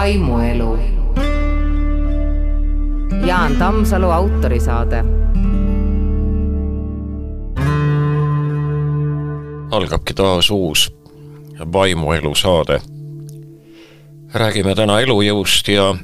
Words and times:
vaimuelu. 0.00 0.78
Jaan 3.26 3.56
Tammsalu 3.56 4.10
autorisaade. 4.10 5.04
algabki 9.70 10.14
taas 10.14 10.50
uus 10.50 10.94
vaimuelu 11.72 12.34
saade. 12.34 12.80
räägime 14.34 14.74
täna 14.74 15.00
elujõust 15.00 15.68
ja 15.68 15.94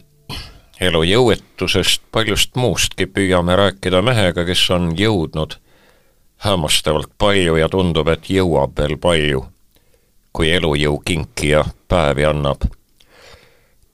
elujõuetusest, 0.81 2.03
paljust 2.13 2.57
muustki 2.57 3.07
püüame 3.07 3.57
rääkida 3.57 4.03
mehega, 4.03 4.45
kes 4.45 4.71
on 4.71 4.93
jõudnud 4.99 5.57
hämmastavalt 6.37 7.11
palju 7.19 7.57
ja 7.57 7.69
tundub, 7.69 8.09
et 8.09 8.31
jõuab 8.31 8.77
veel 8.79 8.99
palju, 8.99 9.47
kui 10.33 10.51
elujõu 10.51 11.01
kinkija 11.05 11.65
päevi 11.89 12.25
annab. 12.25 12.69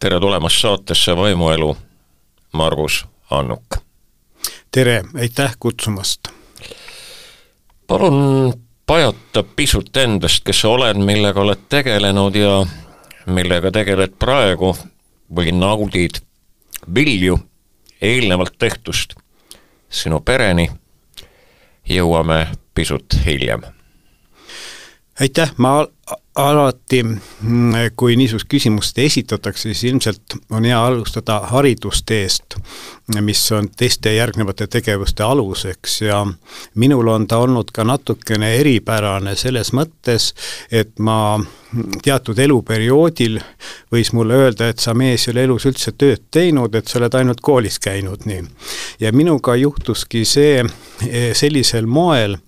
Tere 0.03 0.21
tulemast 0.21 0.61
saatesse 0.61 1.17
Vaimuelu, 1.17 1.77
Margus 2.53 3.05
Annuk. 3.31 3.77
tere, 4.71 5.05
aitäh 5.21 5.57
kutsumast! 5.59 6.21
palun 7.87 8.53
pajata 8.87 9.43
pisut 9.43 9.97
endast, 9.97 10.43
kes 10.45 10.61
sa 10.61 10.69
oled, 10.69 10.99
millega 10.99 11.41
oled 11.41 11.63
tegelenud 11.69 12.35
ja 12.35 12.67
millega 13.27 13.71
tegeled 13.71 14.17
praegu 14.19 14.73
või 15.37 15.55
naudid 15.55 16.19
vilju 16.95 17.39
eelnevalt 18.01 18.59
tehtust 18.59 19.15
sinu 19.87 20.19
pereni 20.21 20.67
jõuame 21.87 22.49
pisut 22.75 23.21
hiljem. 23.25 23.63
aitäh, 25.21 25.55
ma 25.57 25.87
alati, 26.35 27.03
mm, 27.03 27.73
kui 27.97 28.17
niisugust 28.17 28.49
küsimust 28.49 28.99
esitatakse, 28.99 29.69
siis 29.69 29.85
ilmselt 29.85 30.37
on 30.51 30.65
hea 30.65 30.79
alustada 30.85 31.41
haridusteest, 31.51 32.57
mis 33.21 33.43
on 33.53 33.69
teiste 33.77 34.15
järgnevate 34.15 34.67
tegevuste 34.67 35.23
aluseks 35.23 36.01
ja 36.03 36.27
minul 36.75 37.09
on 37.13 37.27
ta 37.29 37.39
olnud 37.39 37.73
ka 37.75 37.85
natukene 37.85 38.55
eripärane 38.61 39.37
selles 39.37 39.75
mõttes, 39.77 40.33
et 40.71 40.99
ma 40.99 41.41
teatud 42.05 42.39
eluperioodil 42.39 43.39
võis 43.93 44.13
mulle 44.17 44.37
öelda, 44.45 44.69
et 44.69 44.81
sa 44.81 44.95
mees 44.95 45.27
ei 45.27 45.33
ole 45.33 45.45
elus 45.49 45.67
üldse 45.69 45.93
tööd 45.99 46.25
teinud, 46.31 46.75
et 46.75 46.89
sa 46.89 46.99
oled 47.01 47.15
ainult 47.17 47.41
koolis 47.45 47.79
käinud, 47.83 48.25
nii. 48.29 48.45
ja 49.01 49.13
minuga 49.13 49.57
juhtuski 49.57 50.25
see 50.29 50.63
eh, 50.63 51.33
sellisel 51.37 51.87
moel, 51.87 52.39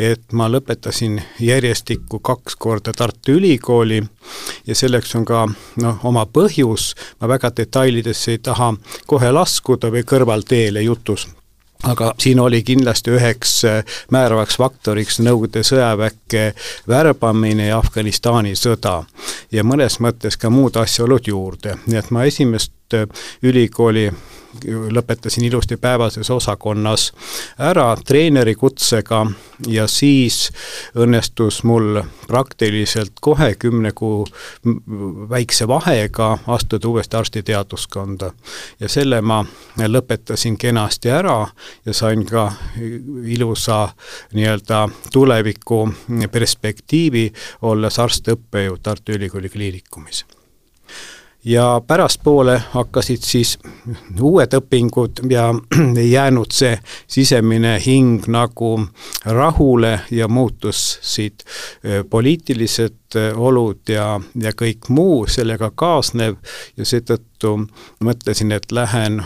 et 0.00 0.32
ma 0.32 0.48
lõpetasin 0.48 1.18
järjestikku 1.44 2.22
kaks 2.24 2.56
korda 2.56 2.94
Tartu 2.96 3.19
Ülikooli 3.28 4.02
ja 4.66 4.74
selleks 4.74 5.14
on 5.14 5.24
ka 5.24 5.46
noh, 5.82 5.98
oma 6.04 6.26
põhjus, 6.26 6.94
ma 7.20 7.28
väga 7.28 7.52
detailidesse 7.56 8.36
ei 8.36 8.38
taha 8.38 8.72
kohe 9.06 9.32
laskuda 9.32 9.90
või 9.92 10.06
kõrvalteele 10.06 10.82
jutus 10.86 11.28
aga 11.82 12.14
siin 12.18 12.40
oli 12.40 12.62
kindlasti 12.62 13.10
üheks 13.10 13.64
äh, 13.64 13.84
määravaks 14.12 14.56
faktoriks 14.60 15.20
Nõukogude 15.24 15.62
sõjaväkke 15.64 16.52
värbamine 16.88 17.70
ja 17.70 17.78
Afganistani 17.78 18.54
sõda. 18.56 19.04
ja 19.52 19.64
mõnes 19.64 20.00
mõttes 20.00 20.36
ka 20.36 20.50
muud 20.50 20.76
asjaolud 20.76 21.26
juurde, 21.26 21.78
nii 21.86 21.98
et 21.98 22.10
ma 22.10 22.24
esimest 22.24 22.94
äh, 22.94 23.06
ülikooli 23.42 24.10
lõpetasin 24.90 25.44
ilusti 25.44 25.76
päevases 25.76 26.30
osakonnas 26.30 27.12
ära 27.58 27.96
treeneri 28.06 28.54
kutsega 28.54 29.26
ja 29.66 29.86
siis 29.86 30.50
õnnestus 30.96 31.62
mul 31.64 32.02
praktiliselt 32.26 33.12
kohe 33.20 33.54
kümne 33.54 33.92
kuu 33.92 34.26
väikse 35.30 35.68
vahega 35.68 36.38
astuda 36.46 36.88
uuesti 36.88 37.16
arstiteaduskonda. 37.16 38.32
ja 38.80 38.88
selle 38.88 39.20
ma 39.20 39.44
lõpetasin 39.76 40.56
kenasti 40.58 41.10
ära 41.10 41.46
ja 41.86 41.94
sain 41.94 42.26
ka 42.26 42.52
ilusa 43.24 43.88
nii-öelda 44.32 44.88
tuleviku 45.12 45.88
perspektiivi, 46.32 47.32
olles 47.62 47.98
arst-õppejõud 47.98 48.82
Tartu 48.82 49.12
Ülikooli 49.12 49.48
Kliinikumis 49.48 50.24
ja 51.44 51.82
pärastpoole 51.86 52.62
hakkasid 52.70 53.22
siis 53.22 53.58
uued 54.20 54.54
õpingud 54.56 55.22
ja 55.30 55.48
ei 56.02 56.10
jäänud 56.10 56.52
see 56.52 56.78
sisemine 57.06 57.78
hing 57.86 58.26
nagu 58.28 58.86
rahule 59.24 60.00
ja 60.10 60.28
muutusid 60.28 61.44
poliitilised 62.10 63.18
olud 63.36 63.88
ja, 63.88 64.20
ja 64.42 64.52
kõik 64.52 64.88
muu 64.88 65.26
sellega 65.26 65.70
kaasnev. 65.74 66.36
Ja 66.76 66.84
seetõttu 66.84 67.56
mõtlesin, 68.04 68.52
et 68.52 68.72
lähen 68.72 69.22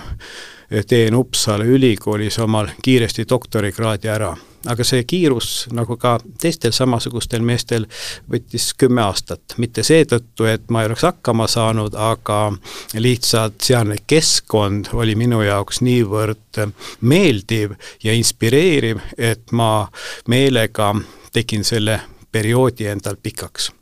teen 0.88 1.14
Uppsala 1.14 1.64
ülikoolis 1.64 2.38
omal 2.38 2.70
kiiresti 2.82 3.26
doktorikraadi 3.30 4.08
ära 4.08 4.34
aga 4.66 4.84
see 4.86 5.04
kiirus, 5.04 5.66
nagu 5.72 5.96
ka 6.00 6.16
teistel 6.40 6.72
samasugustel 6.74 7.42
meestel, 7.44 7.86
võttis 8.30 8.72
kümme 8.78 9.02
aastat. 9.04 9.56
mitte 9.58 9.82
seetõttu, 9.82 10.46
et 10.48 10.70
ma 10.70 10.82
ei 10.82 10.90
oleks 10.90 11.02
hakkama 11.02 11.46
saanud, 11.50 11.94
aga 11.94 12.52
lihtsalt 12.94 13.60
sealne 13.62 13.96
keskkond 14.06 14.92
oli 14.92 15.14
minu 15.14 15.42
jaoks 15.42 15.80
niivõrd 15.84 16.64
meeldiv 17.00 17.76
ja 18.04 18.12
inspireeriv, 18.12 19.00
et 19.18 19.52
ma 19.52 19.88
meelega 20.28 20.94
tegin 21.32 21.64
selle 21.64 22.00
perioodi 22.32 22.86
endal 22.86 23.16
pikaks. 23.22 23.72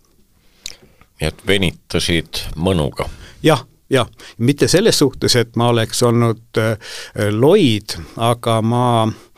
nii 1.21 1.28
et 1.28 1.47
venitasid 1.47 2.47
mõnuga? 2.56 3.09
jah 3.42 3.66
jah, 3.92 4.08
mitte 4.38 4.69
selles 4.70 4.98
suhtes, 4.98 5.36
et 5.36 5.56
ma 5.60 5.70
oleks 5.72 6.03
olnud 6.06 6.60
äh, 6.60 6.97
loid, 7.30 7.97
aga 8.16 8.60
ma 8.64 8.84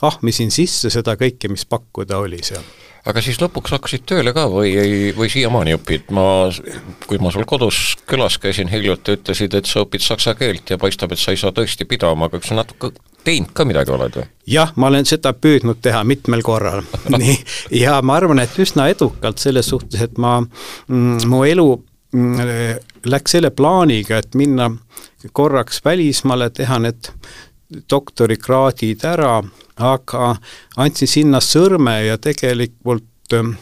ahmisin 0.04 0.52
sisse 0.54 0.92
seda 0.92 1.16
kõike, 1.20 1.50
mis 1.52 1.66
pakkuda 1.68 2.20
oli 2.22 2.42
seal. 2.44 2.64
Aga 3.04 3.20
siis 3.20 3.36
lõpuks 3.36 3.74
hakkasid 3.74 4.06
tööle 4.08 4.32
ka 4.32 4.46
või 4.48 4.70
ei, 4.80 5.00
või 5.12 5.28
siiamaani 5.28 5.74
õpid, 5.76 6.06
ma, 6.16 6.48
kui 7.04 7.18
ma 7.20 7.32
sul 7.34 7.44
kodus 7.48 7.98
külas 8.08 8.38
käisin 8.40 8.70
hiljuti, 8.72 9.18
ütlesid, 9.18 9.56
et 9.58 9.68
sa 9.68 9.82
õpid 9.84 10.00
saksa 10.00 10.32
keelt 10.38 10.72
ja 10.72 10.78
paistab, 10.80 11.12
et 11.12 11.20
sa 11.20 11.34
ei 11.34 11.40
saa 11.40 11.52
tõesti 11.52 11.84
pidama, 11.88 12.30
aga 12.30 12.40
kas 12.40 12.48
sa 12.54 12.56
natuke 12.62 12.94
teinud 13.24 13.52
ka 13.56 13.66
midagi 13.68 13.92
oled 13.92 14.16
või? 14.16 14.24
jah, 14.48 14.72
ma 14.80 14.88
olen 14.88 15.04
seda 15.08 15.34
püüdnud 15.36 15.82
teha 15.84 16.00
mitmel 16.08 16.44
korral. 16.44 16.80
Nii, 17.20 17.36
ja 17.76 17.98
ma 18.00 18.16
arvan, 18.22 18.40
et 18.40 18.56
üsna 18.64 18.88
edukalt 18.92 19.42
selles 19.42 19.68
suhtes, 19.68 20.00
et 20.00 20.16
ma 20.16 20.38
mm,, 20.40 21.28
mu 21.28 21.44
elu 21.44 21.68
läks 23.06 23.34
selle 23.36 23.50
plaaniga, 23.50 24.18
et 24.18 24.34
minna 24.34 24.70
korraks 25.32 25.80
välismaale, 25.84 26.50
teha 26.50 26.78
need 26.78 27.10
doktorikraadid 27.90 29.04
ära, 29.08 29.38
aga 29.76 30.34
andsin 30.76 31.10
sinna 31.10 31.40
sõrme 31.42 31.96
ja 32.06 32.18
tegelikult 32.22 33.34
ähm, 33.34 33.56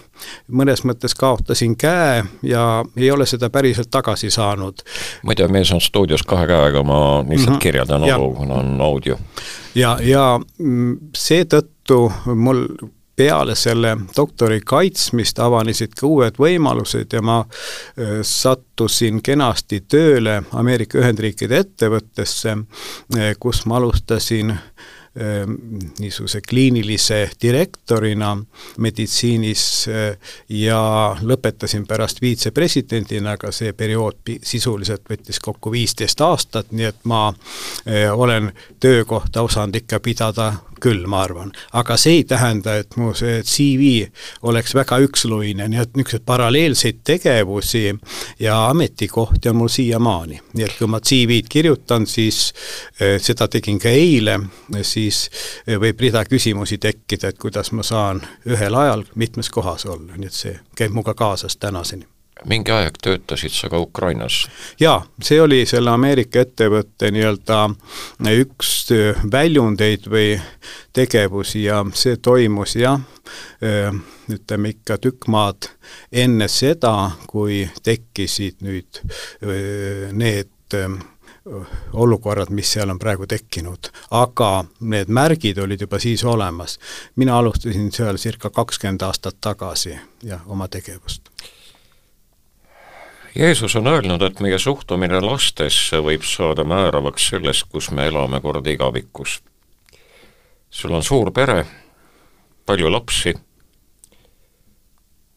mõnes 0.52 0.82
mõttes 0.84 1.14
kaotasin 1.18 1.76
käe 1.78 2.22
ja 2.46 2.64
ei 2.96 3.10
ole 3.10 3.26
seda 3.26 3.50
päriselt 3.50 3.90
tagasi 3.90 4.30
saanud. 4.30 4.82
muide, 5.22 5.48
mees 5.48 5.72
on 5.72 5.80
stuudios 5.80 6.22
kahe 6.26 6.46
käega, 6.46 6.82
ma 6.82 6.98
lihtsalt 7.22 7.48
mm 7.48 7.54
-hmm. 7.54 7.62
kirjeldan 7.62 8.02
olu, 8.02 8.34
kuna 8.34 8.54
on 8.54 8.80
audio. 8.80 9.18
ja, 9.74 9.98
ja 10.02 10.40
mm, 10.58 10.98
seetõttu 11.16 12.12
mul 12.34 12.66
peale 13.16 13.54
selle 13.54 13.96
doktori 14.16 14.60
kaitsmist 14.64 15.38
avanesid 15.38 15.94
ka 15.98 16.06
uued 16.08 16.38
võimalused 16.40 17.12
ja 17.12 17.22
ma 17.22 17.42
sattusin 18.22 19.20
kenasti 19.22 19.82
tööle 19.88 20.42
Ameerika 20.56 20.98
Ühendriikide 21.02 21.60
ettevõttesse, 21.66 22.56
kus 23.40 23.64
ma 23.66 23.80
alustasin 23.80 24.56
niisuguse 25.98 26.40
kliinilise 26.40 27.30
direktorina 27.42 28.30
meditsiinis 28.80 29.64
ja 30.48 30.80
lõpetasin 31.20 31.84
pärast 31.86 32.22
viitsepresidendina, 32.24 33.36
aga 33.36 33.52
see 33.52 33.74
periood 33.76 34.32
sisuliselt 34.42 35.04
võttis 35.12 35.40
kokku 35.40 35.72
viisteist 35.74 36.20
aastat, 36.24 36.72
nii 36.72 36.88
et 36.88 37.04
ma 37.04 37.26
olen 38.16 38.54
töökohta 38.80 39.44
osanud 39.44 39.76
ikka 39.82 40.00
pidada 40.00 40.52
küll, 40.82 41.06
ma 41.06 41.22
arvan. 41.22 41.52
aga 41.72 41.96
see 42.00 42.20
ei 42.20 42.24
tähenda, 42.28 42.76
et 42.82 42.96
mu 43.00 43.12
see 43.16 43.40
CV 43.46 44.06
oleks 44.48 44.74
väga 44.74 44.98
üksluine, 45.06 45.68
nii 45.70 45.82
et 45.82 45.96
niisuguseid 45.96 46.26
paralleelseid 46.26 47.02
tegevusi 47.04 47.84
ja 48.42 48.58
ametikohti 48.68 49.52
on 49.52 49.60
mul 49.62 49.72
siiamaani. 49.72 50.40
nii 50.54 50.66
et 50.66 50.78
kui 50.78 50.90
ma 50.90 51.00
CV-d 51.00 51.50
kirjutan, 51.52 52.06
siis 52.06 52.52
eh, 53.00 53.18
seda 53.22 53.48
tegin 53.48 53.78
ka 53.82 53.92
eile, 53.92 54.38
siis 54.82 55.28
eh, 55.66 55.78
võib 55.80 56.00
rida 56.00 56.24
küsimusi 56.28 56.78
tekkida, 56.82 57.32
et 57.32 57.38
kuidas 57.38 57.72
ma 57.72 57.86
saan 57.86 58.22
ühel 58.46 58.74
ajal 58.74 59.06
mitmes 59.14 59.50
kohas 59.50 59.86
olla, 59.86 60.16
nii 60.16 60.30
et 60.30 60.40
see 60.44 60.58
käib 60.76 60.96
minuga 60.96 61.14
kaasas 61.14 61.56
tänaseni 61.56 62.11
mingi 62.48 62.72
aeg 62.74 62.96
töötasid 63.02 63.54
sa 63.54 63.68
ka 63.70 63.78
Ukrainas? 63.80 64.46
jaa, 64.80 65.02
see 65.22 65.40
oli 65.40 65.62
selle 65.68 65.92
Ameerika 65.92 66.42
ettevõtte 66.42 67.10
nii-öelda 67.14 67.60
üks 68.40 68.72
väljundeid 69.32 70.08
või 70.10 70.34
tegevusi 70.92 71.64
ja 71.66 71.82
see 71.94 72.16
toimus 72.16 72.76
jah, 72.76 73.00
ütleme 74.32 74.74
ikka 74.74 74.98
tükk 74.98 75.28
maad 75.32 75.70
enne 76.12 76.48
seda, 76.48 77.12
kui 77.26 77.64
tekkisid 77.82 78.60
nüüd 78.66 79.02
need 80.12 80.50
olukorrad, 81.92 82.50
mis 82.54 82.72
seal 82.72 82.90
on 82.90 82.98
praegu 83.02 83.26
tekkinud, 83.26 83.90
aga 84.14 84.64
need 84.80 85.10
märgid 85.10 85.58
olid 85.58 85.80
juba 85.82 85.98
siis 85.98 86.24
olemas. 86.24 86.78
mina 87.16 87.38
alustasin 87.38 87.90
seal 87.92 88.16
circa 88.16 88.50
kakskümmend 88.50 89.02
aastat 89.02 89.40
tagasi 89.40 89.98
ja 90.22 90.40
oma 90.46 90.68
tegevust. 90.68 91.28
Jeesus 93.34 93.76
on 93.76 93.86
öelnud, 93.86 94.22
et 94.22 94.40
meie 94.40 94.58
suhtumine 94.58 95.20
lastesse 95.20 96.02
võib 96.04 96.24
saada 96.28 96.64
määravaks 96.68 97.30
sellest, 97.32 97.64
kus 97.72 97.90
me 97.90 98.06
elame 98.06 98.40
kord 98.40 98.66
igavikus. 98.66 99.40
sul 100.70 100.92
on 100.92 101.02
suur 101.02 101.32
pere, 101.32 101.64
palju 102.66 102.92
lapsi, 102.92 103.34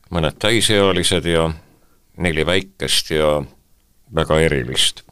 mõned 0.09 0.37
täisealised 0.39 1.25
ja 1.25 1.49
neli 2.17 2.45
väikest 2.45 3.11
ja 3.11 3.43
väga 4.15 4.39
erilist 4.39 5.05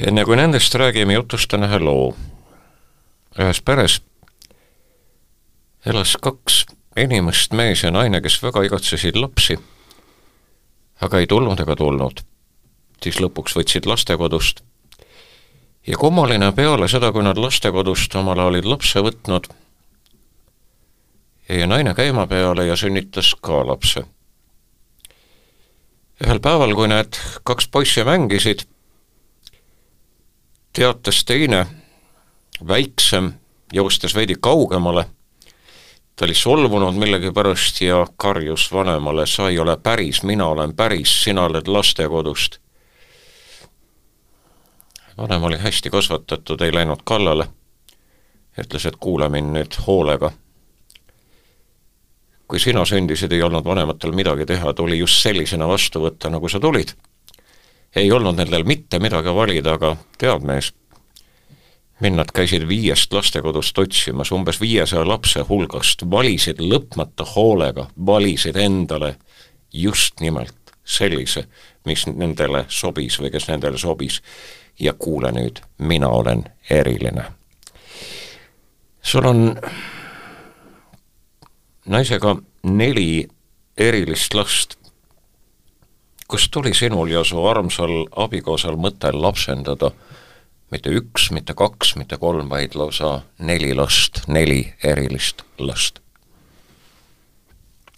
enne 0.00 0.24
kui 0.24 0.36
nendest 0.36 0.74
räägime, 0.74 1.14
jutustan 1.14 1.66
ühe 1.66 1.78
loo. 1.78 2.14
ühes 3.38 3.60
peres 3.62 4.00
elas 5.86 6.16
kaks 6.22 6.64
inimest, 6.96 7.52
mees 7.52 7.82
ja 7.82 7.90
naine, 7.90 8.20
kes 8.22 8.38
väga 8.42 8.62
igatsesid 8.64 9.16
lapsi, 9.18 9.58
aga 11.00 11.18
ei 11.18 11.26
tulnud 11.26 11.60
ega 11.60 11.76
tulnud. 11.76 12.20
siis 13.02 13.20
lõpuks 13.20 13.56
võtsid 13.56 13.86
lastekodust 13.86 14.62
ja 15.86 15.96
kummaline 15.96 16.52
peale 16.52 16.88
seda, 16.88 17.12
kui 17.12 17.22
nad 17.22 17.38
lastekodust 17.38 18.14
omale 18.16 18.44
olid 18.48 18.64
lapse 18.64 19.00
võtnud, 19.04 19.48
jäi 21.48 21.66
naine 21.68 21.94
käima 21.94 22.26
peale 22.26 22.66
ja 22.66 22.76
sünnitas 22.76 23.34
ka 23.40 23.66
lapse. 23.66 24.04
ühel 26.24 26.40
päeval, 26.40 26.74
kui 26.74 26.88
need 26.88 27.18
kaks 27.44 27.68
poissi 27.68 28.04
mängisid, 28.04 28.64
teatas 30.72 31.24
teine, 31.24 31.66
väiksem, 32.66 33.32
joostes 33.72 34.14
veidi 34.14 34.36
kaugemale, 34.40 35.08
ta 36.16 36.24
oli 36.24 36.34
solvunud 36.34 36.94
millegipärast 36.94 37.80
ja 37.80 38.06
karjus 38.16 38.72
vanemale, 38.72 39.26
sa 39.26 39.48
ei 39.48 39.58
ole 39.58 39.76
päris, 39.76 40.22
mina 40.22 40.46
olen 40.46 40.76
päris, 40.76 41.22
sina 41.24 41.44
oled 41.44 41.66
lastekodust. 41.66 42.58
vanem 45.18 45.42
oli 45.42 45.58
hästi 45.58 45.90
kasvatatud, 45.90 46.60
ei 46.60 46.74
läinud 46.74 47.02
kallale, 47.04 47.46
ütles, 48.58 48.86
et 48.86 48.96
kuula 48.96 49.28
mind 49.28 49.56
nüüd 49.56 49.80
hoolega. 49.86 50.30
kui 52.48 52.60
sina 52.60 52.84
sündisid, 52.84 53.32
ei 53.32 53.42
olnud 53.42 53.64
vanematel 53.64 54.12
midagi 54.12 54.46
teha, 54.46 54.74
tuli 54.74 54.98
just 54.98 55.22
sellisena 55.22 55.68
vastu 55.68 56.00
võtta, 56.00 56.30
nagu 56.30 56.48
sa 56.48 56.60
tulid 56.60 56.92
ei 57.96 58.12
olnud 58.12 58.36
nendel 58.36 58.64
mitte 58.64 58.98
midagi 58.98 59.34
valida, 59.34 59.76
aga 59.78 59.94
tead, 60.18 60.46
mees, 60.46 60.72
mind 62.00 62.16
nad 62.16 62.32
käisid 62.34 62.66
viiest 62.68 63.12
lastekodust 63.12 63.78
otsimas, 63.78 64.32
umbes 64.32 64.60
viiesaja 64.60 65.06
lapse 65.08 65.44
hulgast, 65.48 66.02
valisid 66.10 66.60
lõpmata 66.60 67.26
hoolega, 67.34 67.86
valisid 68.06 68.56
endale 68.56 69.14
just 69.72 70.20
nimelt 70.20 70.74
sellise, 70.84 71.46
mis 71.86 72.06
nendele 72.06 72.64
sobis 72.68 73.18
või 73.20 73.30
kes 73.30 73.48
nendele 73.48 73.78
sobis. 73.78 74.22
ja 74.80 74.92
kuule 74.92 75.30
nüüd, 75.32 75.60
mina 75.78 76.08
olen 76.08 76.44
eriline. 76.70 77.24
sul 79.02 79.24
on 79.24 79.60
naisega 81.86 82.36
neli 82.62 83.28
erilist 83.76 84.34
last 84.34 84.74
kust 86.28 86.50
tuli 86.50 86.74
sinul 86.74 87.10
ja 87.10 87.24
su 87.24 87.44
armsal 87.46 88.06
abikaasal 88.16 88.76
mõte 88.76 89.12
lapsendada 89.12 89.90
mitte 90.70 90.90
üks, 90.90 91.30
mitte 91.30 91.54
kaks, 91.54 91.96
mitte 91.96 92.16
kolm, 92.18 92.48
vaid 92.50 92.74
lausa 92.74 93.20
neli 93.38 93.74
last, 93.74 94.24
neli 94.28 94.74
erilist 94.82 95.44
last? 95.58 96.00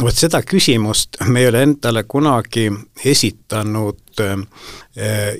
vot 0.02 0.12
seda 0.12 0.42
küsimust 0.44 1.16
me 1.24 1.40
ei 1.40 1.48
ole 1.48 1.62
endale 1.64 2.02
kunagi 2.04 2.66
esitanud 3.04 4.20
äh, 4.20 4.42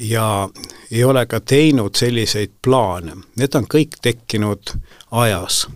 ja 0.00 0.48
ei 0.90 1.04
ole 1.04 1.26
ka 1.26 1.40
teinud 1.40 1.96
selliseid 1.96 2.54
plaane, 2.64 3.18
need 3.36 3.58
on 3.58 3.68
kõik 3.68 3.98
tekkinud 4.02 4.72
ajas. 5.10 5.66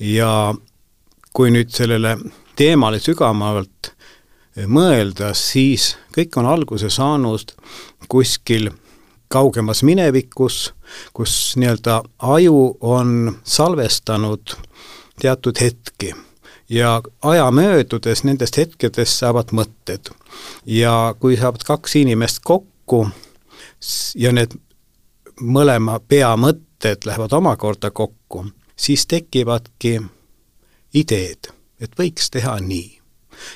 ja 0.00 0.54
kui 1.34 1.50
nüüd 1.50 1.70
sellele 1.74 2.16
teemale 2.56 3.00
sügavamalt 3.02 3.92
mõelda, 4.70 5.32
siis 5.34 5.94
kõik 6.14 6.36
on 6.38 6.46
alguse 6.46 6.90
saanud 6.90 7.52
kuskil 8.08 8.70
kaugemas 9.34 9.82
minevikus, 9.82 10.74
kus 11.12 11.56
nii-öelda 11.58 12.02
aju 12.18 12.76
on 12.80 13.32
salvestanud 13.44 14.54
teatud 15.20 15.60
hetki 15.60 16.14
ja 16.68 17.02
aja 17.22 17.50
möödudes 17.50 18.24
nendest 18.24 18.56
hetkedest 18.56 19.18
saavad 19.18 19.52
mõtted. 19.52 20.10
ja 20.66 21.14
kui 21.20 21.36
saavad 21.36 21.66
kaks 21.66 21.96
inimest 21.96 22.40
kokku 22.44 23.08
ja 24.14 24.32
need 24.32 24.54
mõlema 25.40 25.98
pea 26.08 26.34
mõtted 26.36 27.06
lähevad 27.06 27.32
omakorda 27.32 27.90
kokku, 27.90 28.46
siis 28.76 29.06
tekivadki 29.06 30.00
ideed, 30.94 31.50
et 31.80 31.98
võiks 31.98 32.30
teha 32.30 32.58
nii 32.60 33.00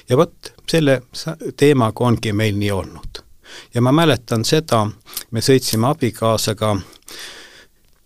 ja 0.09 0.17
vot 0.17 0.53
selle 0.71 1.03
teemaga 1.57 2.05
ongi 2.05 2.33
meil 2.33 2.59
nii 2.59 2.71
olnud. 2.71 3.23
Ja 3.75 3.83
ma 3.83 3.93
mäletan 3.93 4.45
seda, 4.45 4.87
me 5.31 5.41
sõitsime 5.41 5.89
abikaasaga 5.91 6.77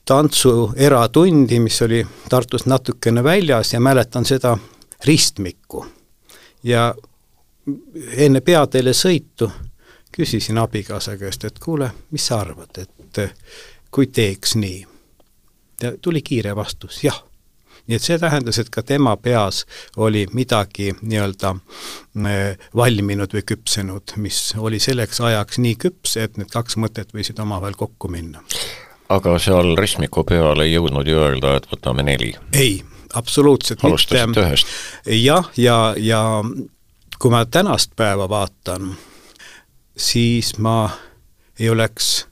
tantsu 0.04 0.72
eratundi, 0.76 1.60
mis 1.60 1.82
oli 1.82 2.06
Tartust 2.28 2.66
natukene 2.66 3.24
väljas 3.24 3.72
ja 3.72 3.80
mäletan 3.80 4.24
seda 4.24 4.56
ristmikku. 5.04 5.86
ja 6.62 6.94
enne 8.16 8.40
peateele 8.40 8.92
sõitu 8.92 9.50
küsisin 10.12 10.58
abikaasa 10.58 11.16
käest, 11.16 11.44
et 11.44 11.58
kuule, 11.58 11.90
mis 12.10 12.26
sa 12.26 12.40
arvad, 12.40 12.78
et 12.78 13.20
kui 13.90 14.06
teeks 14.06 14.56
nii? 14.56 14.86
ja 15.82 15.92
tuli 16.02 16.22
kiire 16.22 16.56
vastus, 16.56 17.04
jah 17.04 17.22
nii 17.86 17.98
et 17.98 18.04
see 18.04 18.18
tähendas, 18.20 18.58
et 18.62 18.70
ka 18.72 18.84
tema 18.86 19.16
peas 19.16 19.64
oli 19.96 20.26
midagi 20.32 20.92
nii-öelda 21.00 21.54
äh, 21.54 22.68
valminud 22.76 23.34
või 23.34 23.44
küpsenud, 23.52 24.14
mis 24.22 24.54
oli 24.58 24.80
selleks 24.82 25.20
ajaks 25.20 25.58
nii 25.62 25.74
küps, 25.86 26.16
et 26.20 26.38
need 26.40 26.52
kaks 26.52 26.78
mõtet 26.80 27.12
võisid 27.14 27.40
omavahel 27.42 27.76
kokku 27.78 28.08
minna. 28.12 28.44
aga 29.08 29.36
seal 29.42 29.76
ristmiku 29.76 30.24
peal 30.24 30.60
ei 30.64 30.72
jõudnud 30.72 31.08
ju 31.08 31.20
öelda, 31.20 31.56
et 31.58 31.68
võtame 31.72 32.06
neli? 32.06 32.34
ei, 32.52 32.82
absoluutselt 33.14 33.84
alustasite 33.84 34.26
mitte. 34.26 34.46
ühest? 34.46 34.76
jah, 35.06 35.50
ja, 35.56 35.78
ja 35.96 36.22
kui 37.18 37.30
ma 37.30 37.44
tänast 37.46 37.96
päeva 37.96 38.28
vaatan, 38.28 38.94
siis 39.96 40.56
ma 40.58 40.90
ei 41.58 41.70
oleks 41.70 42.26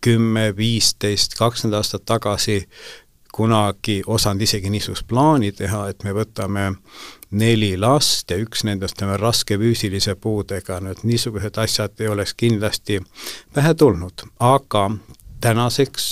kümme, 0.00 0.56
viisteist, 0.56 1.36
kakskümmend 1.38 1.76
aastat 1.76 2.04
tagasi 2.08 2.62
kunagi 3.40 4.02
osanud 4.06 4.44
isegi 4.44 4.70
niisugust 4.70 5.06
plaani 5.08 5.52
teha, 5.56 5.86
et 5.88 6.04
me 6.04 6.12
võtame 6.12 6.66
neli 7.40 7.70
last 7.80 8.30
ja 8.30 8.36
üks 8.42 8.66
nendest 8.68 9.00
on 9.06 9.14
raske 9.20 9.56
füüsilise 9.60 10.16
puudega, 10.20 10.76
et 10.90 11.04
niisugused 11.08 11.56
asjad 11.62 12.02
ei 12.04 12.10
oleks 12.12 12.34
kindlasti 12.36 13.00
pähe 13.54 13.72
tulnud, 13.74 14.26
aga 14.44 14.90
tänaseks 15.40 16.06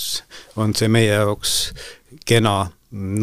on 0.56 0.72
see 0.78 0.88
meie 0.88 1.18
jaoks 1.18 1.56
kena 2.24 2.70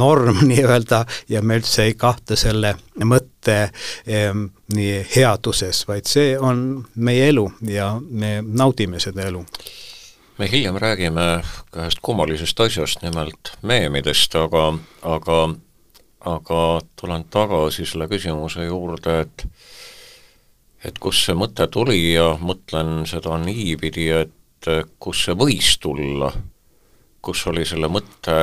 norm 0.02 0.44
nii-öelda 0.52 1.02
ja 1.30 1.42
me 1.42 1.58
üldse 1.58 1.88
ei 1.90 1.98
kahtle 1.98 2.38
selle 2.38 2.76
mõtte 3.02 3.58
eh, 3.66 4.30
nii 4.76 5.02
headuses, 5.16 5.82
vaid 5.90 6.06
see 6.06 6.38
on 6.38 6.86
meie 6.96 7.32
elu 7.32 7.48
ja 7.74 7.96
me 8.06 8.38
naudime 8.46 9.02
seda 9.02 9.26
elu 9.32 9.42
me 10.38 10.52
hiljem 10.52 10.78
räägime 10.78 11.44
ühest 11.76 12.02
kummalisest 12.02 12.60
asjast, 12.60 13.02
nimelt 13.02 13.54
meemidest, 13.62 14.36
aga, 14.36 14.74
aga, 15.02 15.40
aga 16.20 16.62
tulen 17.00 17.24
tagasi 17.32 17.86
selle 17.86 18.08
küsimuse 18.12 18.68
juurde, 18.68 19.20
et 19.26 19.48
et 20.86 21.00
kust 21.02 21.26
see 21.26 21.34
mõte 21.34 21.66
tuli 21.74 22.14
ja 22.14 22.36
mõtlen 22.38 23.08
seda 23.10 23.40
niipidi, 23.42 24.10
et 24.14 24.70
kust 25.00 25.26
see 25.26 25.38
võis 25.40 25.72
tulla, 25.82 26.30
kus 27.26 27.46
oli 27.50 27.66
selle 27.66 27.90
mõtte 27.90 28.36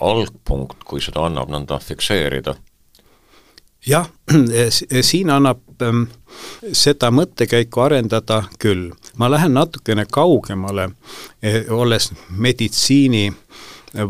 algpunkt, 0.00 0.84
kui 0.88 1.02
seda 1.04 1.26
annab 1.26 1.50
nõnda 1.52 1.76
fikseerida? 1.82 2.54
Jah, 3.86 4.08
siin 5.10 5.34
annab 5.34 5.60
seda 6.72 7.10
mõttekäiku 7.10 7.80
arendada 7.80 8.42
küll. 8.58 8.90
ma 9.18 9.30
lähen 9.30 9.54
natukene 9.54 10.06
kaugemale, 10.10 10.90
eh, 11.42 11.64
olles 11.70 12.12
meditsiini 12.30 13.32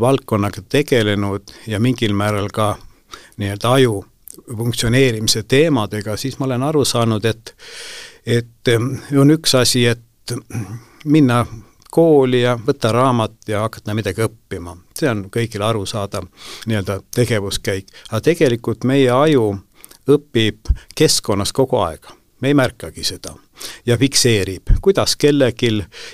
valdkonnaga 0.00 0.62
tegelenud 0.69 1.43
ja 1.67 1.81
mingil 1.81 2.14
määral 2.14 2.49
ka 2.52 2.76
nii-öelda 3.37 3.73
aju 3.73 4.05
funktsioneerimise 4.57 5.43
teemadega, 5.43 6.17
siis 6.17 6.38
ma 6.38 6.47
olen 6.47 6.62
aru 6.62 6.85
saanud, 6.85 7.25
et 7.25 7.55
et 8.26 8.69
ähm, 8.69 8.95
on 9.19 9.31
üks 9.31 9.55
asi, 9.59 9.87
et 9.87 10.35
minna 11.05 11.47
kooli 11.91 12.43
ja 12.43 12.55
võtta 12.67 12.93
raamat 12.93 13.35
ja 13.49 13.61
hakata 13.67 13.95
midagi 13.95 14.23
õppima. 14.25 14.76
see 14.95 15.11
on 15.11 15.25
kõigile 15.35 15.64
arusaadav 15.67 16.29
nii-öelda 16.67 17.00
tegevuskäik, 17.14 17.91
aga 18.11 18.21
tegelikult 18.21 18.85
meie 18.85 19.11
aju 19.11 19.57
õpib 20.11 20.73
keskkonnas 20.99 21.53
kogu 21.53 21.79
aeg, 21.83 22.07
me 22.41 22.51
ei 22.51 22.55
märkagi 22.59 23.05
seda. 23.07 23.35
Ja 23.87 23.95
fikseerib, 23.99 24.73
kuidas 24.83 25.15
kellelgi 25.17 25.71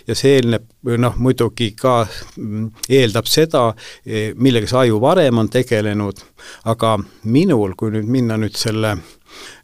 ja 0.07 0.15
see 0.19 0.35
eelneb, 0.37 0.67
noh 1.01 1.15
muidugi 1.17 1.71
ka 1.79 2.03
mm, 2.37 2.67
eeldab 2.93 3.31
seda, 3.31 3.63
e, 4.05 4.35
millega 4.37 4.69
see 4.69 4.83
aju 4.83 5.01
varem 5.01 5.41
on 5.41 5.49
tegelenud, 5.49 6.21
aga 6.69 6.99
minul, 7.25 7.73
kui 7.79 7.95
nüüd 7.95 8.11
minna 8.11 8.37
nüüd 8.37 8.59
selle 8.61 8.93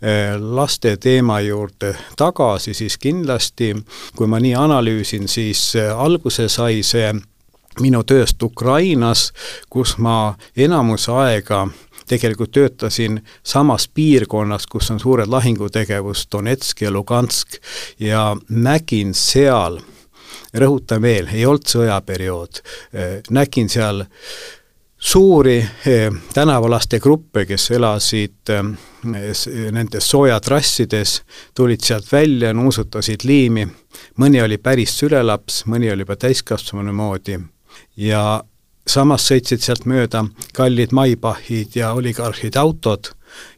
e, 0.00 0.14
laste 0.40 0.96
teema 0.96 1.42
juurde 1.44 1.92
tagasi, 2.16 2.72
siis 2.74 2.96
kindlasti, 3.02 3.74
kui 4.16 4.30
ma 4.30 4.40
nii 4.40 4.56
analüüsin, 4.56 5.28
siis 5.28 5.74
e, 5.76 5.84
alguse 5.90 6.48
sai 6.48 6.80
see 6.86 7.12
minu 7.82 8.04
tööst 8.06 8.42
Ukrainas, 8.42 9.32
kus 9.68 9.98
ma 9.98 10.36
enamus 10.56 11.08
aega 11.10 11.66
tegelikult 12.08 12.52
töötasin 12.52 13.20
samas 13.42 13.88
piirkonnas, 13.88 14.66
kus 14.66 14.90
on 14.90 15.00
suured 15.00 15.30
lahingutegevus, 15.30 16.26
Donetsk 16.32 16.82
ja 16.82 16.90
Lugansk, 16.90 17.58
ja 18.00 18.36
nägin 18.48 19.14
seal, 19.14 19.80
rõhutan 20.54 21.02
veel, 21.02 21.30
ei 21.32 21.46
olnud 21.46 21.66
sõjaperiood, 21.70 22.60
nägin 23.30 23.68
seal 23.72 24.04
suuri 25.04 25.58
eh, 25.86 26.12
tänavalaste 26.34 27.00
gruppe, 27.00 27.44
kes 27.44 27.70
elasid 27.70 28.48
eh, 28.48 28.62
nendes 29.72 30.06
soojatrassides, 30.10 31.18
tulid 31.54 31.84
sealt 31.84 32.08
välja, 32.12 32.54
nuusutasid 32.56 33.26
liimi, 33.28 33.66
mõni 34.16 34.40
oli 34.40 34.58
päris 34.58 34.96
sülelaps, 34.98 35.64
mõni 35.68 35.92
oli 35.92 36.06
juba 36.06 36.16
täiskasvanu 36.16 36.92
moodi. 36.96 37.36
Ja 38.00 38.40
samas 38.86 39.28
sõitsid 39.30 39.64
sealt 39.64 39.86
mööda 39.88 40.24
kallid 40.56 40.92
Maybachid 40.92 41.76
ja 41.78 41.92
oligarhide 41.96 42.60
autod 42.60 43.12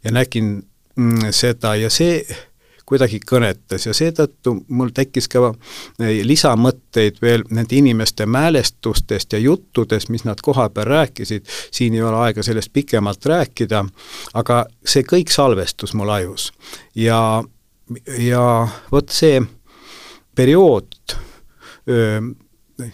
ja 0.04 0.12
nägin 0.14 0.60
mm, 0.96 1.32
seda 1.34 1.74
ja 1.76 1.90
see 1.90 2.22
kuidagi 2.86 3.18
kõnetas 3.26 3.88
ja 3.88 3.94
seetõttu 3.96 4.52
mul 4.78 4.92
tekkis 4.94 5.26
ka 5.30 5.48
eh, 5.50 6.22
lisamõtteid 6.26 7.18
veel 7.22 7.42
nende 7.50 7.74
inimeste 7.74 8.28
mälestustest 8.30 9.34
ja 9.34 9.40
juttudest, 9.42 10.12
mis 10.14 10.24
nad 10.24 10.40
kohapeal 10.42 10.86
rääkisid, 10.86 11.46
siin 11.74 11.98
ei 11.98 12.04
ole 12.06 12.22
aega 12.28 12.44
sellest 12.46 12.70
pikemalt 12.72 13.26
rääkida, 13.26 13.82
aga 14.38 14.62
see 14.86 15.02
kõik 15.02 15.34
salvestus 15.34 15.96
mul 15.98 16.14
ajus. 16.14 16.52
ja, 16.94 17.42
ja 18.22 18.46
vot 18.92 19.10
see 19.10 19.42
periood, 20.36 20.94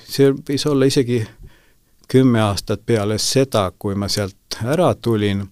see 0.08 0.32
võis 0.48 0.66
olla 0.70 0.88
isegi 0.88 1.20
kümme 2.12 2.42
aastat 2.44 2.82
peale 2.86 3.18
seda, 3.18 3.70
kui 3.78 3.94
ma 3.96 4.08
sealt 4.12 4.58
ära 4.64 4.90
tulin, 4.94 5.46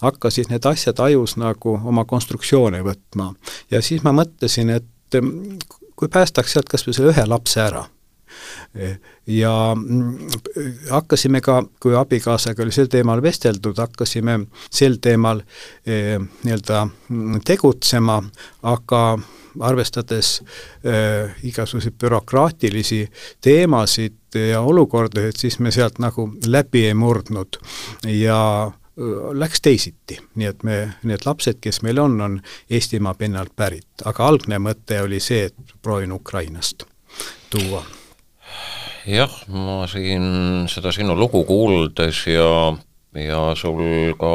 hakkasid 0.00 0.48
need 0.52 0.64
asjad 0.68 1.00
ajus 1.04 1.36
nagu 1.40 1.76
oma 1.84 2.04
konstruktsioone 2.08 2.80
võtma. 2.86 3.34
ja 3.70 3.82
siis 3.82 4.04
ma 4.04 4.14
mõtlesin, 4.16 4.70
et 4.78 5.20
mm, 5.20 5.58
kui 5.96 6.08
päästaks 6.08 6.56
sealt 6.56 6.72
kas 6.72 6.86
või 6.86 6.96
selle 6.96 7.12
ühe 7.12 7.26
lapse 7.28 7.60
ära 7.60 7.84
ja 9.26 9.52
mm, 9.76 10.28
hakkasime 10.90 11.40
ka, 11.40 11.62
kui 11.80 11.94
abikaasaga 11.96 12.62
oli 12.64 12.74
sel 12.74 12.90
teemal 12.92 13.22
vesteldud, 13.22 13.78
hakkasime 13.80 14.38
sel 14.70 14.98
teemal 15.02 15.40
eh, 15.86 16.16
nii-öelda 16.18 16.82
mm, 16.84 17.40
tegutsema, 17.46 18.20
aga 18.74 19.02
arvestades 19.60 20.42
äh, 20.84 21.32
igasuguseid 21.48 21.94
bürokraatilisi 22.00 23.06
teemasid 23.40 24.18
ja 24.50 24.60
olukordasid, 24.60 25.38
siis 25.40 25.58
me 25.58 25.70
sealt 25.74 26.00
nagu 26.02 26.28
läbi 26.46 26.86
ei 26.86 26.94
murdnud. 26.94 27.60
Ja 28.06 28.72
läks 29.36 29.60
teisiti, 29.60 30.16
nii 30.34 30.48
et 30.48 30.62
me, 30.64 30.76
need 31.04 31.26
lapsed, 31.26 31.60
kes 31.60 31.82
meil 31.84 31.98
on, 32.00 32.16
on 32.20 32.38
Eestimaa 32.70 33.14
pinnalt 33.14 33.52
pärit, 33.56 33.88
aga 34.08 34.28
algne 34.30 34.58
mõte 34.62 35.02
oli 35.04 35.20
see, 35.20 35.50
et 35.50 35.74
proovin 35.84 36.14
Ukrainast 36.16 36.86
tuua. 37.52 37.82
jah, 39.06 39.32
ma 39.52 39.84
siin 39.90 40.64
seda 40.72 40.92
sinu 40.96 41.16
lugu 41.18 41.44
kuuldes 41.44 42.24
ja, 42.30 42.72
ja 43.20 43.42
sul 43.54 44.16
ka 44.18 44.32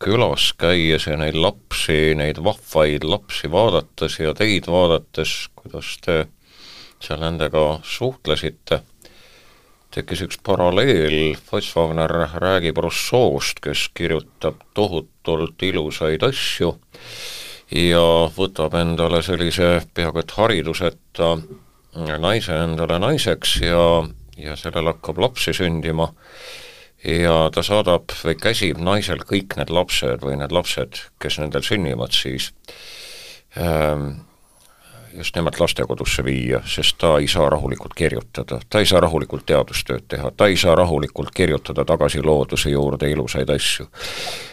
külas 0.00 0.52
käies 0.56 1.08
ja 1.10 1.18
neid 1.20 1.36
lapsi, 1.36 2.14
neid 2.16 2.38
vahvaid 2.44 3.04
lapsi 3.04 3.50
vaadates 3.52 4.20
ja 4.22 4.32
teid 4.34 4.70
vaadates, 4.70 5.50
kuidas 5.58 5.96
te 6.06 6.22
seal 7.00 7.20
nendega 7.22 7.80
suhtlesite, 7.86 8.82
tekkis 9.90 10.24
üks 10.26 10.38
paralleel, 10.46 11.34
Fats 11.36 11.72
Wagner 11.76 12.12
räägib 12.42 12.78
Rousseau'st, 12.78 13.62
kes 13.64 13.88
kirjutab 13.94 14.60
tohutult 14.74 15.62
ilusaid 15.66 16.22
asju 16.26 16.74
ja 17.70 18.04
võtab 18.36 18.74
endale 18.78 19.22
sellise 19.22 19.80
peaaegu 19.94 20.22
et 20.22 20.34
hariduseta 20.36 21.34
naise 22.22 22.54
endale 22.54 22.98
naiseks 23.02 23.60
ja, 23.64 23.84
ja 24.38 24.56
sellel 24.58 24.92
hakkab 24.92 25.18
lapsi 25.18 25.54
sündima. 25.56 26.10
Ja 27.00 27.48
ta 27.54 27.62
saadab 27.64 28.12
või 28.20 28.34
käsib 28.36 28.80
naisel 28.84 29.22
kõik 29.24 29.56
need 29.56 29.70
lapsed 29.72 30.20
või 30.20 30.36
need 30.36 30.52
lapsed, 30.52 30.98
kes 31.18 31.38
nendel 31.40 31.64
sünnivad 31.64 32.12
siis. 32.12 32.50
Ähm, 33.56 34.26
just 35.16 35.36
nimelt 35.36 35.60
lastekodusse 35.60 36.24
viia, 36.24 36.60
sest 36.66 36.98
ta 36.98 37.16
ei 37.18 37.28
saa 37.28 37.48
rahulikult 37.50 37.94
kirjutada, 37.96 38.60
ta 38.70 38.78
ei 38.78 38.86
saa 38.86 39.00
rahulikult 39.00 39.46
teadustööd 39.46 40.06
teha, 40.08 40.30
ta 40.36 40.46
ei 40.46 40.56
saa 40.56 40.74
rahulikult 40.78 41.32
kirjutada 41.34 41.84
tagasi 41.84 42.22
looduse 42.22 42.70
juurde 42.70 43.10
ilusaid 43.10 43.50
asju. 43.50 43.86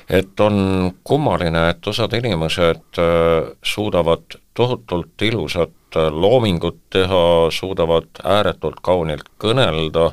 et 0.09 0.39
on 0.39 0.91
kummaline, 1.03 1.69
et 1.69 1.87
osad 1.87 2.13
inimesed 2.13 2.99
äh, 2.99 3.55
suudavad 3.63 4.39
tohutult 4.53 5.21
ilusat 5.21 5.95
äh, 5.95 6.11
loomingut 6.11 6.79
teha, 6.89 7.51
suudavad 7.51 8.23
ääretult 8.23 8.79
kaunilt 8.81 9.29
kõnelda 9.39 10.11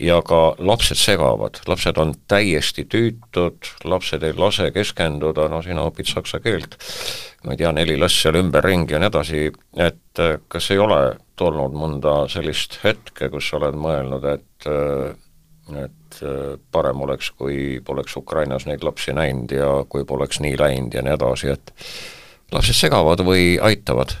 ja 0.00 0.20
ka 0.26 0.54
lapsed 0.58 0.98
segavad, 0.98 1.60
lapsed 1.70 1.98
on 2.02 2.14
täiesti 2.28 2.84
tüütud, 2.90 3.70
lapsed 3.84 4.22
ei 4.26 4.34
lase 4.36 4.70
keskenduda, 4.74 5.46
no 5.52 5.60
sina 5.62 5.84
õpid 5.86 6.10
saksa 6.10 6.40
keelt, 6.42 6.76
ma 7.44 7.54
ei 7.54 7.60
tea, 7.60 7.70
neli 7.76 7.96
last 8.00 8.22
seal 8.22 8.40
ümberringi 8.40 8.96
ja 8.96 9.02
nii 9.02 9.10
edasi, 9.12 9.44
et 9.76 10.22
äh, 10.22 10.36
kas 10.48 10.70
ei 10.74 10.82
ole 10.82 11.00
tulnud 11.38 11.76
mõnda 11.78 12.24
sellist 12.32 12.80
hetke, 12.84 13.30
kus 13.30 13.50
sa 13.50 13.60
oled 13.60 13.78
mõelnud, 13.78 14.26
et 14.34 14.70
äh, 14.70 15.14
et 15.64 16.18
äh, 16.22 16.58
parem 16.72 17.00
oleks, 17.06 17.30
kui 17.38 17.80
poleks 17.84 18.16
Ukrainas 18.20 18.66
neid 18.68 18.84
lapsi 18.84 19.14
näinud 19.16 19.54
ja 19.54 19.70
kui 19.88 20.04
poleks 20.04 20.42
nii 20.44 20.58
läinud 20.60 20.94
ja 20.94 21.02
nii 21.02 21.14
edasi, 21.16 21.54
et 21.54 21.72
lapsed 22.52 22.76
segavad 22.76 23.22
või 23.24 23.54
aitavad? 23.62 24.12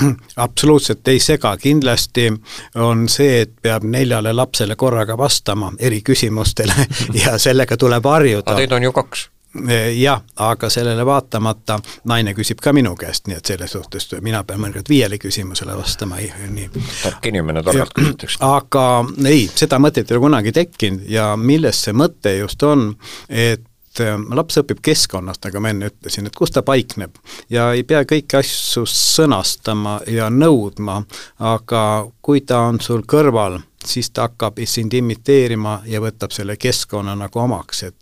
absoluutselt 0.46 1.08
ei 1.08 1.20
sega, 1.20 1.56
kindlasti 1.56 2.28
on 2.74 3.08
see, 3.08 3.40
et 3.44 3.52
peab 3.62 3.84
neljale 3.84 4.32
lapsele 4.32 4.76
korraga 4.76 5.18
vastama 5.18 5.72
eri 5.78 6.02
küsimustele 6.06 6.86
ja 7.24 7.38
sellega 7.38 7.76
tuleb 7.76 8.04
harjuda. 8.04 8.50
aga 8.50 8.64
teid 8.64 8.72
on 8.72 8.88
ju 8.88 8.92
kaks 8.92 9.28
e, 9.68 9.78
jah, 9.98 10.22
aga 10.36 10.70
sellele 10.70 11.06
vaatamata 11.06 11.78
naine 12.10 12.34
küsib 12.34 12.60
ka 12.62 12.72
minu 12.76 12.94
käest, 12.98 13.26
nii 13.28 13.38
et 13.40 13.52
selles 13.52 13.72
suhtes 13.76 14.08
mina 14.20 14.42
pean 14.44 14.60
mõnikord 14.62 14.88
viiele 14.88 15.18
küsimusele 15.18 15.76
vastama, 15.76 16.20
nii. 16.50 16.68
tark 17.02 17.30
inimene 17.32 17.62
targalt 17.66 17.94
küsitakse. 17.98 18.38
aga 18.46 18.86
ei, 19.28 19.48
seda 19.54 19.80
mõtet 19.82 20.10
ei 20.10 20.18
ole 20.18 20.26
kunagi 20.28 20.54
tekkinud 20.56 21.08
ja 21.10 21.32
milles 21.36 21.82
see 21.86 21.96
mõte 21.96 22.36
just 22.38 22.62
on, 22.62 22.92
et 23.28 23.66
et 23.90 24.02
äh, 24.04 24.14
laps 24.36 24.58
õpib 24.60 24.80
keskkonnast, 24.84 25.42
nagu 25.44 25.62
ma 25.62 25.72
enne 25.72 25.90
ütlesin, 25.90 26.28
et 26.28 26.36
kus 26.36 26.52
ta 26.54 26.62
paikneb. 26.66 27.16
Ja 27.50 27.70
ei 27.74 27.82
pea 27.84 28.04
kõiki 28.08 28.38
asju 28.38 28.84
sõnastama 28.86 29.98
ja 30.10 30.30
nõudma, 30.30 31.00
aga 31.38 31.82
kui 32.22 32.44
ta 32.46 32.62
on 32.68 32.78
sul 32.82 33.02
kõrval, 33.08 33.58
siis 33.84 34.12
ta 34.14 34.28
hakkab 34.28 34.60
sind 34.68 34.94
imiteerima 34.94 35.80
ja 35.90 36.02
võtab 36.02 36.34
selle 36.36 36.56
keskkonna 36.60 37.16
nagu 37.18 37.42
omaks, 37.42 37.82
et 37.88 37.96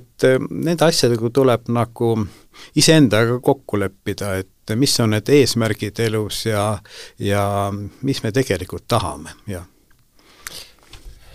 et 0.00 0.26
äh, 0.26 0.38
nende 0.50 0.84
asjadega 0.84 1.30
tuleb 1.30 1.68
nagu 1.70 2.14
iseendaga 2.76 3.38
kokku 3.38 3.78
leppida, 3.78 4.34
et 4.42 4.74
mis 4.74 4.96
on 5.00 5.14
need 5.14 5.28
eesmärgid 5.30 6.00
elus 6.02 6.46
ja 6.48 6.78
ja 7.18 7.70
mis 8.02 8.22
me 8.24 8.32
tegelikult 8.32 8.88
tahame, 8.88 9.36
jah. 9.46 9.66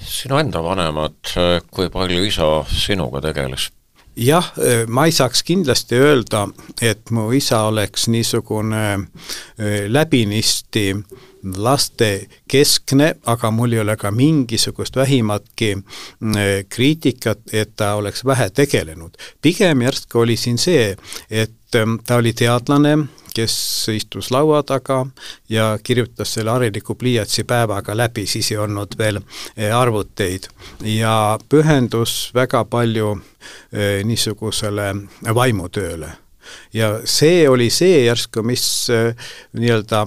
Sinu 0.04 0.36
enda 0.36 0.60
vanemad, 0.60 1.32
kui 1.72 1.88
palju 1.90 2.26
isa 2.28 2.50
sinuga 2.68 3.22
tegeles? 3.24 3.70
Jah, 4.16 4.52
ma 4.88 5.06
ei 5.06 5.12
saaks 5.12 5.44
kindlasti 5.44 5.96
öelda, 5.98 6.48
et 6.82 7.12
mu 7.12 7.32
isa 7.32 7.64
oleks 7.70 8.08
niisugune 8.14 9.10
läbinisti 9.88 10.92
lastekeskne, 11.44 13.16
aga 13.26 13.52
mul 13.52 13.74
ei 13.74 13.80
ole 13.84 13.98
ka 13.98 14.12
mingisugust 14.12 14.96
vähimatki 14.96 15.78
kriitikat, 16.70 17.40
et 17.54 17.76
ta 17.76 17.94
oleks 17.96 18.26
vähe 18.26 18.50
tegelenud. 18.50 19.18
pigem 19.42 19.82
järsku 19.82 20.20
oli 20.20 20.38
siin 20.38 20.58
see, 20.58 20.96
et 21.30 21.52
ta 22.06 22.16
oli 22.16 22.34
teadlane, 22.34 22.98
kes 23.34 23.56
istus 23.94 24.32
laua 24.32 24.64
taga 24.64 25.06
ja 25.50 25.80
kirjutas 25.84 26.34
selle 26.34 26.52
hariliku 26.52 26.96
pliiatsi 26.96 27.44
päevaga 27.44 27.98
läbi, 27.98 28.26
siis 28.28 28.52
ei 28.52 28.58
olnud 28.58 28.98
veel 28.98 29.20
eh, 29.58 29.76
arvuteid 29.76 30.48
ja 30.86 31.40
pühendus 31.50 32.32
väga 32.36 32.64
palju 32.66 33.16
eh, 33.18 34.04
niisugusele 34.06 34.94
vaimutööle. 35.36 36.12
ja 36.74 37.00
see 37.06 37.50
oli 37.50 37.70
see 37.70 38.06
järsku, 38.06 38.44
mis 38.44 38.90
eh, 38.90 39.16
nii-öelda 39.54 40.06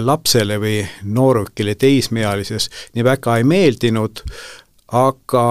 lapsele 0.00 0.58
või 0.60 0.82
noorukile 1.04 1.74
teismeelises 1.74 2.70
nii 2.94 3.04
väga 3.04 3.36
ei 3.38 3.44
meeldinud, 3.44 4.22
aga 4.92 5.44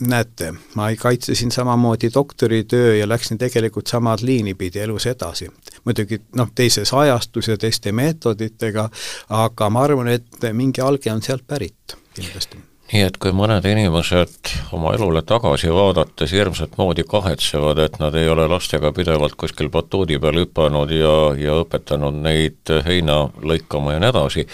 näete, 0.00 0.52
ma 0.74 0.88
kaitsesin 0.96 1.50
samamoodi 1.52 2.10
doktoritöö 2.14 2.96
ja 2.96 3.08
läksin 3.08 3.38
tegelikult 3.38 3.86
samad 3.86 4.22
liini 4.22 4.54
pidi 4.54 4.78
elus 4.78 5.06
edasi. 5.06 5.50
muidugi 5.84 6.20
noh, 6.36 6.50
teises 6.54 6.94
ajastus 6.94 7.48
ja 7.48 7.58
teiste 7.58 7.92
meetoditega, 7.92 8.88
aga 9.28 9.70
ma 9.70 9.82
arvan, 9.82 10.08
et 10.08 10.50
mingi 10.52 10.80
alge 10.80 11.12
on 11.12 11.22
sealt 11.22 11.46
pärit 11.46 11.96
kindlasti 12.14 12.67
nii 12.88 13.04
et 13.04 13.16
kui 13.20 13.34
mõned 13.36 13.64
inimesed 13.68 14.52
oma 14.76 14.94
elule 14.96 15.20
tagasi 15.26 15.68
vaadates 15.72 16.32
hirmsat 16.32 16.78
moodi 16.80 17.04
kahetsevad, 17.08 17.80
et 17.84 17.98
nad 18.00 18.14
ei 18.16 18.28
ole 18.32 18.46
lastega 18.48 18.92
pidevalt 18.96 19.36
kuskil 19.36 19.68
batuudi 19.72 20.16
peal 20.22 20.40
hüpanud 20.40 20.92
ja, 20.96 21.16
ja 21.36 21.58
õpetanud 21.62 22.22
neid 22.24 22.72
heina 22.86 23.26
lõikama 23.44 23.96
ja 23.96 24.00
nii 24.02 24.12
edasi, 24.14 24.46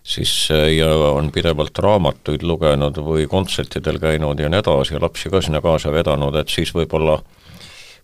siis 0.00 0.32
ja 0.48 0.88
on 1.12 1.28
pidevalt 1.34 1.78
raamatuid 1.84 2.46
lugenud 2.48 3.02
või 3.04 3.28
kontsertidel 3.28 4.00
käinud 4.00 4.40
ja 4.40 4.48
nii 4.48 4.62
edasi 4.62 4.96
ja 4.96 5.04
lapsi 5.04 5.28
ka 5.32 5.44
sinna 5.44 5.60
kaasa 5.60 5.92
vedanud, 5.92 6.40
et 6.40 6.48
siis 6.48 6.72
võib-olla 6.74 7.20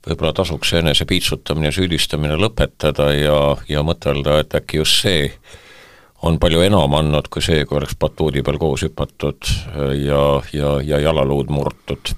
võib-olla 0.05 0.35
tasuks 0.37 0.75
enese 0.77 1.07
piitsutamine 1.09 1.73
süüdistamine 1.73 2.37
lõpetada 2.37 3.15
ja, 3.17 3.39
ja 3.69 3.81
mõtelda, 3.81 4.43
et 4.43 4.57
äkki 4.61 4.83
just 4.83 5.01
see 5.01 5.31
on 6.25 6.39
palju 6.41 6.63
enam 6.65 6.95
andnud 6.99 7.29
kui 7.33 7.45
see, 7.45 7.65
kui 7.69 7.79
oleks 7.81 7.97
batuudi 8.01 8.43
peal 8.45 8.59
koos 8.63 8.85
hüpatud 8.87 9.49
äh, 9.49 9.91
ja, 10.07 10.23
ja, 10.53 10.77
ja 10.83 11.01
jalaluud 11.09 11.53
murtud. 11.53 12.15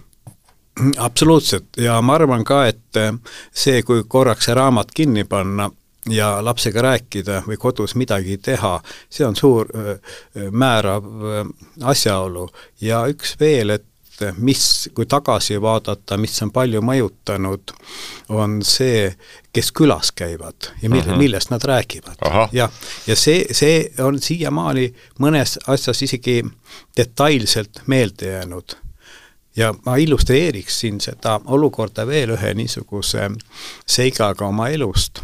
Absoluutselt. 1.01 1.73
Ja 1.81 2.01
ma 2.05 2.19
arvan 2.19 2.45
ka, 2.45 2.67
et 2.69 3.01
äh, 3.01 3.13
see, 3.53 3.83
kui 3.83 4.05
korraks 4.09 4.49
see 4.49 4.57
raamat 4.57 4.95
kinni 4.95 5.25
panna, 5.29 5.71
ja 6.11 6.37
lapsega 6.45 6.85
rääkida 6.85 7.41
või 7.49 7.57
kodus 7.59 7.97
midagi 7.99 8.37
teha, 8.39 8.77
see 9.11 9.27
on 9.27 9.35
suur 9.35 9.73
määrav 10.55 11.09
asjaolu. 11.83 12.45
Ja 12.79 13.01
üks 13.11 13.35
veel, 13.41 13.75
et 13.75 13.89
mis, 14.39 14.89
kui 14.95 15.07
tagasi 15.07 15.61
vaadata, 15.63 16.17
mis 16.21 16.37
on 16.43 16.53
palju 16.55 16.83
mõjutanud, 16.85 17.75
on 18.35 18.59
see, 18.67 19.11
kes 19.53 19.73
külas 19.77 20.13
käivad 20.17 20.71
ja 20.83 20.91
mille, 20.91 21.13
-huh. 21.13 21.19
millest 21.19 21.51
nad 21.51 21.65
räägivad. 21.65 22.17
jah, 22.53 22.73
ja 23.07 23.17
see, 23.17 23.45
see 23.53 23.91
on 23.99 24.21
siiamaani 24.21 24.95
mõnes 25.21 25.59
asjas 25.67 26.03
isegi 26.03 26.43
detailselt 26.97 27.83
meelde 27.87 28.33
jäänud 28.33 28.77
ja 29.57 29.75
ma 29.87 29.97
illustreeriksin 29.97 31.01
seda 31.01 31.41
olukorda 31.47 32.07
veel 32.07 32.31
ühe 32.37 32.55
niisuguse 32.55 33.31
seigaga 33.87 34.47
oma 34.47 34.69
elust 34.69 35.23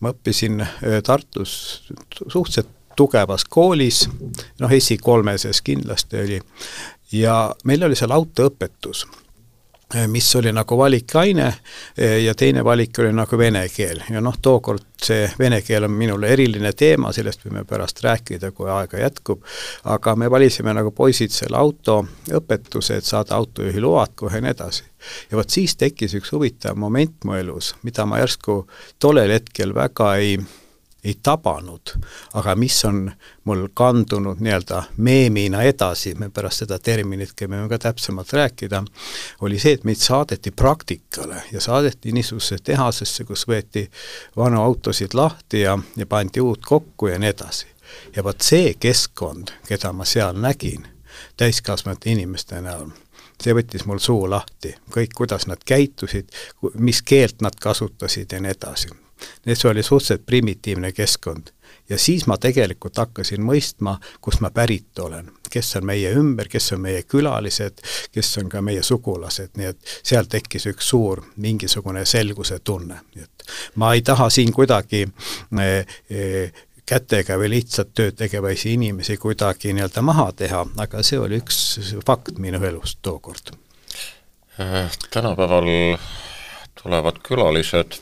ma 0.00 0.12
õppisin 0.12 0.60
äh, 0.62 1.02
Tartus 1.04 1.82
suhteliselt 2.28 2.70
tugevas 2.96 3.44
koolis, 3.48 4.04
noh, 4.60 4.72
esi-kolmeses 4.72 5.62
kindlasti 5.64 6.18
oli, 6.20 6.40
ja 7.12 7.54
meil 7.64 7.82
oli 7.88 7.96
seal 7.98 8.14
autoõpetus 8.14 9.06
Eh, 9.94 10.08
mis 10.08 10.36
oli 10.36 10.52
nagu 10.52 10.78
valikaine 10.78 11.54
eh, 11.98 12.24
ja 12.24 12.34
teine 12.34 12.64
valik 12.64 12.98
oli 12.98 13.10
nagu 13.12 13.38
vene 13.38 13.66
keel 13.68 13.98
ja 14.08 14.20
noh, 14.24 14.38
tookord 14.42 14.86
see 15.04 15.26
vene 15.38 15.58
keel 15.60 15.84
on 15.84 15.92
minule 15.92 16.30
eriline 16.32 16.70
teema, 16.72 17.10
sellest 17.12 17.44
võime 17.44 17.66
pärast 17.68 18.00
rääkida, 18.00 18.54
kui 18.56 18.70
aega 18.72 19.02
jätkub, 19.02 19.42
aga 19.84 20.14
me 20.16 20.30
valisime 20.32 20.72
nagu 20.72 20.94
poisid 20.96 21.34
selle 21.36 21.60
autoõpetuse, 21.60 22.96
et 22.96 23.04
saada 23.04 23.36
autojuhiload 23.36 24.16
kohe 24.16 24.40
ja 24.40 24.46
nii 24.46 24.54
edasi. 24.54 24.88
ja 25.30 25.36
vot 25.36 25.50
siis 25.50 25.76
tekkis 25.76 26.16
üks 26.16 26.32
huvitav 26.32 26.78
moment 26.78 27.28
mu 27.28 27.36
elus, 27.36 27.74
mida 27.82 28.08
ma 28.08 28.22
järsku 28.22 28.62
tollel 28.98 29.36
hetkel 29.36 29.74
väga 29.76 30.14
ei 30.16 30.38
ei 31.04 31.18
tabanud, 31.22 31.80
aga 32.34 32.54
mis 32.56 32.84
on 32.84 33.10
mul 33.44 33.68
kandunud 33.74 34.38
nii-öelda 34.40 34.82
meemina 34.96 35.62
edasi, 35.62 36.14
me 36.14 36.28
pärast 36.30 36.62
seda 36.62 36.78
terminit 36.78 37.34
võime 37.40 37.66
ka 37.70 37.78
täpsemalt 37.88 38.32
rääkida, 38.32 38.84
oli 39.42 39.58
see, 39.58 39.74
et 39.78 39.84
meid 39.84 39.98
saadeti 39.98 40.50
praktikale 40.54 41.42
ja 41.52 41.60
saadeti 41.60 42.14
niisugusesse 42.14 42.62
tehasesse, 42.70 43.26
kus 43.26 43.46
võeti 43.50 43.88
vanu 44.36 44.62
autosid 44.62 45.18
lahti 45.18 45.64
ja, 45.66 45.78
ja 45.96 46.06
pandi 46.06 46.40
uut 46.40 46.62
kokku 46.66 47.10
ja 47.10 47.18
nii 47.18 47.34
edasi. 47.34 47.66
ja 48.16 48.24
vot 48.24 48.40
see 48.40 48.74
keskkond, 48.74 49.50
keda 49.68 49.92
ma 49.92 50.04
seal 50.04 50.38
nägin, 50.38 50.86
täiskasvanute 51.36 52.10
inimeste 52.10 52.60
näol, 52.62 52.94
see 53.42 53.54
võttis 53.58 53.84
mul 53.90 53.98
suu 53.98 54.30
lahti, 54.30 54.76
kõik, 54.94 55.18
kuidas 55.18 55.46
nad 55.50 55.66
käitusid, 55.66 56.30
mis 56.74 57.02
keelt 57.02 57.42
nad 57.42 57.58
kasutasid 57.58 58.32
ja 58.32 58.40
nii 58.40 58.54
edasi 58.54 59.02
et 59.46 59.58
see 59.58 59.70
oli 59.70 59.82
suhteliselt 59.82 60.26
primitiivne 60.26 60.92
keskkond. 60.92 61.52
ja 61.88 61.98
siis 61.98 62.26
ma 62.26 62.38
tegelikult 62.38 62.96
hakkasin 62.96 63.42
mõistma, 63.42 63.96
kust 64.20 64.40
ma 64.40 64.50
pärit 64.50 64.98
olen, 64.98 65.30
kes 65.50 65.76
on 65.76 65.86
meie 65.86 66.12
ümber, 66.16 66.48
kes 66.48 66.72
on 66.72 66.80
meie 66.80 67.02
külalised, 67.02 67.82
kes 68.12 68.38
on 68.38 68.48
ka 68.48 68.62
meie 68.62 68.82
sugulased, 68.82 69.56
nii 69.56 69.66
et 69.72 69.94
seal 70.02 70.28
tekkis 70.30 70.66
üks 70.70 70.88
suur 70.94 71.24
mingisugune 71.36 72.04
selguse 72.08 72.58
tunne, 72.64 73.00
nii 73.14 73.24
et 73.24 73.48
ma 73.82 73.92
ei 73.94 74.02
taha 74.06 74.30
siin 74.30 74.52
kuidagi 74.52 75.02
eh, 75.04 75.96
eh, 76.10 76.62
kätega 76.86 77.38
või 77.38 77.50
lihtsalt 77.56 77.92
tööd 77.94 78.16
tegevaisi 78.18 78.74
inimesi 78.76 79.16
kuidagi 79.20 79.72
nii-öelda 79.72 80.02
maha 80.04 80.30
teha, 80.36 80.64
aga 80.84 81.02
see 81.06 81.20
oli 81.20 81.38
üks 81.42 81.58
fakt 82.06 82.38
minu 82.42 82.62
elust 82.66 82.98
tookord. 83.02 83.54
tänapäeval 85.10 85.68
tulevad 86.82 87.22
külalised 87.22 88.00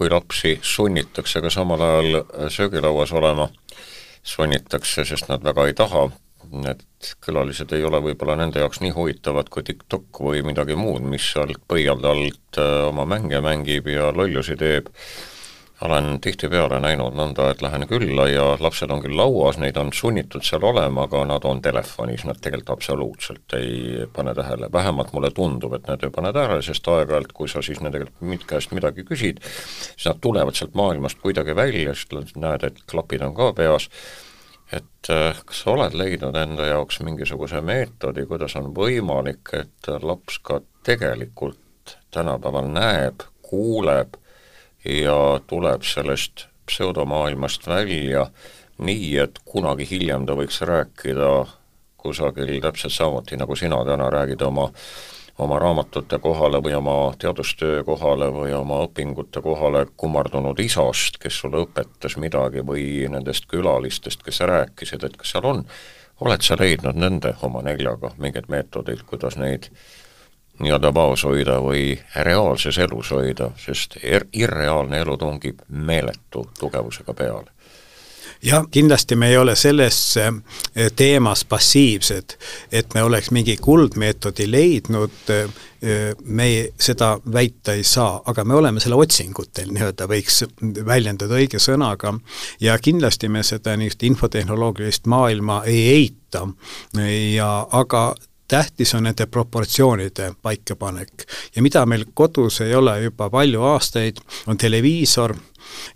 kui 0.00 0.08
lapsi 0.08 0.54
sunnitakse 0.64 1.42
ka 1.44 1.50
samal 1.52 1.82
ajal 1.84 2.14
äh, 2.16 2.46
söögilauas 2.48 3.12
olema, 3.12 3.50
sunnitakse, 4.24 5.04
sest 5.04 5.28
nad 5.28 5.44
väga 5.44 5.66
ei 5.68 5.74
taha, 5.76 6.06
et 6.70 7.10
külalised 7.20 7.74
ei 7.76 7.84
ole 7.84 8.00
võib-olla 8.06 8.38
nende 8.40 8.62
jaoks 8.62 8.80
nii 8.80 8.94
huvitavad 8.96 9.50
kui 9.52 9.66
TikTok 9.68 10.22
või 10.24 10.40
midagi 10.46 10.78
muud, 10.80 11.04
mis 11.04 11.26
sealt 11.34 11.60
põialt 11.68 12.08
alt 12.08 12.62
äh, 12.62 12.86
oma 12.88 13.04
mänge 13.04 13.42
mängib 13.44 13.92
ja 13.92 14.08
lollusi 14.16 14.56
teeb 14.56 14.88
olen 15.80 16.20
tihtipeale 16.20 16.80
näinud 16.80 17.14
nõnda, 17.16 17.48
et 17.50 17.62
lähen 17.64 17.86
külla 17.88 18.26
ja 18.28 18.44
lapsed 18.60 18.90
on 18.92 19.00
küll 19.04 19.16
lauas, 19.16 19.58
neid 19.60 19.78
on 19.80 19.92
sunnitud 19.96 20.44
seal 20.44 20.64
olema, 20.68 21.06
aga 21.08 21.22
nad 21.28 21.46
on 21.48 21.62
telefonis, 21.64 22.26
nad 22.28 22.40
tegelikult 22.42 22.74
absoluutselt 22.76 23.56
ei 23.56 24.06
pane 24.12 24.34
tähele, 24.36 24.68
vähemalt 24.72 25.14
mulle 25.16 25.30
tundub, 25.36 25.74
et 25.78 25.88
nad 25.88 26.04
ei 26.04 26.12
pane 26.14 26.32
tähele, 26.36 26.62
sest 26.62 26.88
aeg-ajalt, 26.88 27.32
kui 27.36 27.48
sa 27.48 27.64
siis 27.64 27.80
nende 27.80 28.04
käest 28.46 28.74
midagi 28.76 29.06
küsid, 29.08 29.40
siis 29.44 30.10
nad 30.10 30.20
tulevad 30.20 30.58
sealt 30.58 30.76
maailmast 30.76 31.20
kuidagi 31.22 31.56
välja, 31.56 31.96
siis 31.96 32.36
näed, 32.36 32.68
et 32.68 32.84
klapid 32.90 33.24
on 33.24 33.34
ka 33.36 33.52
peas, 33.56 33.88
et 34.72 35.10
äh, 35.10 35.42
kas 35.46 35.64
sa 35.64 35.72
oled 35.72 35.96
leidnud 35.96 36.36
enda 36.36 36.68
jaoks 36.68 37.00
mingisuguse 37.06 37.64
meetodi, 37.64 38.28
kuidas 38.28 38.56
on 38.60 38.74
võimalik, 38.76 39.54
et 39.56 39.92
laps 40.04 40.38
ka 40.44 40.60
tegelikult 40.86 41.96
tänapäeval 42.12 42.68
näeb, 42.68 43.24
kuuleb, 43.42 44.19
ja 44.84 45.40
tuleb 45.46 45.82
sellest 45.82 46.46
pseudomaailmast 46.66 47.66
välja 47.68 48.26
nii, 48.78 49.16
et 49.18 49.40
kunagi 49.44 49.86
hiljem 49.90 50.26
ta 50.26 50.36
võiks 50.38 50.60
rääkida 50.64 51.30
kusagil 52.00 52.60
täpselt 52.64 52.94
samuti, 52.96 53.36
nagu 53.36 53.56
sina 53.56 53.84
täna 53.84 54.10
räägid 54.10 54.42
oma 54.42 54.70
oma 55.40 55.58
raamatute 55.58 56.18
kohale 56.18 56.60
või 56.62 56.74
oma 56.76 56.96
teadustöö 57.18 57.84
kohale 57.84 58.28
või 58.32 58.52
oma 58.52 58.82
õpingute 58.84 59.40
kohale 59.40 59.86
kummardunud 59.96 60.58
isast, 60.60 61.16
kes 61.20 61.38
sulle 61.40 61.62
õpetas 61.64 62.18
midagi, 62.20 62.64
või 62.66 62.84
nendest 63.08 63.48
külalistest, 63.48 64.22
kes 64.26 64.40
rääkisid, 64.40 65.04
et 65.04 65.16
kas 65.16 65.32
seal 65.32 65.48
on, 65.48 65.64
oled 66.20 66.44
sa 66.44 66.58
leidnud 66.60 66.98
nende 67.00 67.34
oma 67.42 67.62
neljaga 67.64 68.12
mingeid 68.18 68.50
meetodeid, 68.52 69.06
kuidas 69.08 69.38
neid 69.40 69.70
nii-öelda 70.60 70.92
vaos 70.94 71.24
hoida 71.24 71.58
või 71.64 71.94
reaalses 72.16 72.78
elus 72.78 73.12
hoida, 73.14 73.50
sest 73.60 73.98
er-, 74.02 74.28
irreaalne 74.32 75.00
elu 75.04 75.16
tungib 75.20 75.64
meeletu 75.68 76.46
tugevusega 76.58 77.14
peale. 77.14 77.50
jah, 78.42 78.64
kindlasti 78.70 79.16
me 79.16 79.28
ei 79.28 79.36
ole 79.36 79.56
selles 79.56 80.16
eh, 80.16 80.32
teemas 80.96 81.44
passiivsed, 81.44 82.36
et 82.72 82.94
me 82.94 83.02
oleks 83.02 83.30
mingi 83.30 83.56
kuldmeetodi 83.56 84.46
leidnud, 84.50 85.18
eh, 85.28 86.14
me 86.24 86.46
ei, 86.46 86.62
seda 86.80 87.18
väita 87.32 87.72
ei 87.72 87.84
saa, 87.84 88.22
aga 88.24 88.44
me 88.44 88.54
oleme 88.54 88.80
selle 88.80 88.96
otsingutel, 88.96 89.72
nii-öelda 89.76 90.08
võiks 90.08 90.42
väljendada 90.86 91.36
õige 91.36 91.60
sõnaga, 91.60 92.14
ja 92.60 92.78
kindlasti 92.78 93.28
me 93.28 93.42
seda 93.42 93.76
niisugust 93.76 94.08
infotehnoloogilist 94.08 95.06
maailma 95.06 95.62
ei 95.66 95.86
eita 95.88 96.46
ja 97.34 97.52
aga 97.70 98.14
tähtis 98.50 98.94
on 98.94 99.06
nende 99.06 99.26
proportsioonide 99.26 100.32
paikapanek. 100.42 101.26
ja 101.56 101.62
mida 101.62 101.86
meil 101.86 102.04
kodus 102.14 102.60
ei 102.60 102.74
ole 102.74 103.02
juba 103.02 103.30
palju 103.30 103.62
aastaid, 103.62 104.18
on 104.46 104.58
televiisor, 104.58 105.36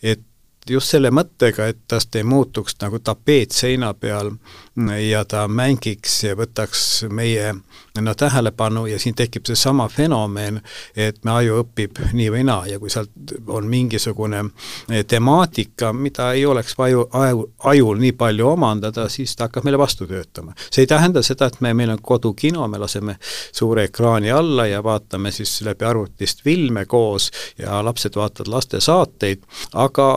et 0.03 0.23
just 0.71 0.95
selle 0.95 1.11
mõttega, 1.11 1.67
et 1.69 1.83
tast 1.89 2.17
ei 2.17 2.23
muutuks 2.23 2.79
nagu 2.81 2.99
tapeet 2.99 3.53
seina 3.53 3.95
peal 3.95 4.31
ja 5.11 5.25
ta 5.25 5.49
mängiks 5.49 6.25
ja 6.25 6.35
võtaks 6.35 7.05
meie 7.11 7.53
no 8.01 8.15
tähelepanu 8.15 8.87
ja 8.87 8.99
siin 8.99 9.15
tekib 9.15 9.47
seesama 9.47 9.87
fenomen, 9.89 10.59
et 10.97 11.21
me 11.25 11.31
aju 11.31 11.61
õpib 11.63 12.01
nii 12.13 12.31
või 12.35 12.43
naa 12.49 12.67
ja 12.67 12.79
kui 12.83 12.91
sealt 12.91 13.35
on 13.47 13.69
mingisugune 13.71 14.41
eh, 14.91 15.05
temaatika, 15.07 15.93
mida 15.93 16.33
ei 16.35 16.43
oleks 16.47 16.75
aju, 16.79 17.05
aju, 17.13 17.45
ajul 17.71 18.01
nii 18.03 18.13
palju 18.19 18.49
omandada, 18.51 19.07
siis 19.09 19.37
ta 19.37 19.47
hakkab 19.47 19.65
meile 19.65 19.79
vastu 19.79 20.09
töötama. 20.11 20.55
see 20.71 20.83
ei 20.83 20.91
tähenda 20.91 21.23
seda, 21.23 21.47
et 21.47 21.61
me, 21.61 21.75
meil 21.75 21.95
on 21.95 22.03
kodukino, 22.03 22.67
me 22.69 22.79
laseme 22.83 23.17
suure 23.53 23.85
ekraani 23.85 24.31
alla 24.31 24.67
ja 24.67 24.83
vaatame 24.83 25.31
siis 25.31 25.61
läbi 25.63 25.87
arvutist 25.87 26.43
filme 26.43 26.87
koos 26.87 27.31
ja 27.59 27.79
lapsed 27.85 28.17
vaatavad 28.17 28.51
lastesaateid, 28.51 29.47
aga 29.73 30.09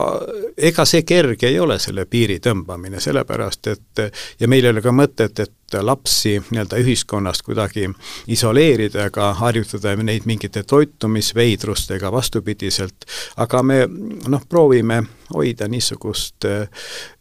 ega 0.56 0.84
see 0.84 1.06
kerge 1.06 1.46
ei 1.46 1.60
ole, 1.60 1.78
selle 1.78 2.06
piiri 2.10 2.40
tõmbamine, 2.42 2.98
sellepärast 3.00 3.66
et 3.70 4.04
ja 4.40 4.47
meil 4.48 4.64
ei 4.64 4.72
ole 4.72 4.82
ka 4.82 4.92
mõtet, 4.94 5.40
et 5.44 5.78
lapsi 5.84 6.38
nii-öelda 6.50 6.78
ühiskonnast 6.80 7.44
kuidagi 7.44 7.90
isoleerida 8.32 9.04
ega 9.10 9.32
harjutada 9.36 9.92
neid 10.00 10.24
mingite 10.28 10.62
toitumisveidrustega 10.64 12.12
vastupidiselt, 12.12 13.04
aga 13.36 13.62
me 13.62 13.82
noh, 14.28 14.44
proovime 14.48 15.02
hoida 15.34 15.68
niisugust 15.68 16.46
äh, 16.48 16.68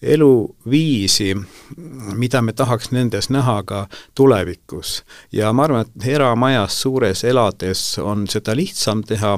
eluviisi, 0.02 1.34
mida 2.16 2.42
me 2.42 2.54
tahaks 2.54 2.94
nendes 2.96 3.30
näha 3.30 3.58
ka 3.68 3.88
tulevikus. 4.16 5.04
ja 5.32 5.52
ma 5.54 5.68
arvan, 5.68 5.86
et 5.86 6.08
eramajas 6.08 6.82
suures 6.82 7.24
elades 7.24 8.00
on 8.00 8.28
seda 8.28 8.56
lihtsam 8.56 9.04
teha 9.04 9.38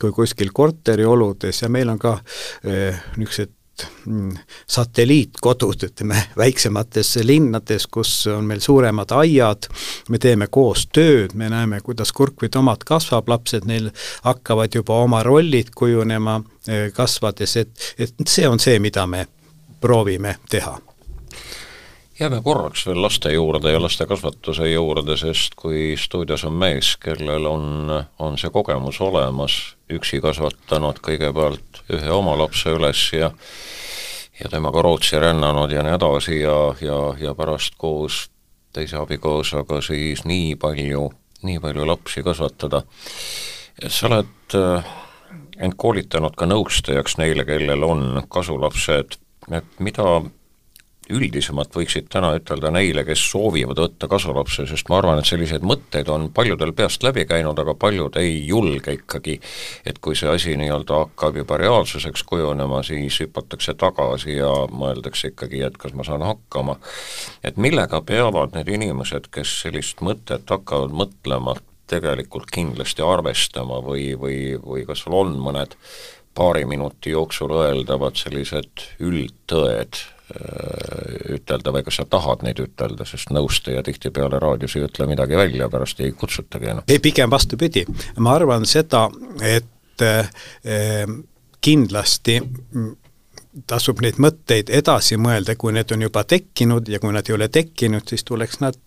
kui 0.00 0.12
kuskil 0.12 0.52
korterioludes 0.52 1.62
ja 1.62 1.68
meil 1.68 1.88
on 1.88 1.98
ka 1.98 2.18
äh, 2.20 3.00
niisugused 3.16 3.56
Mm, 4.06 4.36
satelliitkodud, 4.66 5.84
ütleme, 5.90 6.22
väiksemates 6.36 7.16
linnades, 7.24 7.86
kus 7.86 8.26
on 8.32 8.44
meil 8.48 8.60
suuremad 8.64 9.12
aiad, 9.16 9.68
me 10.08 10.18
teeme 10.18 10.48
koos 10.50 10.86
tööd, 10.92 11.34
me 11.34 11.50
näeme, 11.52 11.80
kuidas 11.84 12.12
kurk 12.16 12.42
või 12.42 12.52
tomat 12.52 12.84
kasvab, 12.88 13.28
lapsed 13.28 13.68
neil 13.68 13.90
hakkavad 14.24 14.74
juba 14.74 15.00
oma 15.04 15.22
rollid 15.26 15.74
kujunema 15.76 16.40
eh, 16.68 16.88
kasvades, 16.96 17.56
et, 17.56 17.90
et 17.98 18.14
see 18.26 18.48
on 18.48 18.58
see, 18.62 18.78
mida 18.78 19.06
me 19.06 19.26
proovime 19.80 20.36
teha. 20.50 20.78
Jääme 22.20 22.42
korraks 22.44 22.86
veel 22.86 23.02
laste 23.02 23.32
juurde 23.32 23.72
ja 23.72 23.82
laste 23.82 24.04
kasvatuse 24.06 24.70
juurde, 24.70 25.16
sest 25.16 25.54
kui 25.56 25.94
stuudios 25.96 26.44
on 26.44 26.52
mees, 26.52 26.96
kellel 27.00 27.46
on, 27.48 27.88
on 28.18 28.36
see 28.38 28.50
kogemus 28.52 29.00
olemas, 29.00 29.54
üksi 29.98 30.20
kasvatanud 30.22 31.00
kõigepealt 31.04 31.84
ühe 31.92 32.10
oma 32.14 32.36
lapse 32.38 32.72
üles 32.76 33.02
ja 33.12 33.32
ja 34.40 34.48
temaga 34.48 34.82
Rootsi 34.82 35.18
rännanud 35.20 35.72
ja 35.72 35.82
nii 35.84 35.94
edasi 35.98 36.40
ja, 36.40 36.56
ja, 36.80 37.00
ja 37.20 37.34
pärast 37.36 37.76
koos 37.78 38.28
teise 38.72 38.96
abikaasaga 38.96 39.80
siis 39.84 40.24
nii 40.24 40.54
palju, 40.60 41.10
nii 41.42 41.60
palju 41.60 41.86
lapsi 41.86 42.22
kasvatada. 42.22 42.82
sa 43.88 44.06
oled 44.06 44.56
äh, 44.56 44.90
end 45.58 45.76
koolitanud 45.76 46.36
ka 46.36 46.48
nõustajaks 46.48 47.18
neile, 47.20 47.44
kellel 47.44 47.84
on 47.84 48.22
kasulapsed, 48.28 49.16
et 49.52 49.80
mida 49.80 50.20
üldisemalt 51.10 51.74
võiksid 51.74 52.08
täna 52.12 52.32
ütelda 52.38 52.70
neile, 52.74 53.04
kes 53.06 53.22
soovivad 53.32 53.78
võtta 53.82 54.08
kasulapse, 54.10 54.66
sest 54.70 54.90
ma 54.90 54.98
arvan, 55.00 55.20
et 55.20 55.28
selliseid 55.28 55.64
mõtteid 55.66 56.10
on 56.12 56.28
paljudel 56.34 56.72
peast 56.76 57.04
läbi 57.06 57.26
käinud, 57.28 57.58
aga 57.58 57.74
paljud 57.74 58.16
ei 58.20 58.38
julge 58.46 58.94
ikkagi, 58.98 59.38
et 59.86 59.98
kui 60.02 60.18
see 60.18 60.30
asi 60.30 60.56
nii-öelda 60.60 61.04
hakkab 61.04 61.40
juba 61.42 61.58
reaalsuseks 61.60 62.24
kujunema, 62.28 62.82
siis 62.86 63.20
hüpatakse 63.24 63.74
tagasi 63.80 64.38
ja 64.38 64.52
mõeldakse 64.70 65.34
ikkagi, 65.34 65.64
et 65.66 65.80
kas 65.80 65.96
ma 65.96 66.06
saan 66.06 66.24
hakkama. 66.26 66.78
et 67.44 67.56
millega 67.56 68.00
peavad 68.00 68.54
need 68.54 68.68
inimesed, 68.68 69.30
kes 69.32 69.60
sellist 69.64 70.00
mõtet 70.04 70.48
hakkavad 70.50 70.94
mõtlema, 70.94 71.56
tegelikult 71.90 72.50
kindlasti 72.54 73.02
arvestama 73.02 73.80
või, 73.82 74.14
või, 74.18 74.38
või 74.62 74.86
kas 74.86 75.04
sul 75.04 75.16
on 75.18 75.34
mõned 75.42 75.74
paari 76.34 76.64
minuti 76.64 77.10
jooksul 77.10 77.52
öeldavad 77.58 78.18
sellised 78.20 78.86
üldtõed 79.02 79.98
ütelda 81.34 81.72
või 81.74 81.82
kas 81.86 82.00
sa 82.00 82.06
tahad 82.10 82.44
neid 82.46 82.60
ütelda, 82.62 83.06
sest 83.08 83.32
nõustaja 83.34 83.82
tihtipeale 83.86 84.38
raadios 84.42 84.76
ei 84.78 84.86
ütle 84.86 85.08
midagi 85.10 85.38
välja, 85.38 85.68
pärast 85.72 86.00
ei 86.04 86.12
kutsutagi 86.12 86.70
enam. 86.70 86.86
ei, 86.88 86.98
pigem 87.02 87.30
vastupidi, 87.30 87.84
ma 88.18 88.36
arvan 88.38 88.66
seda, 88.68 89.08
et 89.42 90.04
äh, 90.06 90.30
kindlasti 91.60 92.40
tasub 93.66 93.98
neid 94.02 94.18
mõtteid 94.22 94.70
edasi 94.70 95.16
mõelda, 95.18 95.56
kui 95.58 95.72
need 95.74 95.90
on 95.94 96.04
juba 96.04 96.22
tekkinud 96.28 96.88
ja 96.88 97.00
kui 97.02 97.12
nad 97.14 97.26
ei 97.28 97.34
ole 97.34 97.48
tekkinud, 97.50 98.06
siis 98.06 98.22
tuleks 98.24 98.60
nad, 98.62 98.78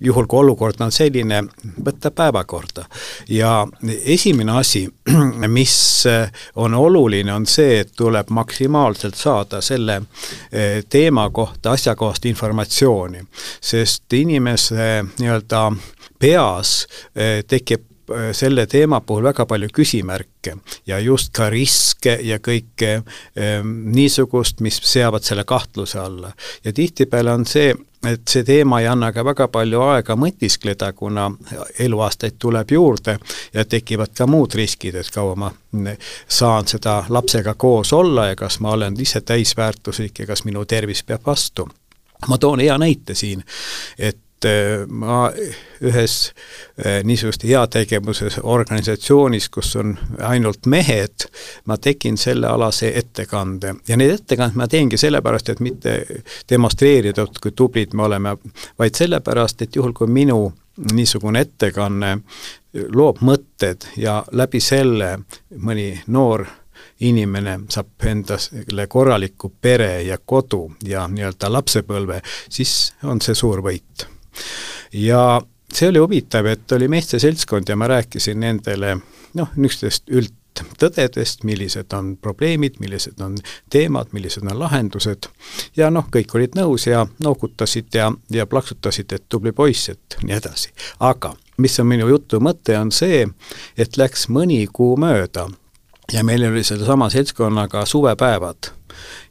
juhul 0.00 0.28
kui 0.28 0.42
olukord 0.42 0.80
on 0.84 0.92
selline, 0.92 1.40
võtta 1.84 2.10
päevakorda. 2.10 2.84
ja 3.28 3.66
esimene 4.04 4.58
asi, 4.58 4.84
mis 5.58 5.76
on 6.54 6.74
oluline, 6.74 7.32
on 7.32 7.46
see, 7.46 7.80
et 7.80 7.94
tuleb 7.96 8.30
maksimaalselt 8.30 9.16
saada 9.16 9.60
selle 9.60 10.02
eh, 10.52 10.84
teema 10.88 11.30
kohta 11.30 11.72
asjakohast 11.72 12.26
informatsiooni, 12.26 13.24
sest 13.60 14.12
inimese 14.12 15.04
nii-öelda 15.18 15.64
peas 16.20 16.84
tekib 17.48 17.88
Äh, 17.88 17.93
selle 18.32 18.66
teema 18.66 19.00
puhul 19.00 19.24
väga 19.24 19.46
palju 19.46 19.68
küsimärke 19.72 20.56
ja 20.86 20.98
just 20.98 21.32
ka 21.32 21.48
riske 21.50 22.18
ja 22.22 22.38
kõike 22.38 22.92
ähm, 22.96 23.72
niisugust, 23.94 24.60
mis 24.60 24.80
seavad 24.82 25.22
selle 25.22 25.44
kahtluse 25.44 25.98
alla. 25.98 26.32
ja 26.64 26.72
tihtipeale 26.72 27.32
on 27.32 27.46
see, 27.46 27.74
et 28.06 28.28
see 28.28 28.44
teema 28.44 28.80
ei 28.80 28.88
anna 28.88 29.12
ka 29.12 29.24
väga 29.24 29.48
palju 29.48 29.80
aega 29.80 30.16
mõtiskleda, 30.16 30.92
kuna 30.92 31.30
eluaastaid 31.78 32.36
tuleb 32.38 32.70
juurde 32.70 33.18
ja 33.54 33.64
tekivad 33.64 34.12
ka 34.16 34.26
muud 34.26 34.54
riskid, 34.54 34.94
et 34.94 35.10
kaua 35.14 35.36
ma 35.36 35.52
saan 36.28 36.68
seda 36.68 37.04
lapsega 37.08 37.54
koos 37.54 37.92
olla 37.92 38.26
ja 38.32 38.36
kas 38.36 38.60
ma 38.60 38.76
olen 38.76 39.00
ise 39.00 39.20
täisväärtuslik 39.20 40.18
ja 40.18 40.26
kas 40.26 40.44
minu 40.44 40.64
tervis 40.64 41.02
peab 41.02 41.26
vastu 41.26 41.68
ma 42.28 42.38
toon 42.38 42.60
hea 42.60 42.78
näite 42.78 43.14
siin, 43.14 43.42
et 43.98 44.18
et 44.44 44.82
äh, 44.82 44.86
ma 44.88 45.30
ühes 45.80 46.32
äh, 46.78 47.02
niisuguses 47.04 47.44
heategevuses 47.48 48.38
organisatsioonis, 48.42 49.48
kus 49.48 49.76
on 49.76 49.96
ainult 50.22 50.66
mehed, 50.66 51.26
ma 51.66 51.76
tegin 51.76 52.18
sellealase 52.20 52.92
ettekande. 52.98 53.74
Ja 53.88 53.96
neid 53.96 54.14
ettekandeid 54.18 54.58
ma 54.58 54.68
teengi 54.68 54.98
sellepärast, 55.00 55.48
et 55.48 55.62
mitte 55.64 55.96
demonstreerida, 56.50 57.26
kui 57.42 57.52
tublid 57.52 57.94
me 57.94 58.08
oleme, 58.08 58.36
vaid 58.78 58.98
sellepärast, 58.98 59.62
et 59.62 59.76
juhul, 59.76 59.92
kui 59.96 60.10
minu 60.10 60.52
niisugune 60.92 61.44
ettekanne 61.44 62.16
loob 62.90 63.20
mõtted 63.22 63.86
ja 63.96 64.24
läbi 64.32 64.60
selle 64.60 65.16
mõni 65.62 65.92
noor 66.10 66.46
inimene 67.06 67.60
saab 67.70 68.06
endale 68.06 68.86
korraliku 68.90 69.52
pere 69.60 70.02
ja 70.02 70.18
kodu 70.18 70.66
ja 70.82 71.06
nii-öelda 71.10 71.52
lapsepõlve, 71.52 72.20
siis 72.50 72.94
on 73.06 73.22
see 73.22 73.38
suur 73.38 73.62
võit 73.62 74.08
ja 74.92 75.42
see 75.74 75.88
oli 75.88 75.98
huvitav, 75.98 76.46
et 76.46 76.72
oli 76.72 76.88
meeste 76.88 77.18
seltskond 77.18 77.68
ja 77.68 77.76
ma 77.76 77.88
rääkisin 77.90 78.40
nendele 78.40 78.96
noh, 79.34 79.50
niisugustest 79.56 80.10
üldtõdedest, 80.14 81.42
millised 81.44 81.92
on 81.96 82.14
probleemid, 82.22 82.78
millised 82.80 83.20
on 83.24 83.36
teemad, 83.70 84.12
millised 84.12 84.46
on 84.46 84.58
lahendused 84.58 85.28
ja 85.76 85.90
noh, 85.90 86.06
kõik 86.14 86.36
olid 86.38 86.54
nõus 86.58 86.86
ja 86.86 87.06
noogutasid 87.22 87.90
ja, 87.94 88.12
ja 88.30 88.46
plaksutasid, 88.46 89.12
et 89.12 89.26
tubli 89.28 89.52
poiss, 89.52 89.90
et 89.90 90.18
nii 90.22 90.36
edasi. 90.38 90.70
aga 91.00 91.34
mis 91.58 91.80
on 91.80 91.90
minu 91.90 92.08
jutu 92.10 92.40
mõte, 92.42 92.78
on 92.78 92.92
see, 92.94 93.26
et 93.78 93.98
läks 93.98 94.28
mõni 94.28 94.64
kuu 94.72 94.96
mööda 95.00 95.48
ja 96.12 96.24
meil 96.24 96.46
oli 96.50 96.64
sellesama 96.64 97.10
seltskonnaga 97.10 97.86
suvepäevad 97.86 98.70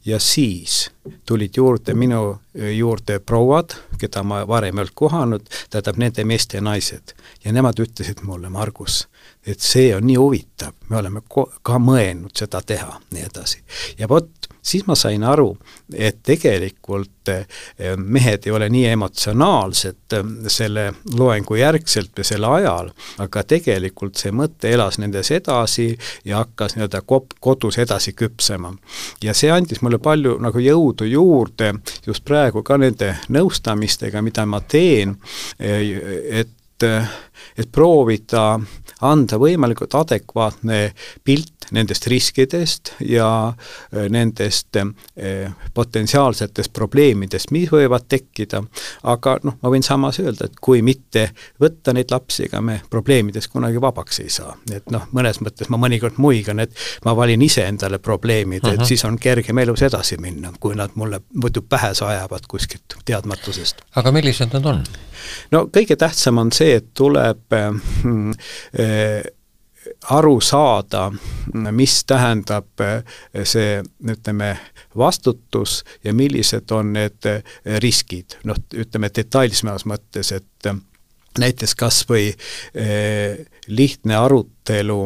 ja 0.05 0.19
siis 0.19 0.91
tulid 1.25 1.57
juurde 1.57 1.93
minu 1.93 2.37
juurde 2.77 3.19
prouad, 3.19 3.75
keda 3.99 4.23
ma 4.23 4.43
varem 4.47 4.77
ei 4.77 4.83
olnud 4.83 4.95
kohanud, 4.95 5.45
tähendab 5.69 5.97
nende 5.97 6.23
meeste 6.23 6.61
naised. 6.61 7.15
ja 7.45 7.51
nemad 7.53 7.79
ütlesid 7.79 8.23
mulle, 8.23 8.49
Margus, 8.49 9.07
et 9.47 9.59
see 9.59 9.95
on 9.95 10.07
nii 10.07 10.15
huvitav, 10.15 10.73
me 10.89 10.97
oleme 10.97 11.21
ko-, 11.29 11.49
ka 11.61 11.79
mõelnud 11.79 12.35
seda 12.35 12.61
teha, 12.61 12.99
nii 13.11 13.23
edasi. 13.29 13.63
ja 13.97 14.09
vot, 14.09 14.52
siis 14.63 14.85
ma 14.87 14.95
sain 14.95 15.23
aru, 15.23 15.51
et 15.93 16.21
tegelikult 16.23 17.29
eh, 17.29 17.45
mehed 17.97 18.47
ei 18.47 18.53
ole 18.55 18.69
nii 18.71 18.85
emotsionaalsed 18.93 20.15
eh, 20.17 20.31
selle 20.47 20.85
loengu 21.19 21.57
järgselt 21.59 22.13
või 22.17 22.27
selle 22.27 22.51
ajal, 22.59 22.91
aga 23.23 23.43
tegelikult 23.43 24.19
see 24.19 24.31
mõte 24.35 24.71
elas 24.71 24.99
nendes 25.03 25.31
edasi 25.35 25.89
ja 26.25 26.41
hakkas 26.43 26.77
nii-öelda 26.77 27.03
kop-, 27.07 27.37
kodus 27.43 27.77
edasi 27.83 28.15
küpsema. 28.17 28.73
ja 29.23 29.33
see 29.33 29.51
andis 29.51 29.81
mulle 29.81 29.99
palju 29.99 30.37
nagu 30.41 30.59
jõudu 30.59 31.07
juurde 31.09 31.73
just 32.07 32.23
praegu 32.25 32.63
ka 32.63 32.77
nende 32.77 33.15
nõustamistega, 33.29 34.21
mida 34.21 34.45
ma 34.45 34.61
teen, 34.61 35.17
eh, 35.59 36.45
et 36.73 36.89
et 37.57 37.69
proovida 37.71 38.59
anda 39.03 39.37
võimalikult 39.37 39.93
adekvaatne 39.97 40.77
pilt 41.25 41.67
nendest 41.73 42.07
riskidest 42.07 42.93
ja 43.07 43.27
äh, 43.47 44.07
nendest 44.09 44.75
äh, 44.75 45.53
potentsiaalsetest 45.73 46.73
probleemidest, 46.73 47.51
mis 47.55 47.71
võivad 47.71 48.07
tekkida, 48.09 48.63
aga 49.09 49.37
noh, 49.43 49.57
ma 49.61 49.71
võin 49.73 49.85
samas 49.85 50.19
öelda, 50.23 50.49
et 50.49 50.59
kui 50.61 50.81
mitte 50.85 51.29
võtta 51.61 51.93
neid 51.95 52.11
lapsi, 52.11 52.47
ega 52.47 52.61
me 52.61 52.79
probleemidest 52.89 53.51
kunagi 53.53 53.81
vabaks 53.81 54.19
ei 54.23 54.33
saa. 54.33 54.55
et 54.73 54.91
noh, 54.93 55.07
mõnes 55.15 55.39
mõttes 55.41 55.71
ma 55.73 55.79
mõnikord 55.81 56.19
muigan, 56.21 56.59
et 56.63 56.75
ma 57.05 57.15
valin 57.17 57.41
ise 57.41 57.65
endale 57.67 57.99
probleemid 58.03 58.67
et 58.73 58.85
siis 58.87 59.05
on 59.05 59.17
kergem 59.19 59.57
elus 59.63 59.81
edasi 59.85 60.17
minna, 60.21 60.53
kui 60.59 60.75
nad 60.75 60.95
mulle 60.95 61.21
muidu 61.33 61.63
pähe 61.69 61.93
sajavad 61.97 62.47
kuskilt 62.47 62.99
teadmatusest. 63.05 63.85
aga 63.95 64.11
millised 64.11 64.53
nad 64.53 64.71
on? 64.73 64.83
No 65.51 65.67
kõige 65.73 65.97
tähtsam 65.99 66.41
on 66.41 66.51
see, 66.55 66.77
et 66.79 66.91
tuleb 66.97 67.53
äh, 67.53 67.69
äh, 68.79 69.23
aru 70.15 70.37
saada, 70.41 71.09
mis 71.71 71.97
tähendab 72.07 72.81
äh, 72.81 73.03
see, 73.43 73.81
ütleme, 74.09 74.55
vastutus 74.97 75.81
ja 76.03 76.13
millised 76.13 76.71
on 76.71 76.93
need 76.97 77.29
äh, 77.29 77.43
riskid, 77.83 78.39
noh, 78.47 78.59
ütleme 78.73 79.11
detailsmas 79.15 79.87
mõttes, 79.89 80.31
et 80.35 80.73
näiteks 81.39 81.73
kas 81.75 82.03
või 82.05 82.27
lihtne 83.67 84.15
arutelu, 84.21 84.99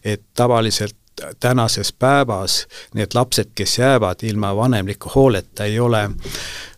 et 0.00 0.22
tavaliselt 0.32 0.96
tänases 1.40 1.92
päevas 1.92 2.66
need 2.94 3.14
lapsed, 3.14 3.50
kes 3.54 3.78
jäävad 3.78 4.22
ilma 4.22 4.56
vanemliku 4.56 5.10
hooleta, 5.14 5.64
ei 5.64 5.80
ole 5.80 6.08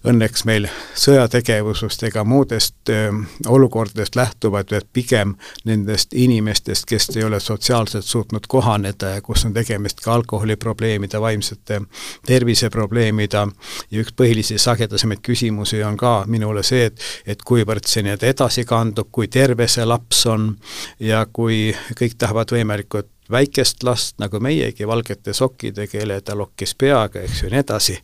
õnneks 0.07 0.47
meil 0.49 0.65
sõjategevusest 0.97 2.07
ega 2.09 2.23
muudest 2.25 2.89
öö, 2.89 3.11
olukordadest 3.53 4.17
lähtuvad, 4.17 4.71
vaid 4.73 4.89
pigem 4.93 5.35
nendest 5.69 6.15
inimestest, 6.17 6.87
kes 6.89 7.11
ei 7.17 7.25
ole 7.25 7.41
sotsiaalselt 7.41 8.05
suutnud 8.05 8.49
kohaneda 8.49 9.15
ja 9.17 9.21
kus 9.23 9.45
on 9.45 9.53
tegemist 9.53 10.01
ka 10.01 10.15
alkoholiprobleemide, 10.15 11.21
vaimsete 11.21 11.83
terviseprobleemida 12.27 13.47
ja 13.91 14.01
üks 14.01 14.17
põhilisi 14.17 14.59
sagedasemaid 14.59 15.21
küsimusi 15.27 15.85
on 15.85 16.01
ka 16.01 16.25
minule 16.27 16.65
see, 16.65 16.89
et 16.89 17.01
et 17.27 17.43
kuivõrd 17.45 17.85
see 17.87 18.03
nii-öelda 18.05 18.33
edasi 18.33 18.65
kandub, 18.65 19.11
kui 19.13 19.29
terve 19.29 19.69
see 19.69 19.85
laps 19.85 20.25
on 20.27 20.55
ja 21.01 21.27
kui 21.33 21.71
kõik 21.99 22.17
tahavad 22.19 22.57
võimalikult 22.57 23.13
väikest 23.31 23.83
last, 23.87 24.17
nagu 24.23 24.41
meiegi, 24.43 24.87
valgete 24.89 25.33
sokkidega, 25.37 25.91
kelle 25.91 26.21
ta 26.25 26.37
lokkis 26.39 26.75
peaga, 26.79 27.23
eks 27.25 27.43
ju, 27.43 27.49
ja 27.49 27.55
nii 27.55 27.61
edasi, 27.65 27.97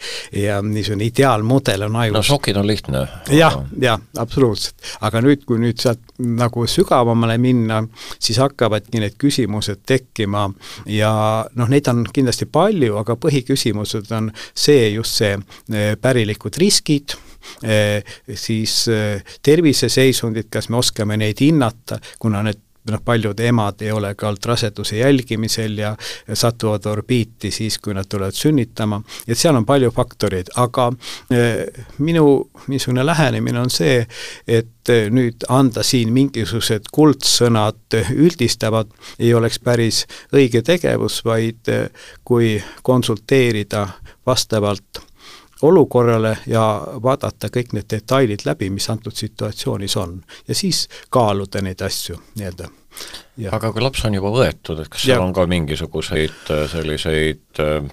ja 0.43 0.59
niisugune 0.62 1.09
ideaalmudel 1.11 1.87
on 1.89 1.97
ajus. 2.03 2.17
no 2.17 2.23
sokid 2.23 2.57
on 2.57 2.67
lihtne. 2.67 3.07
jah, 3.31 3.59
jah, 3.81 4.01
absoluutselt. 4.19 4.77
aga 5.01 5.23
nüüd, 5.25 5.45
kui 5.47 5.61
nüüd 5.62 5.81
sealt 5.83 6.03
nagu 6.19 6.67
sügavamale 6.71 7.39
minna, 7.39 7.83
siis 8.19 8.39
hakkavadki 8.43 9.01
need 9.03 9.17
küsimused 9.21 9.83
tekkima 9.87 10.49
ja 10.91 11.12
noh, 11.55 11.71
neid 11.71 11.89
on 11.93 12.05
kindlasti 12.12 12.49
palju, 12.51 12.97
aga 13.01 13.17
põhiküsimused 13.21 14.12
on 14.17 14.33
see, 14.55 14.91
just 14.95 15.21
see 15.21 15.37
eh, 15.37 15.95
pärilikud 16.01 16.59
riskid, 16.61 17.17
eh, 17.62 18.03
siis 18.35 18.85
eh, 18.93 19.25
terviseseisundid, 19.43 20.51
kas 20.53 20.71
me 20.71 20.81
oskame 20.81 21.19
neid 21.21 21.43
hinnata, 21.43 22.01
kuna 22.23 22.43
need 22.47 22.65
noh, 22.90 23.03
paljud 23.05 23.40
emad 23.40 23.83
ei 23.83 23.92
ole 23.92 24.14
ka 24.14 24.29
olnud 24.29 24.49
raseduse 24.53 24.96
jälgimisel 24.96 25.79
ja 25.79 25.94
satuvad 26.33 26.87
orbiiti 26.87 27.51
siis, 27.51 27.79
kui 27.79 27.94
nad 27.94 28.09
tulevad 28.09 28.37
sünnitama, 28.37 29.01
et 29.29 29.38
seal 29.38 29.57
on 29.57 29.66
palju 29.66 29.90
faktoreid, 29.94 30.53
aga 30.57 30.90
eh, 31.31 31.85
minu 31.99 32.27
niisugune 32.68 33.07
lähenemine 33.07 33.61
on 33.61 33.70
see, 33.70 34.01
et 34.49 34.92
nüüd 35.11 35.46
anda 35.51 35.83
siin 35.83 36.12
mingisugused 36.14 36.90
kuldsõnad 36.94 37.99
üldistavad, 38.14 38.92
ei 39.18 39.35
oleks 39.35 39.59
päris 39.59 40.05
õige 40.35 40.62
tegevus, 40.66 41.22
vaid 41.27 41.72
eh, 41.72 41.88
kui 42.25 42.57
konsulteerida 42.87 43.87
vastavalt 44.27 45.06
olukorrale 45.62 46.37
ja 46.47 46.64
vaadata 47.03 47.49
kõik 47.53 47.73
need 47.77 47.88
detailid 47.90 48.45
läbi, 48.45 48.71
mis 48.71 48.90
antud 48.90 49.16
situatsioonis 49.16 49.97
on. 49.97 50.19
ja 50.49 50.55
siis 50.55 50.88
kaaluda 51.11 51.62
neid 51.62 51.81
asju 51.83 52.19
nii-öelda. 52.35 52.69
aga 53.51 53.73
kui 53.73 53.83
laps 53.83 54.05
on 54.05 54.19
juba 54.19 54.33
võetud, 54.35 54.83
et 54.83 54.88
kas 54.92 55.03
seal 55.03 55.21
ja. 55.21 55.25
on 55.25 55.33
ka 55.37 55.47
mingisuguseid 55.47 56.53
äh, 56.53 56.66
selliseid 56.71 57.62
äh, 57.62 57.90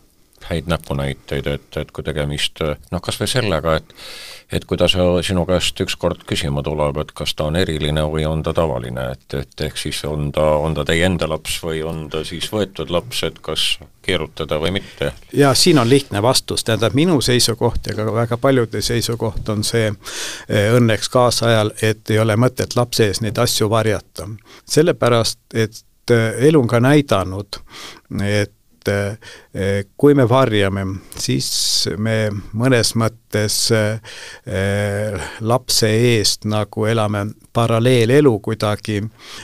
häid 0.50 0.68
näpunäiteid, 0.68 1.48
et, 1.48 1.78
et 1.80 1.92
kui 1.92 2.04
tegemist 2.04 2.60
noh, 2.64 3.02
kas 3.02 3.20
või 3.22 3.32
sellega, 3.32 3.78
et 3.80 3.96
et 4.54 4.66
kui 4.70 4.78
ta 4.78 4.88
sinu 4.88 5.46
käest 5.50 5.80
ükskord 5.82 6.24
küsima 6.30 6.64
tuleb, 6.66 7.00
et 7.02 7.12
kas 7.18 7.34
ta 7.38 7.48
on 7.50 7.58
eriline 7.58 8.04
või 8.12 8.26
on 8.30 8.44
ta 8.46 8.54
tavaline, 8.56 9.10
et, 9.16 9.26
et 9.40 9.66
ehk 9.68 9.80
siis 9.80 10.04
on 10.10 10.30
ta, 10.36 10.46
on 10.62 10.76
ta 10.78 10.86
teie 10.88 11.06
enda 11.08 11.28
laps 11.30 11.58
või 11.64 11.82
on 11.88 12.06
ta 12.14 12.24
siis 12.28 12.50
võetud 12.54 12.94
laps, 12.94 13.24
et 13.28 13.40
kas 13.44 13.66
keerutada 14.06 14.60
või 14.62 14.76
mitte? 14.78 15.14
jaa, 15.34 15.54
siin 15.58 15.82
on 15.82 15.90
lihtne 15.90 16.22
vastus, 16.22 16.64
tähendab 16.64 16.96
minu 16.98 17.20
seisukoht 17.22 17.90
ja 17.90 17.98
ka 17.98 18.08
väga 18.14 18.38
paljude 18.38 18.82
seisukoht 18.86 19.50
on 19.50 19.64
see 19.68 19.90
eh, 19.90 20.70
õnneks 20.76 21.10
kaasajal, 21.14 21.74
et 21.82 22.14
ei 22.14 22.20
ole 22.22 22.38
mõtet 22.38 22.78
lapse 22.78 23.10
ees 23.10 23.24
neid 23.26 23.40
asju 23.42 23.70
varjata. 23.72 24.28
sellepärast, 24.70 25.40
et 25.54 26.12
eh, 26.12 26.46
elu 26.50 26.62
on 26.62 26.70
ka 26.70 26.84
näidanud, 26.84 27.62
et 28.22 28.94
eh, 28.94 29.84
kui 29.98 30.14
me 30.14 30.30
varjame, 30.30 30.86
siis 31.18 31.50
me 31.98 32.30
mõnes 32.54 32.94
mõttes 33.00 33.23
eh, 33.72 35.30
lapse 35.42 35.90
eest 35.90 36.46
nagu 36.46 36.86
elame 36.86 37.26
paralleelelu 37.54 38.40
kuidagi 38.40 39.04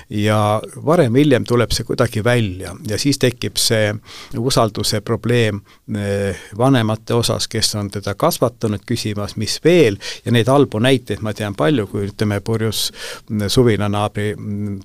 ja 0.10 0.62
varem-hiljem 0.86 1.46
tuleb 1.46 1.72
see 1.72 1.86
kuidagi 1.86 2.24
välja 2.24 2.76
ja 2.90 2.98
siis 2.98 3.20
tekib 3.22 3.58
see 3.62 3.94
usalduse 4.38 5.02
probleem 5.02 5.62
eh, 5.96 6.38
vanemate 6.58 7.14
osas, 7.14 7.48
kes 7.48 7.76
on 7.76 7.90
teda 7.94 8.16
kasvatanud, 8.20 8.84
küsimas, 8.86 9.36
mis 9.38 9.60
veel, 9.64 9.98
ja 10.26 10.32
neid 10.32 10.50
halbu 10.50 10.80
näiteid 10.80 11.24
ma 11.26 11.34
tean 11.34 11.56
palju, 11.56 11.88
kui 11.88 12.08
ütleme, 12.10 12.40
purjus 12.46 12.90
suvila 13.48 13.90
naabri 13.90 14.34
mm, 14.36 14.80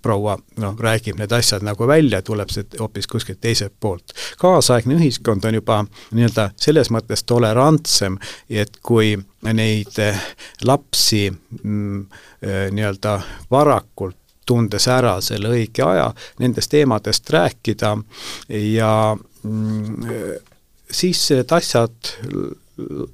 noh, 0.63 0.77
räägib 0.81 1.19
need 1.19 1.33
asjad 1.33 1.65
nagu 1.65 1.89
välja, 1.89 2.23
tuleb 2.23 2.53
see 2.53 2.67
hoopis 2.79 3.09
kuskilt 3.11 3.41
teiselt 3.41 3.75
poolt. 3.81 4.15
Kaasaegne 4.41 4.99
ühiskond 4.99 5.45
on 5.49 5.59
juba 5.59 5.81
nii-öelda 6.15 6.51
selles 6.61 6.91
mõttes 6.95 7.25
tolerantsem, 7.27 8.19
et 8.51 8.79
kui 8.83 8.94
neid 9.53 9.99
eh, 9.99 10.21
lapsi 10.63 11.29
mm, 11.31 12.01
eh, 12.43 12.67
nii-öelda 12.75 13.15
varakult 13.51 14.17
tundes 14.45 14.89
ära 14.93 15.15
selle 15.25 15.49
õige 15.57 15.85
aja, 15.87 16.11
nendest 16.43 16.71
teemadest 16.75 17.31
rääkida 17.33 17.95
ja 18.49 18.91
mm, 19.43 20.11
eh, 20.11 20.35
siis 20.91 21.23
need 21.33 21.57
asjad 21.57 22.15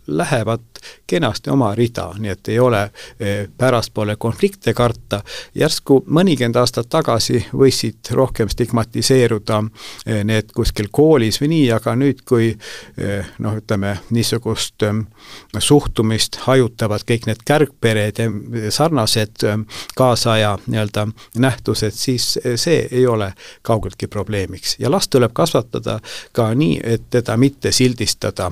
lähevad 0.06 0.60
kenasti 1.06 1.50
oma 1.50 1.74
rida, 1.74 2.10
nii 2.18 2.30
et 2.30 2.48
ei 2.48 2.58
ole 2.58 2.82
eh, 3.20 3.48
pärastpoole 3.58 4.16
konflikte 4.16 4.74
karta. 4.74 5.22
järsku 5.54 6.04
mõnikümmend 6.06 6.56
aastat 6.56 6.88
tagasi 6.88 7.44
võisid 7.52 8.12
rohkem 8.16 8.48
stigmatiseeruda 8.48 9.62
eh, 10.06 10.24
need 10.24 10.52
kuskil 10.56 10.88
koolis 10.90 11.40
või 11.40 11.50
nii, 11.54 11.66
aga 11.76 11.94
nüüd, 11.96 12.24
kui 12.28 12.48
eh, 12.50 13.26
noh, 13.38 13.56
ütleme 13.60 13.96
niisugust 14.10 14.86
suhtumist 15.58 16.40
hajutavad 16.46 17.04
kõik 17.06 17.28
need 17.28 17.44
kärgpered 17.44 18.18
ja 18.18 18.30
sarnased 18.72 19.44
kaasaja 19.96 20.56
nii-öelda 20.66 21.06
nähtused, 21.36 21.94
siis 21.94 22.38
see 22.56 22.86
ei 22.90 23.06
ole 23.06 23.32
kaugeltki 23.62 24.06
probleemiks 24.06 24.76
ja 24.78 24.90
last 24.90 25.10
tuleb 25.10 25.32
kasvatada 25.36 26.00
ka 26.32 26.52
nii, 26.54 26.80
et 26.84 27.10
teda 27.10 27.36
mitte 27.36 27.72
sildistada 27.72 28.50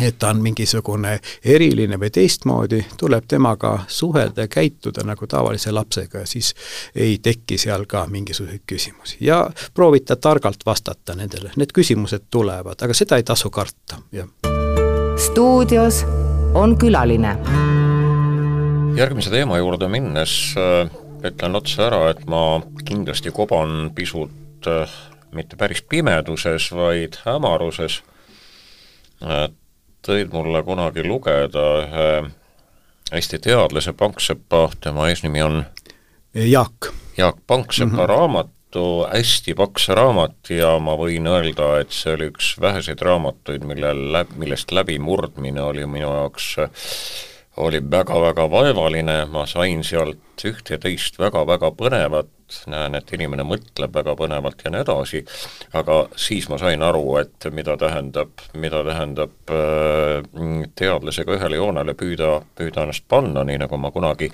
et 0.00 0.18
ta 0.18 0.28
on 0.30 0.40
mingisugune 0.42 1.18
eriline 1.44 1.98
või 2.00 2.10
teistmoodi, 2.14 2.84
tuleb 2.98 3.24
temaga 3.28 3.72
suhelda 3.88 4.46
ja 4.46 4.48
käituda 4.48 5.04
nagu 5.04 5.26
tavalise 5.26 5.72
lapsega 5.72 6.22
ja 6.22 6.26
siis 6.26 6.54
ei 6.94 7.18
teki 7.22 7.58
seal 7.58 7.84
ka 7.90 8.06
mingisuguseid 8.06 8.62
küsimusi. 8.66 9.16
ja 9.20 9.50
proovida 9.74 10.16
targalt 10.16 10.66
vastata 10.66 11.14
nendele, 11.14 11.50
need 11.56 11.74
küsimused 11.74 12.30
tulevad, 12.30 12.82
aga 12.82 12.94
seda 12.94 13.16
ei 13.16 13.26
tasu 13.26 13.50
karta, 13.50 14.00
jah. 14.12 14.28
stuudios 15.18 16.04
on 16.54 16.78
külaline. 16.78 17.36
järgmise 18.96 19.30
teema 19.30 19.58
juurde 19.58 19.88
minnes 19.88 20.54
äh, 20.56 20.90
ütlen 21.24 21.56
otse 21.56 21.82
ära, 21.82 22.10
et 22.10 22.26
ma 22.26 22.60
kindlasti 22.84 23.30
koban 23.30 23.90
pisut 23.94 24.66
äh, 24.66 24.98
mitte 25.34 25.56
päris 25.56 25.82
pimeduses, 25.82 26.70
vaid 26.72 27.18
hämaruses 27.24 28.00
tõid 30.06 30.32
mulle 30.32 30.62
kunagi 30.66 31.04
lugeda 31.06 31.66
ühe 31.84 32.10
Eesti 33.10 33.40
teadlase 33.42 33.92
Panksepa, 33.92 34.68
tema 34.80 35.08
eesnimi 35.10 35.42
on 35.42 35.64
Jaak. 36.34 36.92
Jaak 37.16 37.36
Panksepa 37.46 37.90
mm 37.90 37.96
-hmm. 37.98 38.06
raamatu, 38.06 39.06
hästi 39.12 39.54
paks 39.54 39.88
raamat 39.88 40.50
ja 40.50 40.78
ma 40.78 40.94
võin 40.94 41.26
öelda, 41.26 41.80
et 41.80 41.90
see 41.90 42.14
oli 42.14 42.30
üks 42.30 42.54
väheseid 42.60 43.02
raamatuid, 43.02 43.64
millel 43.64 44.12
läb-, 44.14 44.36
millest 44.36 44.70
läbimurdmine 44.72 45.62
oli 45.62 45.86
minu 45.86 46.14
jaoks 46.14 46.56
oli 47.56 47.80
väga-väga 47.90 48.50
vaevaline, 48.50 49.24
ma 49.26 49.46
sain 49.46 49.84
sealt 49.84 50.44
üht 50.44 50.70
ja 50.70 50.78
teist 50.78 51.18
väga-väga 51.18 51.70
põnevat, 51.76 52.30
näen, 52.70 52.94
et 52.98 53.12
inimene 53.16 53.44
mõtleb 53.46 53.94
väga 53.94 54.14
põnevalt 54.18 54.64
ja 54.64 54.72
nii 54.72 54.82
edasi, 54.84 55.22
aga 55.78 56.00
siis 56.18 56.48
ma 56.50 56.58
sain 56.60 56.82
aru, 56.82 57.04
et 57.20 57.48
mida 57.54 57.76
tähendab, 57.80 58.44
mida 58.54 58.82
tähendab 58.86 59.52
äh, 59.54 60.68
teadlasega 60.78 61.36
ühele 61.38 61.60
joonele 61.60 61.94
püüda, 61.98 62.40
püüda 62.58 62.86
ennast 62.86 63.06
panna, 63.08 63.44
nii 63.46 63.60
nagu 63.64 63.80
ma 63.80 63.92
kunagi 63.94 64.32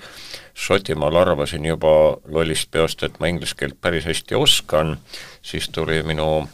Šotimaal 0.57 1.15
arvasin 1.21 1.65
juba 1.69 2.17
lollist 2.33 2.71
peast, 2.73 3.03
et 3.05 3.19
ma 3.21 3.29
inglise 3.29 3.53
keelt 3.59 3.77
päris 3.81 4.07
hästi 4.09 4.35
oskan, 4.35 4.95
siis 5.45 5.69
tuli 5.69 5.99
minu 6.03 6.47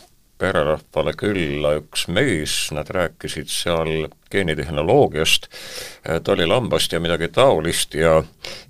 pererahvale 0.43 1.13
külla 1.17 1.77
üks 1.79 2.08
mees, 2.12 2.58
nad 2.75 2.89
rääkisid 2.91 3.47
seal 3.51 4.10
geenitehnoloogiast, 4.34 5.47
tolilambast 6.23 6.91
ja 6.93 6.99
midagi 6.99 7.27
taolist 7.27 7.93
ja 7.93 8.23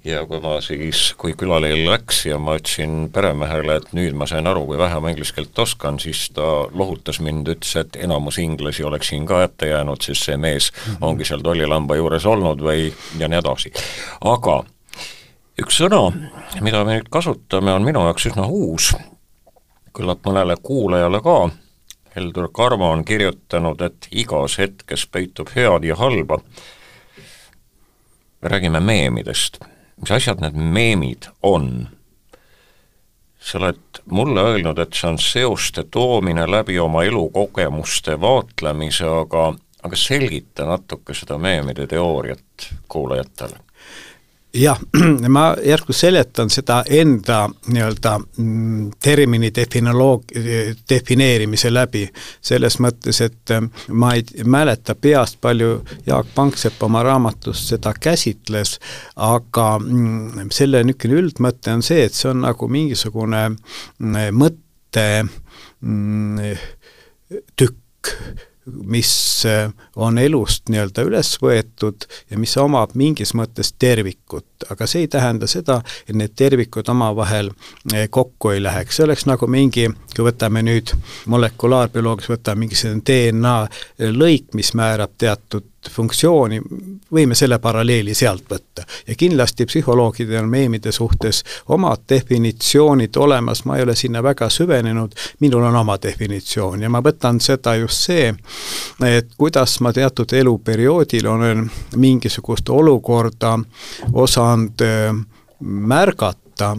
ja 0.05 0.25
kui 0.27 0.41
ma 0.43 0.57
siis, 0.61 1.13
kui 1.17 1.33
külalisel 1.39 1.85
läks 1.87 2.25
ja 2.27 2.37
ma 2.39 2.57
ütlesin 2.59 3.07
peremehele, 3.13 3.77
et 3.79 3.95
nüüd 3.97 4.17
ma 4.19 4.27
sain 4.29 4.47
aru, 4.49 4.65
kui 4.67 4.77
vähe 4.77 4.99
ma 4.99 5.13
inglise 5.13 5.35
keelt 5.37 5.59
oskan, 5.63 5.99
siis 6.03 6.25
ta 6.35 6.49
lohutas 6.71 7.21
mind, 7.23 7.49
ütles, 7.55 7.73
et 7.79 7.97
enamus 8.03 8.37
inglasi 8.43 8.83
oleks 8.83 9.13
siin 9.13 9.25
ka 9.29 9.43
ette 9.47 9.71
jäänud, 9.71 10.03
sest 10.03 10.29
see 10.29 10.37
mees 10.37 10.69
-hmm. 10.73 10.99
ongi 11.01 11.25
seal 11.25 11.41
tollilamba 11.41 11.95
juures 11.95 12.25
olnud 12.25 12.61
või 12.61 12.91
ja 13.19 13.27
nii 13.27 13.39
edasi. 13.39 13.73
aga 14.21 14.63
üks 15.61 15.81
sõna, 15.81 16.03
mida 16.61 16.83
me 16.83 16.99
nüüd 16.99 17.09
kasutame, 17.09 17.73
on 17.73 17.83
minu 17.83 18.05
jaoks 18.05 18.25
üsna 18.25 18.47
uus, 18.47 18.93
küllap 19.93 20.25
mõnele 20.25 20.57
kuulajale 20.61 21.21
ka 21.21 21.37
Heldur 22.15 22.49
Karmo 22.53 22.91
on 22.91 23.05
kirjutanud, 23.05 23.81
et 23.81 24.07
igas 24.11 24.57
hetkes 24.61 25.07
peitub 25.07 25.49
head 25.55 25.83
ja 25.83 25.95
halba. 25.95 26.39
me 28.41 28.49
räägime 28.49 28.79
meemidest. 28.79 29.59
mis 30.01 30.11
asjad 30.11 30.41
need 30.41 30.53
meemid 30.55 31.27
on? 31.41 31.89
sa 33.39 33.57
oled 33.57 33.99
mulle 34.05 34.41
öelnud, 34.41 34.79
et 34.79 34.93
see 34.93 35.09
on 35.09 35.19
seoste 35.19 35.83
toomine 35.83 36.45
läbi 36.51 36.79
oma 36.79 37.03
elukogemuste 37.03 38.21
vaatlemise, 38.21 39.05
aga, 39.05 39.53
aga 39.83 39.95
selgita 39.95 40.65
natuke 40.65 41.13
seda 41.13 41.37
meemide 41.37 41.87
teooriat 41.87 42.69
kuulajatele 42.87 43.59
jah, 44.53 44.79
ma 45.29 45.55
järsku 45.65 45.93
seletan 45.93 46.49
seda 46.49 46.83
enda 46.89 47.49
nii-öelda 47.67 48.13
mm, 48.37 48.91
termini 49.03 49.49
definoloog-, 49.55 50.33
defineerimise 50.89 51.73
läbi, 51.73 52.05
selles 52.41 52.77
mõttes, 52.83 53.21
et 53.25 53.53
äh, 53.55 53.63
ma 53.89 54.13
ei 54.17 54.45
mäleta 54.45 54.95
peast, 54.95 55.39
palju 55.41 55.81
Jaak 56.05 56.33
Panksepp 56.35 56.83
oma 56.83 57.03
raamatus 57.03 57.67
seda 57.73 57.93
käsitles, 57.99 58.77
aga 59.15 59.67
mm, 59.79 60.49
selle 60.51 60.83
niisugune 60.83 61.19
üldmõte 61.23 61.73
on 61.73 61.81
see, 61.85 62.05
et 62.05 62.13
see 62.13 62.29
on 62.29 62.43
nagu 62.45 62.67
mingisugune 62.69 63.47
mm, 63.49 64.33
mõtte 64.37 65.07
tükk 67.57 68.13
mis 68.65 69.45
äh, 69.45 69.69
on 69.95 70.17
elust 70.17 70.69
nii-öelda 70.71 71.03
üles 71.07 71.33
võetud 71.41 72.07
ja 72.31 72.39
mis 72.39 72.55
omab 72.57 72.93
mingis 72.99 73.33
mõttes 73.35 73.73
tervikut, 73.79 74.67
aga 74.71 74.87
see 74.87 75.03
ei 75.03 75.09
tähenda 75.11 75.49
seda, 75.51 75.81
et 76.07 76.15
need 76.15 76.35
tervikud 76.39 76.89
omavahel 76.93 77.51
äh, 77.51 78.07
kokku 78.09 78.53
ei 78.53 78.63
läheks, 78.63 78.97
see 78.97 79.07
oleks 79.07 79.27
nagu 79.27 79.49
mingi, 79.51 79.89
kui 80.15 80.27
võtame 80.29 80.63
nüüd 80.63 80.95
molekulaarbioloogias, 81.31 82.31
võtame 82.37 82.65
mingisugune 82.65 83.03
DNA 83.03 83.57
lõik, 84.15 84.51
mis 84.57 84.73
määrab 84.79 85.17
teatud 85.19 85.67
funktsiooni, 85.91 86.59
võime 87.13 87.35
selle 87.35 87.59
paralleeli 87.59 88.13
sealt 88.13 88.45
võtta. 88.49 88.85
ja 89.07 89.15
kindlasti 89.15 89.65
psühholoogidel 89.65 90.43
on 90.43 90.49
meemide 90.49 90.91
suhtes 90.91 91.43
omad 91.69 92.05
definitsioonid 92.09 93.15
olemas, 93.17 93.65
ma 93.65 93.77
ei 93.77 93.83
ole 93.83 93.95
sinna 93.95 94.23
väga 94.23 94.49
süvenenud, 94.49 95.15
minul 95.39 95.63
on 95.63 95.75
oma 95.75 95.97
definitsioon 96.01 96.81
ja 96.81 96.89
ma 96.89 97.01
võtan 97.03 97.39
seda 97.41 97.75
just 97.75 98.07
see, 98.07 98.33
et 99.05 99.35
kuidas 99.37 99.79
ma 99.81 99.93
teatud 99.93 100.33
eluperioodil 100.33 101.27
olen 101.27 101.69
mingisugust 101.95 102.69
olukorda 102.69 103.57
osanud 104.13 104.81
äh, 104.81 105.13
märgata 105.63 106.75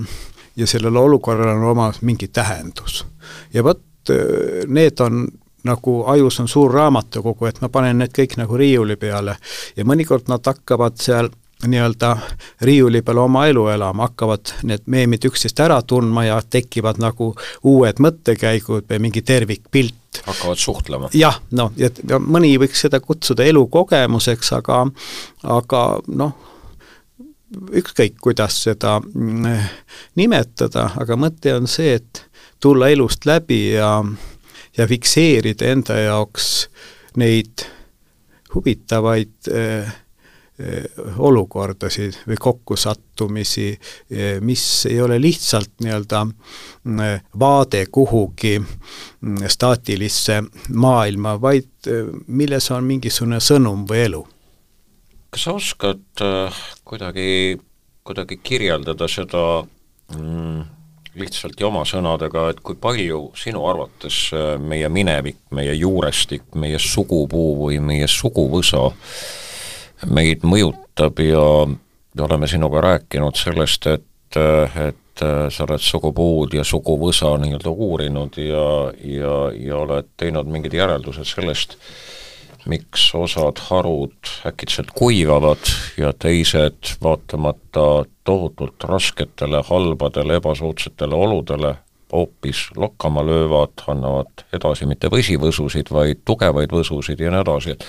ja 0.57 0.67
sellel 0.67 0.97
olukorral 0.97 1.57
on 1.57 1.65
oma 1.71 1.93
mingi 2.01 2.29
tähendus. 2.29 3.07
ja 3.53 3.65
vot 3.65 4.11
äh, 4.11 4.67
need 4.67 5.01
on 5.01 5.27
nagu 5.65 6.03
ajus 6.13 6.41
on 6.41 6.49
suur 6.49 6.75
raamatukogu, 6.75 7.47
et 7.47 7.61
ma 7.63 7.71
panen 7.73 8.03
need 8.03 8.13
kõik 8.17 8.37
nagu 8.41 8.57
riiuli 8.57 8.97
peale 9.01 9.37
ja 9.77 9.85
mõnikord 9.85 10.29
nad 10.29 10.45
hakkavad 10.47 11.01
seal 11.01 11.31
nii-öelda 11.67 12.17
riiuli 12.61 13.03
peal 13.03 13.19
oma 13.19 13.47
elu 13.47 13.67
elama, 13.73 14.09
hakkavad 14.09 14.53
need 14.69 14.85
meemid 14.87 15.25
üksteist 15.25 15.61
ära 15.61 15.81
tundma 15.83 16.25
ja 16.27 16.41
tekivad 16.51 17.01
nagu 17.01 17.33
uued 17.65 18.01
mõttekäigud 18.05 18.89
või 18.91 18.99
mingi 19.07 19.23
tervikpilt. 19.23 19.95
hakkavad 20.27 20.59
suhtlema? 20.59 21.09
jah, 21.15 21.41
noh, 21.51 21.73
et 21.79 22.01
mõni 22.21 22.57
võiks 22.61 22.85
seda 22.87 23.01
kutsuda 23.01 23.45
elukogemuseks, 23.45 24.53
aga 24.53 24.85
aga 25.43 25.83
noh, 26.09 26.37
ükskõik, 27.73 28.21
kuidas 28.21 28.63
seda 28.63 28.99
mm, 29.01 29.59
nimetada, 30.21 30.91
aga 31.01 31.17
mõte 31.17 31.55
on 31.55 31.67
see, 31.71 31.95
et 31.95 32.25
tulla 32.61 32.89
elust 32.89 33.27
läbi 33.27 33.75
ja 33.75 33.99
ja 34.79 34.87
fikseerida 34.89 35.71
enda 35.75 35.99
jaoks 35.99 36.69
neid 37.21 37.67
huvitavaid 38.55 39.51
äh, 39.51 39.93
olukordasid 41.19 42.21
või 42.29 42.37
kokkusattumisi, 42.39 43.73
mis 44.47 44.65
ei 44.87 45.01
ole 45.03 45.17
lihtsalt 45.19 45.83
nii-öelda 45.83 46.21
vaade 47.43 47.81
kuhugi 47.91 48.61
staatilisse 49.51 50.37
maailma, 50.71 51.35
vaid 51.43 51.91
milles 52.27 52.71
on 52.71 52.87
mingisugune 52.87 53.41
sõnum 53.43 53.83
või 53.91 54.05
elu. 54.05 54.23
kas 55.35 55.49
sa 55.49 55.57
oskad 55.59 56.23
kuidagi, 56.85 57.59
kuidagi 58.07 58.39
kirjeldada 58.39 59.11
seda 59.11 59.65
mm, 60.15 60.44
lihtsalt 61.19 61.61
ja 61.61 61.69
oma 61.69 61.85
sõnadega, 61.89 62.49
et 62.53 62.61
kui 62.65 62.77
palju 62.81 63.29
sinu 63.39 63.65
arvates 63.69 64.19
äh, 64.35 64.55
meie 64.61 64.89
minevik, 64.93 65.39
meie 65.55 65.75
juurestik, 65.79 66.47
meie 66.59 66.81
sugupuu 66.83 67.55
või 67.65 67.81
meie 67.85 68.09
suguvõsa 68.11 68.89
meid 70.11 70.45
mõjutab 70.45 71.21
ja 71.25 71.47
me 71.67 72.27
oleme 72.27 72.49
sinuga 72.51 72.83
rääkinud 72.85 73.39
sellest, 73.39 73.87
et, 73.87 74.39
äh, 74.39 74.81
et 74.89 75.23
äh, 75.23 75.47
sa 75.51 75.67
oled 75.67 75.83
sugupuud 75.83 76.55
ja 76.59 76.65
suguvõsa 76.67 77.35
nii-öelda 77.43 77.71
uurinud 77.71 78.39
ja, 78.43 78.67
ja, 79.05 79.37
ja 79.55 79.79
oled 79.83 80.11
teinud 80.21 80.51
mingid 80.51 80.75
järeldused 80.75 81.29
sellest, 81.31 81.79
miks 82.67 83.11
osad 83.15 83.61
harud 83.69 84.31
äkitselt 84.47 84.91
kuivavad 84.95 85.71
ja 85.97 86.13
teised 86.13 86.97
vaatamata 87.03 88.05
tohutult 88.25 88.85
rasketele, 88.85 89.63
halbadele, 89.69 90.37
ebasoodsatele 90.41 91.15
oludele 91.15 91.75
hoopis 92.13 92.69
lokkama 92.77 93.27
löövad, 93.27 93.85
annavad 93.87 94.45
edasi 94.53 94.87
mitte 94.87 95.11
võsivõsusid, 95.11 95.91
vaid 95.91 96.23
tugevaid 96.25 96.73
võsusid 96.73 97.21
ja 97.21 97.33
nii 97.33 97.43
edasi, 97.43 97.75
et 97.75 97.87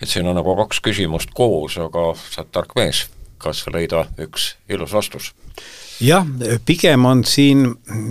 et 0.00 0.08
siin 0.08 0.26
on 0.26 0.38
nagu 0.38 0.54
kaks 0.56 0.80
küsimust 0.80 1.34
koos, 1.36 1.76
aga 1.78 2.14
sa 2.16 2.40
oled 2.40 2.52
tark 2.56 2.72
mees, 2.78 3.04
kas 3.38 3.66
leida 3.72 4.06
üks 4.18 4.54
ilus 4.68 4.94
vastus? 4.96 5.34
Jah, 6.00 6.26
pigem 6.66 7.04
on 7.04 7.24
siin 7.24 7.66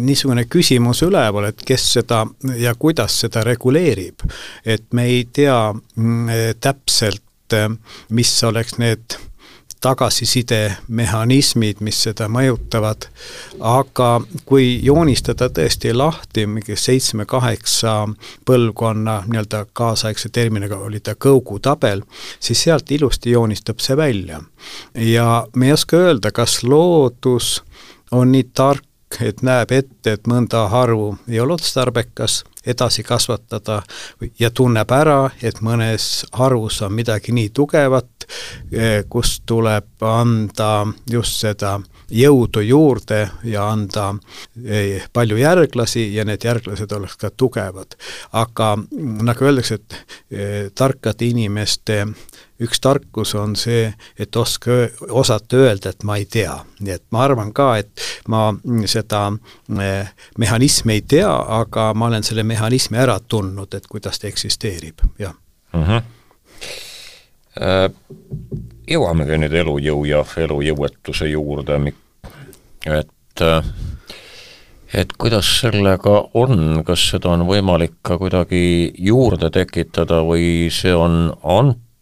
niisugune 0.05 0.45
küsimus 0.49 1.03
üleval, 1.05 1.49
et 1.51 1.63
kes 1.65 1.87
seda 1.97 2.23
ja 2.59 2.75
kuidas 2.79 3.19
seda 3.23 3.43
reguleerib. 3.47 4.25
et 4.65 4.85
me 4.93 5.05
ei 5.09 5.25
tea 5.33 5.73
mm, 5.73 6.29
täpselt, 6.61 7.23
mis 8.13 8.31
oleks 8.45 8.77
need 8.77 9.17
tagasisidemehhanismid, 9.81 11.75
mis 11.79 12.03
seda 12.03 12.27
mõjutavad, 12.31 13.07
aga 13.59 14.09
kui 14.45 14.79
joonistada 14.83 15.49
tõesti 15.49 15.93
lahti 15.95 16.45
mingi 16.47 16.75
seitsme-kaheksa 16.75 17.93
põlvkonna 18.45 19.23
nii-öelda 19.27 19.65
kaasaegse 19.73 20.29
terminiga 20.35 20.77
oli 20.83 20.99
ta 20.99 21.15
kõugutabel, 21.15 22.03
siis 22.39 22.63
sealt 22.67 22.91
ilusti 22.91 23.31
joonistab 23.31 23.79
see 23.79 23.97
välja. 23.97 24.41
ja 24.95 25.47
me 25.55 25.65
ei 25.65 25.73
oska 25.73 25.97
öelda, 25.97 26.31
kas 26.31 26.63
loodus 26.63 27.63
on 28.11 28.31
nii 28.31 28.43
tark 28.53 28.83
et 29.21 29.41
näeb 29.41 29.71
ette, 29.73 30.11
et 30.11 30.27
mõnda 30.29 30.67
haru 30.69 31.17
ei 31.27 31.39
ole 31.39 31.53
otstarbekas 31.53 32.43
edasi 32.65 33.03
kasvatada 33.03 33.81
ja 34.39 34.51
tunneb 34.51 34.91
ära, 34.91 35.29
et 35.41 35.61
mõnes 35.65 36.25
harus 36.37 36.81
on 36.85 36.93
midagi 36.93 37.33
nii 37.33 37.49
tugevat, 37.49 38.18
kus 39.09 39.39
tuleb 39.45 40.03
anda 40.05 40.87
just 41.09 41.41
seda 41.41 41.79
jõudu 42.11 42.61
juurde 42.61 43.29
ja 43.43 43.69
anda 43.69 44.13
eh, 44.65 45.05
palju 45.13 45.37
järglasi 45.37 46.09
ja 46.15 46.25
need 46.25 46.43
järglased 46.43 46.91
oleks 46.91 47.17
ka 47.17 47.29
tugevad. 47.29 47.95
aga 48.31 48.77
nagu 49.23 49.45
öeldakse, 49.45 49.75
et 49.75 49.97
eh, 50.31 50.71
tarkade 50.75 51.25
inimeste 51.25 52.05
üks 52.59 52.81
tarkus 52.83 53.35
on 53.39 53.55
see, 53.55 53.93
et 54.19 54.35
oska, 54.35 54.89
osata 55.09 55.57
öelda, 55.57 55.89
et 55.89 56.03
ma 56.03 56.17
ei 56.17 56.25
tea. 56.25 56.57
nii 56.79 56.93
et 56.93 57.03
ma 57.11 57.23
arvan 57.23 57.53
ka, 57.53 57.77
et 57.77 58.01
ma 58.27 58.53
seda 58.85 59.29
eh, 59.79 60.09
mehhanismi 60.37 60.93
ei 60.93 61.01
tea, 61.01 61.31
aga 61.61 61.93
ma 61.93 62.09
olen 62.11 62.23
selle 62.23 62.43
mehhanismi 62.43 62.97
ära 62.97 63.19
tundnud, 63.19 63.73
et 63.73 63.87
kuidas 63.87 64.19
ta 64.19 64.27
eksisteerib, 64.27 65.05
jah 65.19 65.35
mm. 65.73 65.83
-hmm. 65.83 66.01
Jõuamegi 68.89 69.37
nüüd 69.41 69.53
elujõu 69.57 70.03
ja 70.07 70.23
elujõuetuse 70.37 71.27
juurde, 71.29 71.79
et 72.85 73.41
äh, 73.45 73.71
et 74.93 75.11
kuidas 75.21 75.49
sellega 75.59 76.15
on, 76.37 76.83
kas 76.85 77.03
seda 77.11 77.33
on 77.35 77.45
võimalik 77.49 77.99
ka 78.05 78.17
kuidagi 78.21 78.91
juurde 78.97 79.49
tekitada 79.53 80.23
või 80.25 80.69
see 80.73 80.93
on 80.95 81.33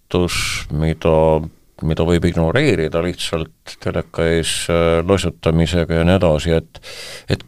väärtus, 0.08 0.68
mida, 0.72 1.42
mida 1.84 2.04
võib 2.04 2.26
ignoreerida 2.26 3.02
lihtsalt 3.04 3.78
teleka 3.84 4.24
ees 4.24 4.70
äh, 4.70 5.04
lossutamisega 5.06 5.94
ja 5.94 6.04
nii 6.04 6.16
edasi, 6.16 6.52
et 6.52 6.82
et 7.30 7.44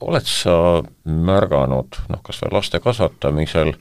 oled 0.00 0.26
sa 0.26 0.82
märganud, 1.04 1.96
noh 2.10 2.22
kas 2.22 2.42
või 2.42 2.52
laste 2.52 2.80
kasvatamisel, 2.80 3.74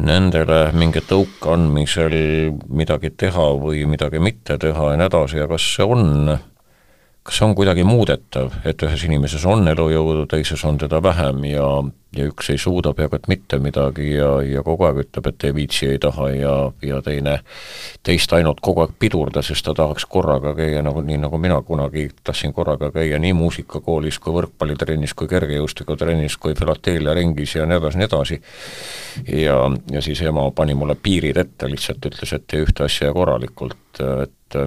nendele 0.00 0.70
mingi 0.72 1.02
tõuke 1.04 1.52
andmisel 1.52 2.14
midagi 2.72 3.12
teha 3.12 3.50
või 3.60 3.84
midagi 3.88 4.22
mitte 4.22 4.56
teha 4.60 4.92
ja 4.92 5.00
nii 5.00 5.10
edasi 5.10 5.42
ja 5.42 5.48
kas 5.50 5.66
see 5.74 5.84
on 5.84 6.32
kas 7.22 7.42
on 7.42 7.54
kuidagi 7.54 7.84
muudetav, 7.86 8.50
et 8.66 8.82
ühes 8.82 9.04
inimeses 9.06 9.44
on 9.46 9.68
elujõudu, 9.70 10.24
teises 10.30 10.64
on 10.66 10.78
teda 10.82 10.98
vähem 11.02 11.44
ja, 11.46 11.68
ja 12.16 12.26
üks 12.26 12.50
ei 12.50 12.58
suuda 12.58 12.90
peaaegu 12.98 13.20
et 13.20 13.28
mitte 13.30 13.60
midagi 13.62 14.08
ja, 14.16 14.30
ja 14.42 14.64
kogu 14.66 14.88
aeg 14.88 14.98
ütleb, 15.04 15.28
et 15.30 15.46
ei 15.46 15.54
viitsi, 15.54 15.86
ei 15.92 16.00
taha 16.02 16.28
ja, 16.34 16.56
ja 16.82 16.98
teine 17.06 17.36
teist 18.02 18.34
ainult 18.34 18.58
kogu 18.64 18.82
aeg 18.82 18.98
pidurda, 18.98 19.42
sest 19.46 19.68
ta 19.68 19.76
tahaks 19.78 20.08
korraga 20.10 20.56
käia 20.58 20.82
nagu 20.82 21.04
nii, 21.06 21.20
nagu 21.22 21.38
mina 21.38 21.60
kunagi 21.62 22.08
tahtsin 22.24 22.56
korraga 22.58 22.90
käia 22.90 23.22
nii 23.22 23.38
muusikakoolis 23.38 24.18
kui 24.18 24.34
võrkpallitrennis 24.40 25.14
kui 25.14 25.30
kergejõustikutrennis 25.30 26.36
kui 26.42 26.58
filateeliaringis 26.58 27.58
ja 27.60 27.70
nii 27.70 27.82
edasi, 27.84 28.02
nii 28.02 28.10
edasi. 28.10 28.42
ja, 29.46 29.58
ja 29.94 30.02
siis 30.02 30.26
ema 30.26 30.50
pani 30.50 30.74
mulle 30.74 30.98
piirid 30.98 31.38
ette, 31.38 31.70
lihtsalt 31.70 32.10
ütles, 32.10 32.34
et 32.34 32.50
tee 32.50 32.66
ühte 32.66 32.90
asja 32.90 33.14
korralikult, 33.14 34.02
et 34.02 34.64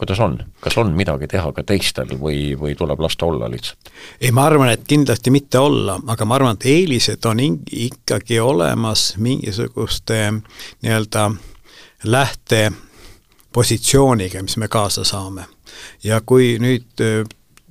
kuidas 0.00 0.20
on, 0.24 0.38
kas 0.64 0.78
on 0.80 0.94
midagi 0.96 1.28
teha 1.28 1.52
ka 1.52 1.62
teistel 1.66 2.08
või, 2.20 2.56
või 2.58 2.74
tuleb 2.78 3.00
lasta 3.04 3.26
olla 3.28 3.50
lihtsalt? 3.52 3.90
ei, 4.20 4.30
ma 4.32 4.46
arvan, 4.48 4.70
et 4.72 4.84
kindlasti 4.88 5.30
mitte 5.30 5.58
olla, 5.60 5.98
aga 6.08 6.24
ma 6.24 6.34
arvan, 6.38 6.54
et 6.56 6.66
eelised 6.72 7.24
on 7.28 7.38
ikkagi 7.44 8.40
olemas 8.40 9.14
mingisuguste 9.20 10.32
nii-öelda 10.32 11.30
lähtepositsiooniga, 12.04 14.42
mis 14.42 14.56
me 14.56 14.68
kaasa 14.68 15.04
saame. 15.04 15.44
ja 16.04 16.20
kui 16.20 16.58
nüüd 16.60 16.84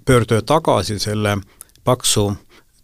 pöörduda 0.05 0.41
tagasi 0.41 0.99
selle 0.99 1.37
paksu 1.83 2.33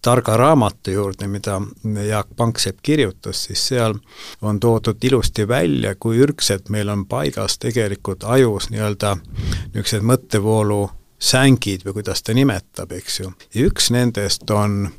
targa 0.06 0.38
raamatu 0.38 0.94
juurde, 0.94 1.28
mida 1.28 1.60
Jaak 2.08 2.28
Panksepp 2.38 2.80
kirjutas, 2.84 3.44
siis 3.48 3.68
seal 3.68 3.96
on 4.42 4.60
toodud 4.60 5.02
ilusti 5.04 5.48
välja, 5.48 5.96
kui 5.96 6.20
ürgsed 6.22 6.70
meil 6.70 6.90
on 6.94 7.08
paigas 7.10 7.58
tegelikult 7.62 8.24
ajus 8.24 8.70
nii-öelda 8.70 9.16
niisugused 9.18 10.06
mõttevoolu 10.06 10.84
sängid 11.20 11.86
või 11.88 12.00
kuidas 12.00 12.22
ta 12.24 12.36
nimetab, 12.38 12.92
eks 12.92 13.20
ju. 13.20 13.32
ja 13.56 13.66
üks 13.66 13.90
nendest 13.96 14.50
on 14.52 14.92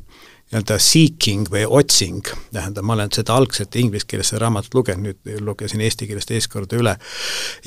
nii-öelda 0.47 0.77
seeking 0.79 1.49
või 1.51 1.65
otsing, 1.67 2.27
tähendab, 2.55 2.85
ma 2.87 2.95
olen 2.95 3.11
seda 3.11 3.35
algset 3.35 3.75
inglise 3.75 4.07
keeles 4.07 4.31
seda 4.31 4.45
raamatut 4.45 4.77
lugenud, 4.77 5.17
nüüd 5.25 5.41
lugesin 5.43 5.83
eesti 5.83 6.07
keeles 6.07 6.27
teist 6.29 6.47
korda 6.53 6.79
üle, 6.79 6.93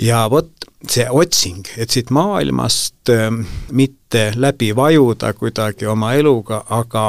ja 0.01 0.23
vot 0.33 0.49
see 0.89 1.05
otsing, 1.13 1.69
et 1.77 1.93
siit 1.93 2.09
maailmast 2.15 3.13
äh, 3.13 3.29
mitte 3.77 4.31
läbi 4.41 4.73
vajuda 4.77 5.35
kuidagi 5.37 5.91
oma 5.93 6.15
eluga, 6.17 6.63
aga 6.73 7.05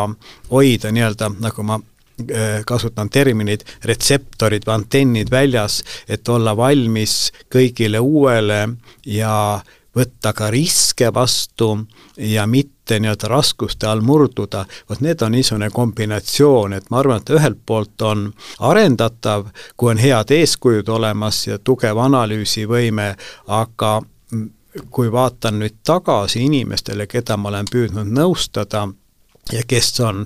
hoida 0.51 0.91
nii-öelda, 0.91 1.31
nagu 1.39 1.63
ma 1.63 1.79
äh, 1.79 2.61
kasutan 2.67 3.09
terminit, 3.09 3.63
retseptorid 3.87 4.67
või 4.67 4.75
antennid 4.81 5.31
väljas, 5.31 5.79
et 6.07 6.27
olla 6.27 6.51
valmis 6.57 7.29
kõigile 7.47 8.03
uuele 8.03 8.65
ja 9.07 9.61
võtta 9.95 10.31
ka 10.35 10.51
riske 10.51 11.11
vastu 11.13 11.73
ja 12.17 12.45
mitte 12.47 12.80
nii-öelda 12.99 13.27
raskuste 13.27 13.87
all 13.87 14.01
murduda, 14.01 14.65
vot 14.89 15.01
need 15.01 15.21
on 15.21 15.31
niisugune 15.31 15.69
kombinatsioon, 15.69 16.73
et 16.73 16.89
ma 16.89 16.99
arvan, 16.99 17.21
et 17.21 17.29
ühelt 17.29 17.59
poolt 17.65 18.01
on 18.01 18.31
arendatav, 18.59 19.47
kui 19.77 19.91
on 19.93 20.01
head 20.01 20.31
eeskujud 20.35 20.89
olemas 20.89 21.45
ja 21.47 21.59
tugev 21.59 21.97
analüüsivõime, 21.97 23.13
aga 23.47 24.01
kui 24.89 25.11
vaatan 25.11 25.59
nüüd 25.59 25.81
tagasi 25.83 26.45
inimestele, 26.47 27.07
keda 27.07 27.37
ma 27.37 27.49
olen 27.51 27.67
püüdnud 27.71 28.11
nõustada, 28.15 28.87
ja 29.51 29.61
kes 29.67 29.99
on 29.99 30.25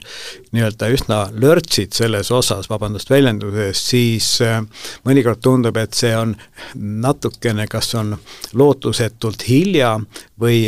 nii-öelda 0.52 0.88
üsna 0.94 1.20
lörtsid 1.34 1.94
selles 1.96 2.32
osas, 2.32 2.70
vabandust 2.70 3.10
väljenduse 3.10 3.70
eest, 3.70 3.92
siis 3.94 4.28
äh, 4.44 4.60
mõnikord 5.08 5.42
tundub, 5.42 5.78
et 5.78 5.94
see 5.94 6.14
on 6.18 6.36
natukene, 6.76 7.68
kas 7.72 7.96
on 7.96 8.16
lootusetult 8.54 9.48
hilja 9.48 9.96
või 10.42 10.68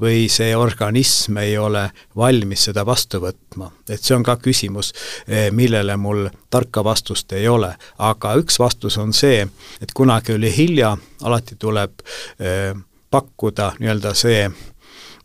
või 0.00 0.28
see 0.28 0.56
organism 0.56 1.38
ei 1.42 1.58
ole 1.58 1.90
valmis 2.16 2.64
seda 2.68 2.86
vastu 2.86 3.20
võtma. 3.22 3.70
et 3.88 4.02
see 4.02 4.16
on 4.16 4.22
ka 4.22 4.36
küsimus, 4.36 4.92
äh, 5.28 5.50
millele 5.50 5.96
mul 5.96 6.28
tarka 6.50 6.84
vastust 6.84 7.32
ei 7.32 7.48
ole. 7.48 7.74
aga 7.98 8.34
üks 8.34 8.58
vastus 8.58 8.98
on 8.98 9.12
see, 9.12 9.46
et 9.80 9.92
kunagi 9.94 10.34
oli 10.34 10.56
hilja, 10.56 10.96
alati 11.22 11.56
tuleb 11.58 11.92
eh, 12.40 12.74
pakkuda 13.10 13.72
nii-öelda 13.78 14.14
see 14.14 14.48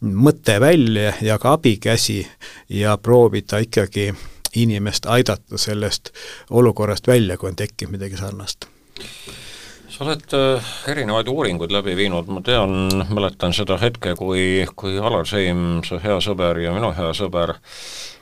mõte 0.01 0.59
välja 0.61 1.13
ja 1.22 1.38
ka 1.38 1.53
abikäsi 1.57 2.28
ja 2.70 2.97
proovida 2.97 3.57
ikkagi 3.57 4.13
inimest 4.55 5.05
aidata 5.05 5.57
sellest 5.57 6.13
olukorrast 6.49 7.07
välja, 7.07 7.38
kui 7.38 7.49
on 7.49 7.55
tekkinud 7.55 7.97
midagi 7.97 8.17
sarnast 8.17 8.70
sa 10.00 10.06
oled 10.08 10.32
äh, 10.32 10.68
erinevaid 10.88 11.28
uuringuid 11.28 11.74
läbi 11.76 11.91
viinud, 12.00 12.30
ma 12.32 12.39
tean, 12.39 12.88
mäletan 13.12 13.52
seda 13.52 13.76
hetke, 13.82 14.14
kui, 14.16 14.64
kui 14.80 14.95
Alar 14.95 15.28
Seim, 15.28 15.82
su 15.84 16.00
hea 16.00 16.16
sõber 16.24 16.62
ja 16.64 16.72
minu 16.72 16.93
hea 16.95 17.10
sõber, 17.18 17.58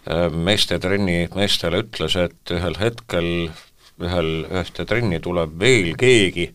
äh, 0.10 0.26
meestetrenni 0.34 1.28
meestele 1.38 1.84
ütles, 1.86 2.18
et 2.18 2.54
ühel 2.58 2.80
hetkel 2.82 3.30
ühel, 4.02 4.32
ühte 4.64 4.88
trenni 4.90 5.22
tuleb 5.22 5.54
veel 5.62 5.94
keegi 5.98 6.48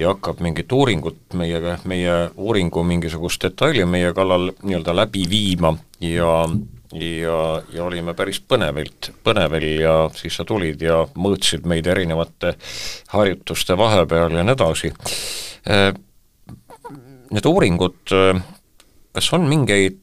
ja 0.00 0.14
hakkab 0.14 0.40
mingit 0.44 0.72
uuringut 0.72 1.36
meiega, 1.36 1.76
meie 1.88 2.16
uuringu 2.32 2.84
mingisugust 2.84 3.44
detaili 3.44 3.84
meie 3.84 4.14
kallal 4.16 4.54
nii-öelda 4.62 4.96
läbi 5.02 5.26
viima 5.28 5.74
ja 6.00 6.46
ja, 6.92 7.62
ja 7.72 7.84
olime 7.84 8.14
päris 8.14 8.40
põnevilt, 8.40 9.12
põnevil 9.24 9.68
ja 9.80 9.94
siis 10.16 10.36
sa 10.36 10.46
tulid 10.48 10.82
ja 10.82 11.02
mõõtsid 11.14 11.66
meid 11.68 11.86
erinevate 11.88 12.54
harjutuste 13.14 13.76
vahepeal 13.78 14.36
ja 14.36 14.44
nii 14.44 14.56
edasi. 14.56 14.92
Äh, 15.70 15.92
need 17.32 17.48
uuringud, 17.48 18.02
äh, 18.16 18.42
kas 19.12 19.32
on 19.32 19.48
mingeid 19.48 20.00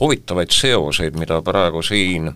huvitavaid 0.00 0.52
seoseid, 0.52 1.16
mida 1.18 1.40
praegu 1.42 1.82
siin 1.82 2.32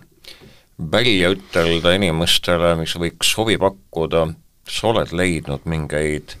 välja 0.91 1.31
ütelda 1.35 1.93
inimestele, 1.95 2.75
mis 2.79 2.95
võiks 2.97 3.35
huvi 3.37 3.57
pakkuda, 3.61 4.25
sa 4.69 4.87
oled 4.89 5.11
leidnud 5.13 5.67
mingeid 5.69 6.37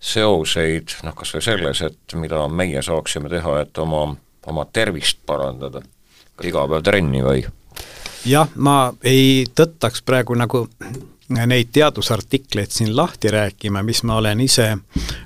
seoseid, 0.00 0.96
noh 1.06 1.14
kas 1.18 1.34
või 1.34 1.44
selles, 1.44 1.82
et 1.86 2.16
mida 2.18 2.44
meie 2.48 2.82
saaksime 2.82 3.30
teha, 3.30 3.60
et 3.62 3.78
oma, 3.82 4.04
oma 4.46 4.66
tervist 4.72 5.20
parandada, 5.26 5.82
iga 6.44 6.66
päev 6.68 6.82
trenni 6.86 7.22
või? 7.24 7.44
jah, 8.26 8.50
ma 8.56 8.92
ei 9.02 9.46
tõttaks 9.54 10.02
praegu 10.06 10.36
nagu 10.38 10.66
neid 11.28 11.68
teadusartikleid 11.72 12.72
siin 12.72 12.94
lahti 12.96 13.30
rääkima, 13.30 13.82
mis 13.82 14.02
ma 14.02 14.16
olen 14.16 14.40
ise 14.40 14.70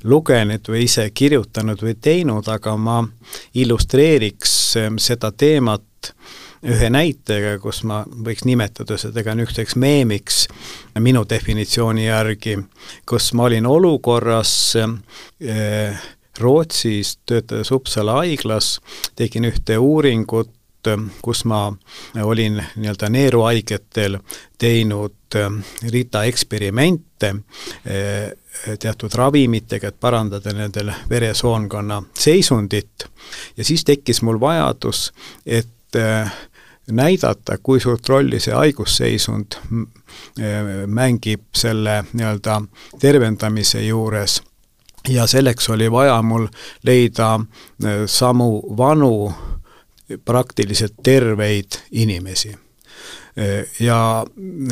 lugenud 0.05 0.69
või 0.69 0.85
ise 0.89 1.11
kirjutanud 1.15 1.83
või 1.83 1.95
teinud, 2.01 2.49
aga 2.51 2.77
ma 2.77 3.03
illustreeriks 3.55 4.57
seda 4.99 5.31
teemat 5.33 6.13
ühe 6.63 6.89
näitega, 6.91 7.57
kus 7.63 7.83
ma 7.87 8.03
võiks 8.07 8.45
nimetada 8.47 8.99
seda 8.99 9.25
ka 9.27 9.35
niisuguseks 9.35 9.77
meemiks 9.77 10.45
minu 11.03 11.25
definitsiooni 11.29 12.07
järgi, 12.07 12.57
kus 13.07 13.33
ma 13.35 13.49
olin 13.51 13.67
olukorras 13.67 14.53
äh, 14.79 16.03
Rootsis, 16.41 17.19
töötades 17.27 17.71
Uppsala 17.75 18.21
haiglas, 18.23 18.79
tegin 19.19 19.45
ühte 19.51 19.77
uuringut, 19.79 20.51
kus 21.23 21.45
ma 21.45 21.73
olin 22.23 22.59
nii-öelda 22.77 23.09
neeruhaigetel 23.09 24.19
teinud 24.59 25.37
rida 25.91 26.25
eksperimente 26.25 27.35
teatud 28.79 29.15
ravimitega, 29.15 29.89
et 29.89 30.01
parandada 30.01 30.53
nendel 30.53 30.93
veresoonkonna 31.11 32.03
seisundit. 32.19 33.07
Ja 33.57 33.65
siis 33.65 33.85
tekkis 33.85 34.23
mul 34.23 34.41
vajadus, 34.41 35.13
et 35.47 35.99
näidata, 36.91 37.59
kui 37.63 37.81
suurt 37.81 38.09
rolli 38.09 38.41
see 38.41 38.55
haigusseisund 38.55 39.57
mängib 40.87 41.45
selle 41.57 42.03
nii-öelda 42.13 42.63
tervendamise 43.01 43.85
juures. 43.87 44.43
Ja 45.09 45.27
selleks 45.27 45.69
oli 45.71 45.91
vaja 45.91 46.23
mul 46.23 46.47
leida 46.87 47.41
samu 48.07 48.63
vanu 48.77 49.33
praktiliselt 50.25 50.99
terveid 51.03 51.79
inimesi 51.91 52.53
ja 53.81 53.99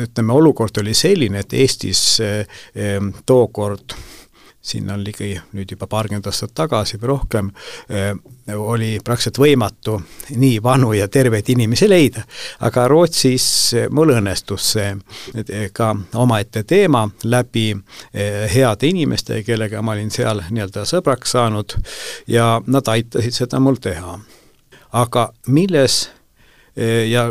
ütleme, 0.03 0.33
olukord 0.33 0.77
oli 0.77 0.93
selline, 0.93 1.41
et 1.41 1.53
Eestis 1.57 2.01
tookord 3.25 3.95
siin 4.61 4.91
on 4.91 5.03
ligi 5.03 5.33
nüüd 5.53 5.71
juba 5.73 5.87
paarkümmend 5.89 6.27
aastat 6.29 6.53
tagasi 6.55 6.99
või 7.01 7.09
rohkem, 7.11 7.49
oli 8.55 8.91
praktiliselt 9.03 9.39
võimatu 9.41 9.97
nii 10.37 10.59
vanu 10.63 10.93
ja 10.93 11.07
terveid 11.07 11.49
inimesi 11.49 11.89
leida. 11.89 12.23
aga 12.59 12.87
Rootsis 12.87 13.47
mul 13.89 14.13
õnnestus 14.17 14.71
see 14.75 14.91
eh, 15.35 15.69
ka 15.73 15.95
omaette 16.13 16.63
teema 16.63 17.07
läbi 17.23 17.71
eh, 18.13 18.53
heade 18.53 18.87
inimeste, 18.87 19.43
kellega 19.43 19.81
ma 19.81 19.95
olin 19.97 20.11
seal 20.11 20.43
nii-öelda 20.49 20.85
sõbraks 20.85 21.33
saanud 21.37 21.77
ja 22.27 22.61
nad 22.67 22.87
aitasid 22.87 23.33
seda 23.33 23.59
mul 23.59 23.81
teha. 23.81 24.19
Aga 24.91 25.33
milles 25.47 26.09
ja 27.09 27.25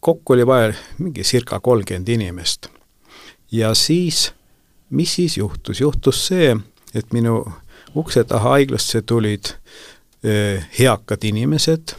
kokku 0.00 0.32
oli 0.32 0.46
vaja 0.46 0.72
mingi 0.98 1.22
circa 1.22 1.60
kolmkümmend 1.60 2.08
inimest. 2.08 2.66
ja 3.52 3.74
siis 3.74 4.32
mis 4.92 5.14
siis 5.14 5.36
juhtus, 5.36 5.80
juhtus 5.80 6.26
see, 6.26 6.56
et 6.94 7.12
minu 7.12 7.40
ukse 7.96 8.24
taha 8.24 8.56
haiglasse 8.56 9.02
tulid 9.02 9.54
eh, 10.24 10.64
eakad 10.80 11.24
inimesed 11.24 11.94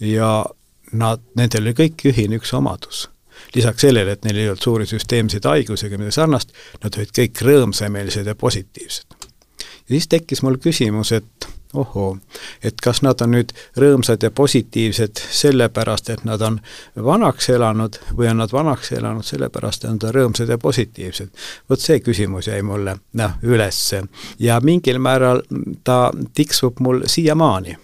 ja 0.00 0.46
nad, 0.92 1.22
nendel 1.36 1.68
oli 1.68 1.76
kõik 1.76 2.08
ühine 2.12 2.40
üks 2.40 2.54
omadus. 2.56 3.08
lisaks 3.54 3.80
sellele, 3.80 4.12
et 4.12 4.24
neil 4.24 4.36
ei 4.36 4.48
olnud 4.48 4.62
suuri 4.62 4.86
süsteemseid 4.86 5.44
haigusi 5.46 5.86
ega 5.86 5.98
midagi 5.98 6.16
sarnast, 6.16 6.52
nad 6.82 6.96
olid 6.96 7.12
kõik 7.16 7.42
rõõmsameelsed 7.44 8.26
ja 8.26 8.34
positiivsed. 8.34 9.28
ja 9.58 9.88
siis 9.88 10.08
tekkis 10.08 10.42
mul 10.42 10.56
küsimus, 10.62 11.12
et 11.12 11.48
ohoo, 11.74 12.18
et 12.64 12.80
kas 12.82 13.02
nad 13.02 13.20
on 13.20 13.34
nüüd 13.36 13.52
rõõmsad 13.76 14.22
ja 14.22 14.30
positiivsed 14.30 15.20
sellepärast, 15.40 16.10
et 16.10 16.24
nad 16.24 16.42
on 16.42 16.60
vanaks 17.04 17.50
elanud 17.52 17.98
või 18.16 18.30
on 18.30 18.40
nad 18.42 18.52
vanaks 18.52 18.92
elanud 18.92 19.26
sellepärast, 19.26 19.84
et 19.84 19.90
nad 19.90 20.06
on 20.08 20.14
rõõmsad 20.14 20.48
ja 20.48 20.58
positiivsed. 20.58 21.28
vot 21.70 21.80
see 21.80 22.00
küsimus 22.00 22.48
jäi 22.48 22.62
mulle 22.62 22.96
noh, 23.12 23.36
ülesse 23.42 24.02
ja 24.38 24.60
mingil 24.60 24.98
määral 24.98 25.42
ta 25.84 26.10
tiksub 26.34 26.80
mul 26.80 27.02
siiamaani. 27.06 27.76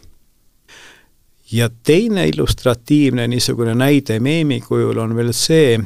ja 1.52 1.68
teine 1.82 2.28
illustratiivne 2.28 3.28
niisugune 3.28 3.74
näide 3.74 4.20
meemi 4.20 4.60
kujul 4.60 4.98
on 4.98 5.16
veel 5.16 5.32
see, 5.32 5.78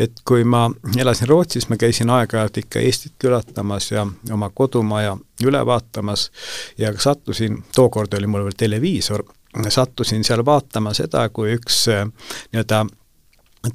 et 0.00 0.22
kui 0.24 0.44
ma 0.48 0.64
elasin 0.96 1.28
Rootsis, 1.28 1.68
ma 1.68 1.76
käisin 1.80 2.10
aeg-ajalt 2.10 2.62
ikka 2.62 2.80
Eestit 2.80 3.16
külatamas 3.20 3.90
ja 3.92 4.06
oma 4.32 4.50
kodumaja 4.54 5.16
üle 5.44 5.60
vaatamas 5.66 6.30
ja 6.78 6.92
sattusin, 6.98 7.60
tookord 7.74 8.14
oli 8.16 8.30
mul 8.30 8.46
veel 8.48 8.56
televiisor, 8.56 9.24
sattusin 9.68 10.24
seal 10.24 10.44
vaatama 10.46 10.94
seda, 10.96 11.28
kui 11.28 11.52
üks 11.58 11.84
äh, 11.92 12.06
nii-öelda 12.52 12.86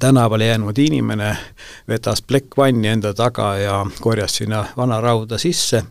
tänavale 0.00 0.46
jäänud 0.46 0.78
inimene 0.82 1.28
vedas 1.88 2.22
plekkvanni 2.22 2.88
enda 2.88 3.12
taga 3.14 3.52
ja 3.60 3.76
korjas 4.00 4.40
sinna 4.40 4.64
vana 4.76 4.98
rauda 5.00 5.38
sisse 5.38 5.84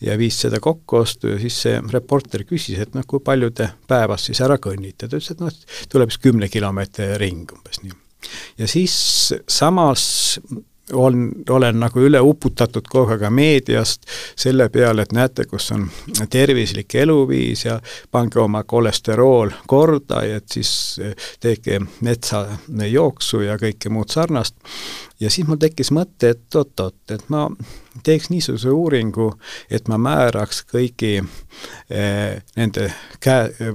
ja 0.00 0.16
viis 0.18 0.40
seda 0.40 0.60
kokkuostu 0.60 1.36
ja 1.36 1.38
siis 1.38 1.60
see 1.62 1.76
reporter 1.92 2.42
küsis, 2.44 2.80
et 2.82 2.98
noh, 2.98 3.06
kui 3.06 3.22
palju 3.22 3.52
te 3.54 3.68
päevas 3.86 4.26
siis 4.26 4.42
ära 4.42 4.58
kõnnite, 4.58 5.06
ta 5.06 5.14
ütles, 5.14 5.30
et 5.30 5.44
noh, 5.44 5.62
tuleb 5.92 6.10
siis 6.10 6.24
kümne 6.26 6.50
kilomeetri 6.50 7.12
ring 7.22 7.54
umbes 7.54 7.84
nii 7.84 7.94
ja 8.58 8.68
siis 8.68 9.34
samas 9.48 10.38
on, 10.92 11.32
olen 11.50 11.80
nagu 11.80 12.00
üle 12.00 12.20
uputatud 12.22 12.86
kogu 12.90 13.14
aeg 13.14 13.24
meediast 13.34 14.06
selle 14.38 14.68
peale, 14.72 15.02
et 15.02 15.14
näete, 15.16 15.46
kus 15.50 15.70
on 15.74 15.88
tervislik 16.30 16.94
eluviis 16.94 17.64
ja 17.66 17.78
pange 18.10 18.40
oma 18.40 18.62
kolesterool 18.64 19.52
korda 19.66 20.22
ja 20.26 20.40
et 20.40 20.48
siis 20.52 21.00
tehke 21.40 21.80
metsajooksu 22.06 23.42
ja 23.46 23.58
kõike 23.60 23.90
muud 23.90 24.14
sarnast. 24.14 24.56
ja 25.20 25.30
siis 25.30 25.48
mul 25.48 25.60
tekkis 25.60 25.90
mõte, 25.90 26.34
et 26.36 26.54
oot-oot, 26.54 26.98
et 27.10 27.28
ma 27.28 27.48
teeks 28.04 28.30
niisuguse 28.30 28.70
uuringu, 28.70 29.32
et 29.70 29.88
ma 29.88 29.98
määraks 29.98 30.64
kõigi 30.70 31.16
eh, 31.90 32.42
nende 32.56 32.92
käe 33.20 33.70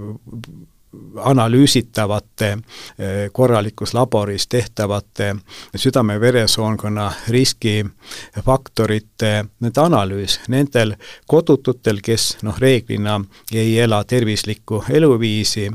analüüsitavate, 1.15 2.57
eh, 2.99 3.31
korralikus 3.31 3.93
laboris 3.93 4.47
tehtavate 4.47 5.35
südame-veresoonkonna 5.75 7.13
riskifaktorite, 7.27 9.45
nende 9.59 9.81
analüüs 9.81 10.39
nendel 10.47 10.95
kodututel, 11.27 11.99
kes 12.03 12.37
noh, 12.43 12.59
reeglina 12.59 13.21
ei 13.53 13.79
ela 13.79 14.03
tervislikku 14.03 14.83
eluviisi 14.89 15.71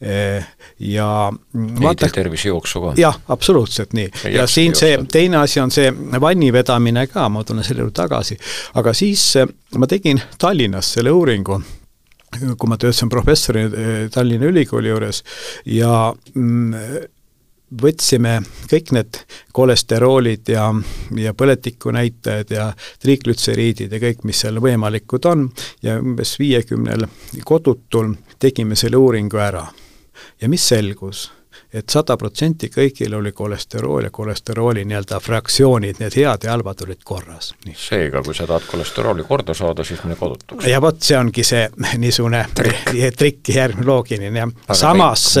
eh, 0.00 0.46
ja 0.78 1.32
ei 1.90 1.96
tee 1.96 2.08
tervisejooksu 2.08 2.80
ka? 2.80 2.92
jah, 2.96 3.20
absoluutselt 3.28 3.92
nii. 3.92 4.10
ja 4.34 4.46
siin 4.46 4.74
see 4.74 4.98
teine 5.12 5.42
asi 5.42 5.60
on 5.60 5.70
see 5.70 5.92
vanni 6.20 6.52
vedamine 6.52 7.06
ka, 7.10 7.28
ma 7.28 7.44
tulen 7.44 7.66
selle 7.66 7.82
juurde 7.82 7.98
tagasi, 8.02 8.38
aga 8.74 8.94
siis 8.94 9.26
eh, 9.36 9.46
ma 9.78 9.90
tegin 9.90 10.22
Tallinnas 10.38 10.94
selle 10.94 11.10
uuringu 11.10 11.62
kui 12.38 12.70
ma 12.70 12.78
töötasin 12.78 13.10
professori 13.10 13.64
eh, 13.66 14.04
Tallinna 14.12 14.50
Ülikooli 14.50 14.92
juures 14.92 15.22
ja 15.66 16.12
mm, 16.34 17.08
võtsime 17.82 18.40
kõik 18.70 18.92
need 18.94 19.18
kolesteroolid 19.54 20.50
ja, 20.50 20.68
ja 21.16 21.34
põletikunäitajad 21.34 22.54
ja 22.54 22.68
triiglütseriidid 23.02 23.92
ja 23.94 24.02
kõik, 24.02 24.24
mis 24.26 24.42
seal 24.42 24.58
võimalikud 24.62 25.26
on, 25.30 25.48
ja 25.82 25.98
umbes 26.02 26.36
viiekümnel 26.40 27.06
kodutul 27.46 28.14
tegime 28.42 28.78
selle 28.78 28.98
uuringu 28.98 29.38
ära. 29.38 29.66
ja 30.40 30.48
mis 30.48 30.66
selgus 30.68 31.30
et 31.72 31.86
sada 31.90 32.16
protsenti 32.18 32.66
kõigil 32.72 33.14
oli 33.14 33.30
kolesterool 33.32 34.08
ja 34.08 34.10
kolesterooli 34.10 34.82
nii-öelda 34.88 35.20
fraktsioonid, 35.22 36.00
need 36.02 36.16
head 36.18 36.44
ja 36.44 36.50
halvad 36.50 36.82
olid 36.82 37.04
korras. 37.04 37.52
seega, 37.76 38.22
kui 38.26 38.34
sa 38.34 38.46
tahad 38.46 38.66
kolesterooli 38.66 39.24
korda 39.28 39.54
saada, 39.54 39.84
siis 39.84 40.02
mine 40.04 40.16
kodutuks. 40.18 40.66
ja 40.66 40.80
vot 40.82 40.98
see 41.02 41.18
ongi 41.18 41.44
see 41.46 41.68
niisugune 42.02 42.42
trikk, 42.54 43.52
järgmine 43.54 43.86
loogiline 43.86 44.42
ja 44.42 44.74
samas 44.74 45.36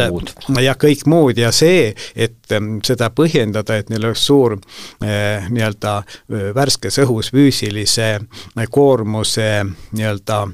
ja 0.62 0.76
kõik 0.78 1.02
muud 1.10 1.38
ja 1.38 1.50
see, 1.52 1.90
et 2.14 2.54
ähm, 2.54 2.78
seda 2.86 3.10
põhjendada, 3.10 3.80
et 3.80 3.90
neil 3.90 4.06
oleks 4.06 4.24
suur 4.30 4.54
eh, 4.54 5.50
nii-öelda 5.50 5.96
äh, 5.98 6.46
värskes 6.54 7.00
õhus 7.02 7.32
füüsilise 7.34 8.08
äh, 8.20 8.70
koormuse 8.70 9.50
nii-öelda 9.66 10.44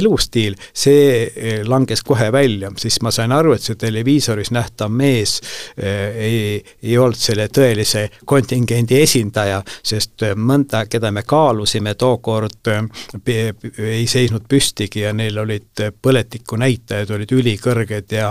elustiil, 0.00 0.56
see 0.72 1.28
äh, 1.28 1.60
langes 1.68 2.02
kohe 2.06 2.32
välja, 2.32 2.72
siis 2.80 3.02
ma 3.04 3.12
sain 3.12 3.36
aru, 3.36 3.52
et 3.52 3.68
see 3.68 3.76
televiisoris 3.76 4.54
nähtav 4.56 4.88
mees 4.88 5.09
mees 5.10 5.36
eh, 5.76 6.16
ei, 6.16 6.40
ei 6.82 6.96
olnud 6.98 7.18
selle 7.18 7.48
tõelise 7.52 8.06
kontingendi 8.28 9.00
esindaja, 9.02 9.60
sest 9.82 10.26
eh, 10.26 10.36
mõnda, 10.36 10.84
keda 10.90 11.12
me 11.14 11.24
kaalusime 11.26 11.94
tookord, 12.00 12.70
eh, 12.70 13.52
ei 13.90 14.06
seisnud 14.10 14.46
püstigi 14.50 15.04
ja 15.04 15.14
neil 15.16 15.38
olid 15.42 15.84
põletikunäitajad 16.02 17.14
olid 17.16 17.36
ülikõrged 17.36 18.16
ja 18.16 18.30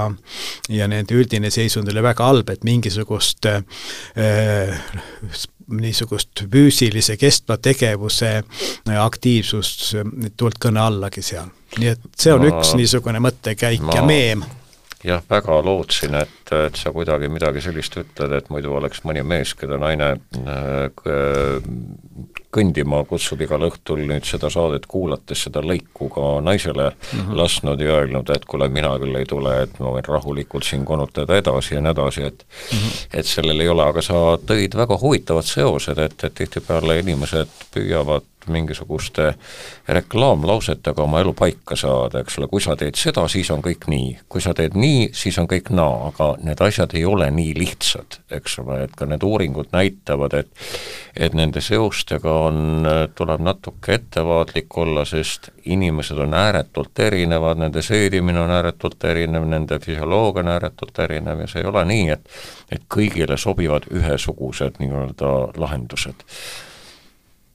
ja 0.69 0.87
nende 0.89 1.15
üldine 1.17 1.51
seisund 1.53 1.89
oli 1.91 2.03
väga 2.03 2.27
halb, 2.29 2.49
et 2.53 2.65
mingisugust 2.67 3.47
äh, 3.49 3.63
niisugust 5.69 6.43
füüsilise 6.51 7.17
kestva 7.17 7.59
tegevuse 7.61 8.39
aktiivsust 8.99 9.91
tulnud 10.37 10.61
kõne 10.61 10.81
allagi 10.81 11.21
seal. 11.25 11.49
nii 11.77 11.91
et 11.93 12.07
see 12.17 12.33
on 12.33 12.41
ma, 12.41 12.49
üks 12.49 12.73
niisugune 12.77 13.21
mõttekäik 13.21 13.83
ma, 13.85 13.99
ja 13.99 14.05
meem 14.05 14.45
jah, 15.03 15.21
väga 15.29 15.59
lootsin, 15.63 16.15
et, 16.19 16.51
et 16.55 16.75
sa 16.75 16.91
kuidagi 16.95 17.29
midagi 17.31 17.63
sellist 17.63 17.95
ütled, 18.01 18.33
et 18.35 18.49
muidu 18.51 18.73
oleks 18.75 19.03
mõni 19.07 19.23
mees, 19.23 19.53
keda 19.57 19.79
naine 19.79 20.11
äh, 20.43 20.89
kõndima 22.49 23.03
kutsub 23.07 23.43
igal 23.45 23.63
õhtul 23.67 24.01
nüüd 24.09 24.25
seda 24.27 24.49
saadet 24.51 24.87
kuulates, 24.89 25.45
seda 25.45 25.61
lõiku 25.63 26.09
ka 26.13 26.23
naisele 26.43 26.89
mm 26.89 27.19
-hmm. 27.19 27.37
lasknud 27.37 27.81
ja 27.81 27.99
öelnud, 27.99 28.29
et 28.33 28.45
kuule, 28.45 28.69
mina 28.69 28.95
küll 28.99 29.15
ei 29.15 29.25
tule, 29.29 29.53
et 29.63 29.79
ma 29.79 29.93
võin 29.95 30.07
rahulikult 30.07 30.65
siin 30.65 30.85
konutada 30.85 31.37
edasi 31.37 31.75
ja 31.75 31.81
nii 31.81 31.91
edasi, 31.91 32.23
et 32.23 32.45
mm 32.45 32.77
-hmm. 32.77 33.19
et 33.19 33.25
sellel 33.25 33.59
ei 33.59 33.69
ole, 33.69 33.83
aga 33.83 34.01
sa 34.01 34.37
tõid 34.51 34.75
väga 34.75 34.97
huvitavad 34.97 35.45
seosed, 35.45 35.97
et, 35.97 36.23
et 36.23 36.33
tihtipeale 36.33 36.99
inimesed 36.99 37.47
püüavad 37.73 38.25
mingisuguste 38.49 39.33
reklaamlausetega 39.87 41.03
oma 41.03 41.21
elu 41.23 41.33
paika 41.37 41.75
saada, 41.79 42.23
eks 42.23 42.39
ole, 42.39 42.47
kui 42.51 42.61
sa 42.63 42.75
teed 42.79 42.97
seda, 42.99 43.27
siis 43.31 43.51
on 43.51 43.63
kõik 43.65 43.87
nii. 43.91 44.17
kui 44.29 44.41
sa 44.41 44.53
teed 44.53 44.75
nii, 44.77 45.09
siis 45.13 45.37
on 45.41 45.47
kõik 45.49 45.71
naa, 45.75 46.09
aga 46.09 46.31
need 46.43 46.61
asjad 46.61 46.95
ei 46.97 47.05
ole 47.05 47.29
nii 47.31 47.53
lihtsad, 47.57 48.19
eks 48.39 48.59
ole, 48.63 48.83
et 48.85 48.95
ka 48.97 49.07
need 49.09 49.23
uuringud 49.23 49.73
näitavad, 49.75 50.37
et 50.43 50.49
et 51.19 51.33
nende 51.35 51.61
seostega 51.61 52.31
on, 52.47 52.85
tuleb 53.15 53.41
natuke 53.43 53.97
ettevaatlik 53.97 54.77
olla, 54.77 55.03
sest 55.05 55.49
inimesed 55.65 56.17
on 56.17 56.33
ääretult 56.33 56.99
erinevad, 56.99 57.59
nende 57.59 57.81
seedimine 57.83 58.39
on 58.39 58.51
ääretult 58.51 59.03
erinev, 59.03 59.47
nende 59.49 59.79
füsioloogia 59.83 60.45
on 60.45 60.53
ääretult 60.53 60.99
erinev 60.99 61.43
ja 61.43 61.47
see 61.51 61.63
ei 61.63 61.67
ole 61.69 61.85
nii, 61.85 62.09
et 62.15 62.39
et 62.71 62.85
kõigile 62.95 63.37
sobivad 63.37 63.89
ühesugused 63.91 64.77
nii-öelda 64.79 65.29
lahendused 65.57 66.25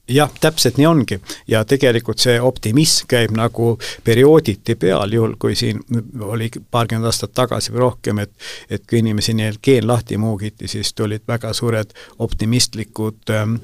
jah, 0.07 0.31
täpselt 0.39 0.77
nii 0.77 0.85
ongi 0.85 1.19
ja 1.47 1.63
tegelikult 1.65 2.21
see 2.21 2.37
optimism 2.41 3.07
käib 3.09 3.33
nagu 3.35 3.75
periooditi 4.03 4.75
peal, 4.75 5.11
juhul 5.11 5.33
kui 5.39 5.55
siin 5.55 5.81
oli 6.21 6.49
paarkümmend 6.71 7.09
aastat 7.09 7.33
tagasi 7.33 7.73
või 7.73 7.85
rohkem, 7.85 8.19
et 8.19 8.31
et 8.69 8.85
kui 8.89 8.99
inimesi 8.99 9.33
neil 9.33 9.57
keel 9.61 9.87
lahti 9.87 10.17
muugiti, 10.17 10.67
siis 10.67 10.93
tulid 10.93 11.25
väga 11.27 11.53
suured 11.53 11.93
optimistlikud 12.19 13.33
ähm, 13.33 13.55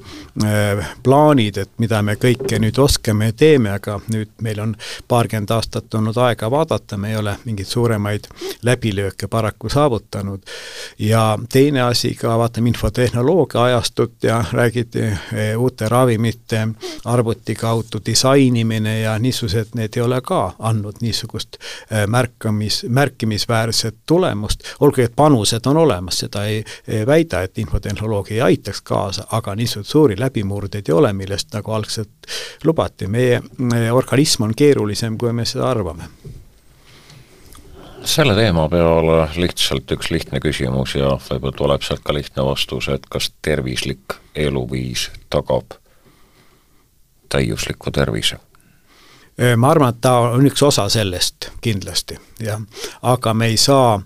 äh, 0.44 0.94
plaanid, 1.02 1.58
et 1.58 1.70
mida 1.78 2.02
me 2.02 2.16
kõike 2.18 2.58
nüüd 2.58 2.78
oskame 2.78 3.30
ja 3.30 3.36
teeme, 3.36 3.70
aga 3.70 4.00
nüüd 4.12 4.32
meil 4.42 4.60
on 4.60 4.74
paarkümmend 5.08 5.50
aastat 5.50 5.94
olnud 5.94 6.18
aega 6.18 6.50
vaadata, 6.50 6.96
me 6.96 7.12
ei 7.12 7.16
ole 7.16 7.36
mingeid 7.44 7.70
suuremaid 7.70 8.28
läbilööke 8.62 9.28
paraku 9.28 9.68
saavutanud. 9.68 10.42
ja 10.98 11.38
teine 11.52 11.82
asi 11.82 12.14
ka, 12.14 12.38
vaatame 12.38 12.68
infotehnoloogia 12.68 13.62
ajastut 13.62 14.22
ja 14.22 14.44
räägiti 14.52 15.02
äh, 15.06 15.58
uute 15.58 15.88
ravimite 15.88 16.31
programmide 16.32 16.68
arvuti 17.04 17.54
kaudu 17.54 18.00
disainimine 18.06 19.00
ja 19.00 19.18
niisugused, 19.18 19.74
need 19.74 19.96
ei 19.96 20.02
ole 20.02 20.20
ka 20.20 20.54
andnud 20.58 21.00
niisugust 21.00 21.56
äh, 21.92 22.06
märkamis, 22.06 22.86
märkimisväärset 22.88 23.96
tulemust, 24.06 24.62
olgugi 24.80 25.02
et 25.02 25.16
panused 25.16 25.66
on 25.66 25.76
olemas, 25.76 26.18
seda 26.18 26.44
ei, 26.44 26.64
ei 26.88 27.06
väida, 27.06 27.42
et 27.42 27.58
infotehnoloogia 27.58 28.34
ei 28.34 28.40
aitaks 28.40 28.82
kaasa, 28.82 29.26
aga 29.32 29.54
niisuguseid 29.54 29.90
suuri 29.90 30.18
läbimurdeid 30.18 30.88
ei 30.88 30.94
ole, 30.94 31.12
millest 31.12 31.52
nagu 31.54 31.72
algselt 31.72 32.30
lubati, 32.64 33.08
meie 33.08 33.42
organism 33.92 34.42
on 34.42 34.54
keerulisem, 34.56 35.18
kui 35.18 35.32
me 35.32 35.44
seda 35.44 35.68
arvame. 35.70 36.08
Selle 38.04 38.34
teema 38.34 38.66
peale 38.68 39.28
lihtsalt 39.36 39.90
üks 39.94 40.10
lihtne 40.10 40.40
küsimus 40.42 40.96
ja 40.98 41.14
võib-olla 41.28 41.58
tuleb 41.58 41.84
sealt 41.86 42.02
ka 42.02 42.14
lihtne 42.14 42.42
vastus, 42.42 42.88
et 42.90 43.06
kas 43.10 43.30
tervislik 43.42 44.18
eluviis 44.34 45.06
tagab 45.30 45.81
täiusliku 47.32 47.90
tervise? 47.90 48.38
ma 49.56 49.70
arvan, 49.72 49.94
et 49.94 50.00
ta 50.04 50.18
on 50.36 50.44
üks 50.46 50.60
osa 50.62 50.84
sellest 50.92 51.48
kindlasti, 51.64 52.18
jah, 52.44 52.60
aga 53.08 53.32
me 53.34 53.46
ei 53.48 53.56
saa 53.56 53.96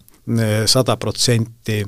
sada 0.66 0.96
protsenti 0.96 1.86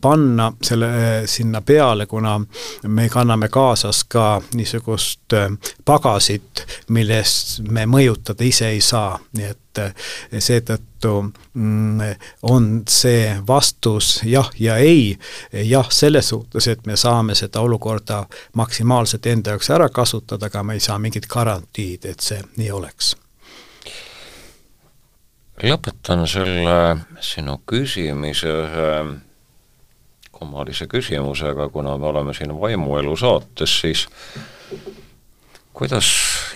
panna 0.00 0.52
selle 0.62 0.88
sinna 1.26 1.60
peale, 1.60 2.06
kuna 2.06 2.40
me 2.86 3.08
kanname 3.08 3.48
kaasas 3.48 4.04
ka 4.04 4.42
niisugust 4.54 5.36
pagasit, 5.84 6.64
millest 6.88 7.60
me 7.68 7.86
mõjutada 7.86 8.44
ise 8.44 8.68
ei 8.68 8.80
saa, 8.84 9.18
nii 9.36 9.48
et 9.48 9.69
seetõttu 10.38 11.12
mm, 11.54 12.00
on 12.50 12.68
see 12.88 13.36
vastus 13.46 14.20
jah 14.26 14.50
ja 14.58 14.76
ei, 14.76 15.18
jah, 15.52 15.88
selles 15.90 16.28
suhtes, 16.32 16.68
et 16.68 16.86
me 16.86 16.96
saame 16.96 17.34
seda 17.38 17.62
olukorda 17.64 18.24
maksimaalselt 18.58 19.26
enda 19.26 19.56
jaoks 19.56 19.70
ära 19.70 19.88
kasutada, 19.88 20.50
aga 20.50 20.62
me 20.62 20.78
ei 20.78 20.84
saa 20.84 20.98
mingit 20.98 21.28
garantiid, 21.30 22.04
et 22.04 22.20
see 22.20 22.42
nii 22.56 22.70
oleks. 22.74 23.16
Lõpetan 25.60 26.24
selle 26.24 26.76
sinu 27.20 27.58
küsimise 27.68 28.48
ühe 28.48 28.92
kummalise 30.40 30.86
küsimusega, 30.88 31.68
kuna 31.68 31.98
me 32.00 32.06
oleme 32.06 32.34
siin 32.34 32.54
vaimuelu 32.60 33.16
saates, 33.16 33.74
siis 33.80 34.06
kuidas 35.76 36.08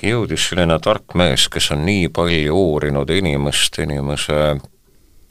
jõudis 0.09 0.48
selline 0.48 0.76
tark 0.82 1.14
mees, 1.18 1.48
kes 1.52 1.70
on 1.74 1.84
nii 1.86 2.09
palju 2.14 2.57
uurinud 2.57 3.11
inimest, 3.11 3.78
inimese, 3.84 4.57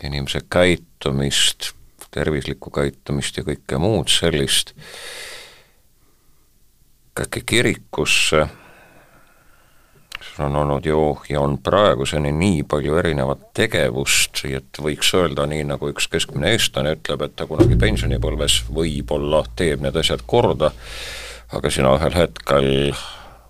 inimese 0.03 0.43
käitumist, 0.51 1.73
tervislikku 2.13 2.73
käitumist 2.73 3.37
ja 3.37 3.45
kõike 3.47 3.79
muud 3.81 4.11
sellist, 4.13 4.73
äkki 7.19 7.43
kirikusse. 7.45 8.47
On 10.39 10.55
olnud 10.55 10.85
ju 10.85 10.99
ja 11.29 11.41
on 11.43 11.57
praeguseni 11.61 12.31
nii 12.33 12.63
palju 12.65 12.95
erinevat 12.97 13.51
tegevust, 13.53 14.39
et 14.49 14.79
võiks 14.81 15.11
öelda 15.13 15.45
nii, 15.45 15.65
nagu 15.69 15.91
üks 15.91 16.07
keskmine 16.09 16.55
eestlane 16.55 16.95
ütleb, 16.95 17.21
et 17.21 17.35
ta 17.37 17.45
kunagi 17.45 17.77
pensionipõlves 17.77 18.63
võib-olla 18.73 19.43
teeb 19.59 19.83
need 19.85 19.99
asjad 19.99 20.23
korda, 20.25 20.71
aga 21.53 21.69
sina 21.69 21.91
ühel 21.99 22.17
hetkel 22.17 22.71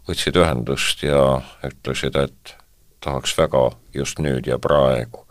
võtsid 0.07 0.37
ühendust 0.39 1.03
ja 1.03 1.41
ütlesid, 1.63 2.17
et 2.19 2.55
tahaks 3.03 3.37
väga 3.37 3.69
just 3.93 4.19
nüüd 4.19 4.47
ja 4.47 4.59
praegu. 4.59 5.25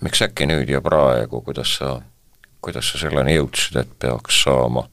miks 0.00 0.22
äkki 0.22 0.46
nüüd 0.50 0.70
ja 0.70 0.80
praegu, 0.82 1.40
kuidas 1.46 1.76
sa, 1.78 2.00
kuidas 2.60 2.90
sa 2.90 2.98
selleni 2.98 3.36
jõudsid, 3.36 3.76
et 3.78 3.98
peaks 3.98 4.42
saama, 4.42 4.88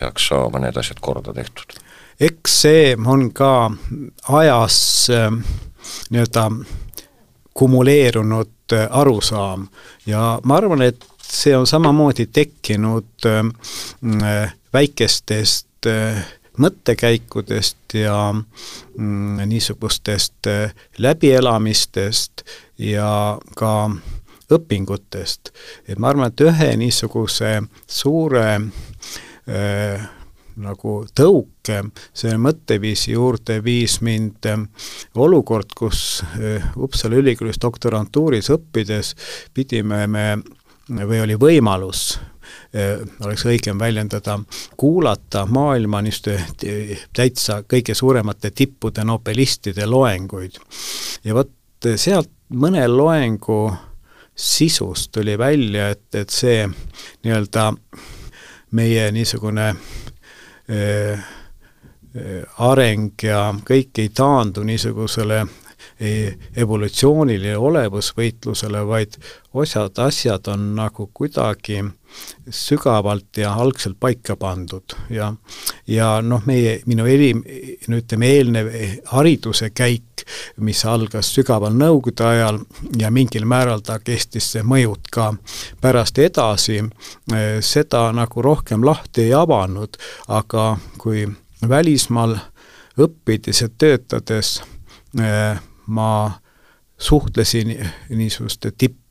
peaks 0.00 0.28
saama 0.28 0.58
need 0.58 0.76
asjad 0.76 1.00
korda 1.00 1.34
tehtud? 1.36 1.76
eks 2.20 2.60
see 2.62 2.96
on 3.06 3.30
ka 3.34 3.70
ajas 4.28 5.10
äh, 5.10 5.30
nii-öelda 6.10 6.50
kumuleerunud 7.54 8.72
äh, 8.72 8.86
arusaam 8.90 9.66
ja 10.06 10.38
ma 10.44 10.56
arvan, 10.56 10.82
et 10.82 11.04
see 11.22 11.56
on 11.56 11.66
samamoodi 11.66 12.26
tekkinud 12.26 13.26
äh, 13.26 14.54
väikestest 14.72 15.68
mõttekäikudest 16.58 17.94
ja 17.94 18.16
mm, 18.34 19.42
niisugustest 19.48 20.48
läbielamistest 20.98 22.44
ja 22.78 23.38
ka 23.56 23.74
õpingutest. 24.52 25.52
et 25.88 25.98
ma 25.98 26.12
arvan, 26.12 26.32
et 26.32 26.44
ühe 26.44 26.72
niisuguse 26.76 27.54
suure 27.88 28.48
äh, 29.48 30.10
nagu 30.60 30.96
tõuke 31.16 31.78
selle 32.12 32.36
mõtteviisi 32.42 33.14
juurde 33.14 33.58
viis 33.64 34.00
mind 34.04 34.48
ähm, 34.50 34.66
olukord, 35.16 35.72
kus 35.76 36.22
Uppsala 36.76 37.16
ülikoolis 37.22 37.60
doktorantuuris 37.62 38.50
õppides 38.52 39.14
pidime 39.54 40.06
me 40.06 40.26
või 40.92 41.22
oli 41.22 41.38
võimalus 41.40 42.18
oleks 43.24 43.44
õigem 43.46 43.78
väljendada, 43.78 44.38
kuulata 44.76 45.46
maailma 45.46 46.00
niisuguste 46.02 47.02
täitsa 47.12 47.62
kõige 47.68 47.94
suuremate 47.94 48.50
tippude 48.50 49.04
nobelistide 49.04 49.86
loenguid. 49.86 50.56
ja 51.24 51.34
vot 51.34 51.52
sealt 51.96 52.30
mõne 52.48 52.86
loengu 52.88 53.72
sisust 54.34 55.12
tuli 55.12 55.38
välja, 55.38 55.90
et, 55.92 56.08
et 56.14 56.30
see 56.30 56.64
nii-öelda 57.24 57.72
meie 58.72 59.10
niisugune 59.12 59.74
Äh, 60.72 61.12
äh, 61.12 62.44
areng 62.58 63.10
ja 63.22 63.50
kõik 63.66 63.98
ei 63.98 64.12
taandu 64.14 64.62
niisugusele 64.62 65.40
äh, 65.42 66.36
evolutsioonile 66.56 67.56
ja 67.56 67.60
olevusvõitlusele, 67.60 68.84
vaid 68.86 69.18
osad 69.58 69.98
asjad 69.98 70.46
on 70.54 70.68
nagu 70.78 71.10
kuidagi 71.12 71.82
sügavalt 72.50 73.36
ja 73.36 73.52
algselt 73.54 73.98
paika 74.00 74.36
pandud 74.36 74.94
ja 75.10 75.32
ja 75.86 76.20
noh, 76.22 76.42
meie, 76.46 76.80
minu 76.86 77.06
eri, 77.06 77.32
no 77.88 77.98
ütleme, 77.98 78.30
eelnev 78.36 78.70
hariduse 79.12 79.70
käik, 79.74 80.24
mis 80.62 80.84
algas 80.86 81.32
sügaval 81.34 81.74
Nõukogude 81.76 82.26
ajal 82.26 82.60
ja 82.98 83.10
mingil 83.10 83.46
määral 83.48 83.82
ta 83.84 83.98
kestis, 84.02 84.52
see 84.52 84.62
mõjud 84.66 85.10
ka 85.12 85.32
pärast 85.82 86.18
edasi, 86.22 86.80
seda 87.60 88.04
nagu 88.14 88.42
rohkem 88.44 88.84
lahti 88.86 89.26
ei 89.28 89.34
avanud, 89.36 89.98
aga 90.28 90.76
kui 90.98 91.26
välismaal 91.68 92.36
õppides 93.00 93.64
ja 93.64 93.68
töötades 93.78 94.60
ma 95.86 96.10
suhtlesin 96.98 97.74
niisuguste 98.08 98.70
tipp 98.78 99.01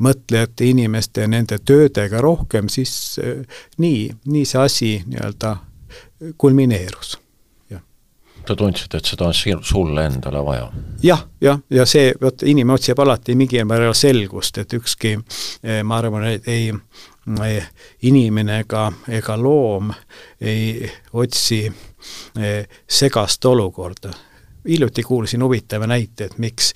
mõtlejate 0.00 0.68
inimeste 0.70 1.24
ja 1.24 1.30
nende 1.30 1.58
töödega 1.64 2.20
rohkem, 2.20 2.68
siis 2.68 3.18
äh, 3.22 3.42
nii, 3.78 4.06
nii 4.26 4.44
see 4.48 4.62
asi 4.62 4.92
nii-öelda 5.06 5.56
kulmineerus. 6.38 7.18
Sa 8.48 8.54
tundsid, 8.56 8.94
et 8.96 9.06
seda 9.06 9.28
on 9.28 9.62
sulle 9.62 10.06
endale 10.08 10.40
vaja? 10.42 10.70
Ja,? 10.72 10.80
jah, 11.02 11.20
jah, 11.40 11.58
ja 11.70 11.84
see, 11.86 12.14
vot 12.22 12.42
inimene 12.42 12.78
otsib 12.80 12.98
alati 12.98 13.36
mingil 13.38 13.66
määral 13.68 13.92
selgust, 13.94 14.58
et 14.58 14.72
ükski, 14.74 15.12
äh, 15.62 15.82
ma 15.84 16.00
arvan, 16.00 16.24
et 16.32 16.48
ei, 16.48 16.72
ei 17.46 17.60
inimene 18.08 18.62
ega, 18.64 18.88
ega 19.08 19.36
loom 19.38 19.92
ei 20.40 20.88
otsi 21.12 21.66
segast 22.88 23.44
olukorda 23.44 24.14
hiljuti 24.68 25.02
kuulsin 25.02 25.42
huvitava 25.42 25.86
näite, 25.86 26.24
et 26.24 26.38
miks 26.38 26.72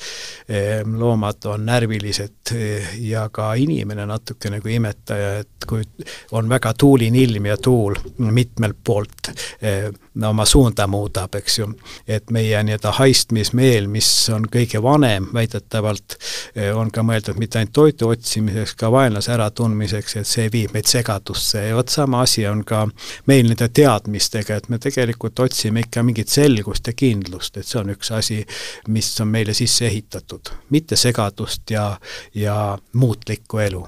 ehm, 0.49 0.97
loomad 1.01 1.45
on 1.51 1.67
närvilised 1.67 2.55
eh, 2.55 2.95
ja 3.05 3.29
ka 3.33 3.53
inimene 3.55 4.07
natuke 4.07 4.51
nagu 4.53 4.69
imetaja, 4.69 5.39
et 5.45 5.69
kui 5.69 5.85
on 6.33 6.49
väga 6.49 6.75
tuuline 6.79 7.19
ilm 7.25 7.47
ja 7.47 7.57
tuul 7.57 7.97
mitmelt 8.19 8.79
poolt 8.85 9.31
eh, 9.63 9.91
no, 10.15 10.31
oma 10.31 10.45
suunda 10.47 10.87
muudab, 10.87 11.35
eks 11.39 11.59
ju, 11.59 11.69
et 12.09 12.31
meie 12.35 12.63
nii-öelda 12.67 12.93
haistmismeel, 12.99 13.89
mis 13.91 14.09
on 14.35 14.47
kõige 14.51 14.83
vanem 14.83 15.29
väidetavalt, 15.35 16.19
eh, 16.55 16.71
on 16.77 16.91
ka 16.95 17.05
mõeldud 17.07 17.41
mitte 17.41 17.61
ainult 17.61 17.75
toidu 17.75 18.11
otsimiseks, 18.13 18.77
ka 18.81 18.91
vaenlase 18.95 19.35
äratundmiseks, 19.35 20.17
et 20.21 20.29
see 20.29 20.49
viib 20.53 20.75
meid 20.75 20.89
segadusse. 20.91 21.67
Ja 21.69 21.77
vot 21.79 21.93
sama 21.93 22.23
asi 22.25 22.47
on 22.47 22.65
ka 22.65 22.85
meil 23.31 23.49
nende 23.51 23.69
teadmistega, 23.69 24.59
et 24.61 24.69
me 24.73 24.79
tegelikult 24.83 25.45
otsime 25.45 25.85
ikka 25.85 26.05
mingit 26.07 26.33
selgust 26.33 26.87
ja 26.91 26.97
kindlust, 26.97 27.59
et 27.59 27.67
see 27.75 27.83
on 27.83 27.93
üks 27.95 28.11
asi, 28.15 28.41
mis 28.89 29.09
on 29.21 29.31
meile 29.33 29.55
sisse 29.57 29.89
ehitatud, 29.89 30.53
mitte 30.71 30.97
segadust 30.97 31.71
ja, 31.71 31.97
ja 32.35 32.79
muutlikku 32.93 33.59
elu. 33.59 33.83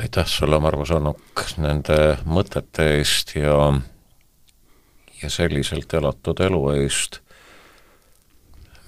aitäh 0.00 0.26
sulle, 0.26 0.60
Margus 0.60 0.90
Annuk, 0.94 1.44
nende 1.58 2.18
mõtete 2.26 2.86
eest 2.98 3.34
ja, 3.34 3.72
ja 5.22 5.30
selliselt 5.30 5.94
elatud 5.94 6.40
elu 6.40 6.62
eest, 6.78 7.20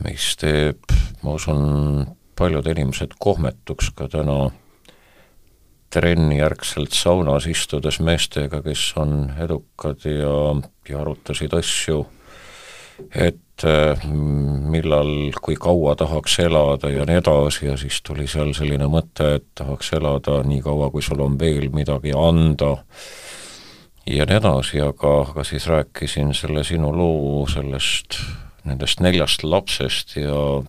mis 0.02 0.32
teeb, 0.38 0.82
ma 1.22 1.36
usun, 1.38 2.06
paljud 2.38 2.66
inimesed 2.66 3.14
kohmetuks 3.18 3.92
ka 3.94 4.08
täna 4.10 4.50
trennijärgselt 5.92 6.94
saunas 6.96 7.46
istudes 7.46 8.00
meestega, 8.00 8.62
kes 8.64 8.94
on 8.96 9.26
edukad 9.38 10.06
ja, 10.08 10.32
ja 10.88 11.02
arutasid 11.02 11.52
asju 11.54 12.06
et 13.14 13.64
äh, 13.64 14.04
millal, 14.72 15.32
kui 15.42 15.56
kaua 15.60 15.94
tahaks 15.96 16.38
elada 16.44 16.90
ja 16.90 17.06
nii 17.08 17.20
edasi 17.22 17.66
ja 17.66 17.76
siis 17.80 18.00
tuli 18.06 18.26
seal 18.30 18.52
selline 18.56 18.88
mõte, 18.90 19.36
et 19.38 19.46
tahaks 19.58 19.92
elada 19.98 20.40
nii 20.46 20.62
kaua, 20.64 20.90
kui 20.90 21.02
sul 21.02 21.22
on 21.24 21.38
veel 21.40 21.70
midagi 21.74 22.14
anda 22.16 22.76
ja 24.06 24.26
nii 24.28 24.38
edasi, 24.38 24.82
aga, 24.84 25.14
aga 25.30 25.46
siis 25.46 25.66
rääkisin 25.70 26.34
selle 26.36 26.64
sinu 26.66 26.92
loo 26.96 27.46
sellest, 27.50 28.20
nendest 28.64 29.00
neljast 29.00 29.44
lapsest 29.44 30.16
ja, 30.16 30.62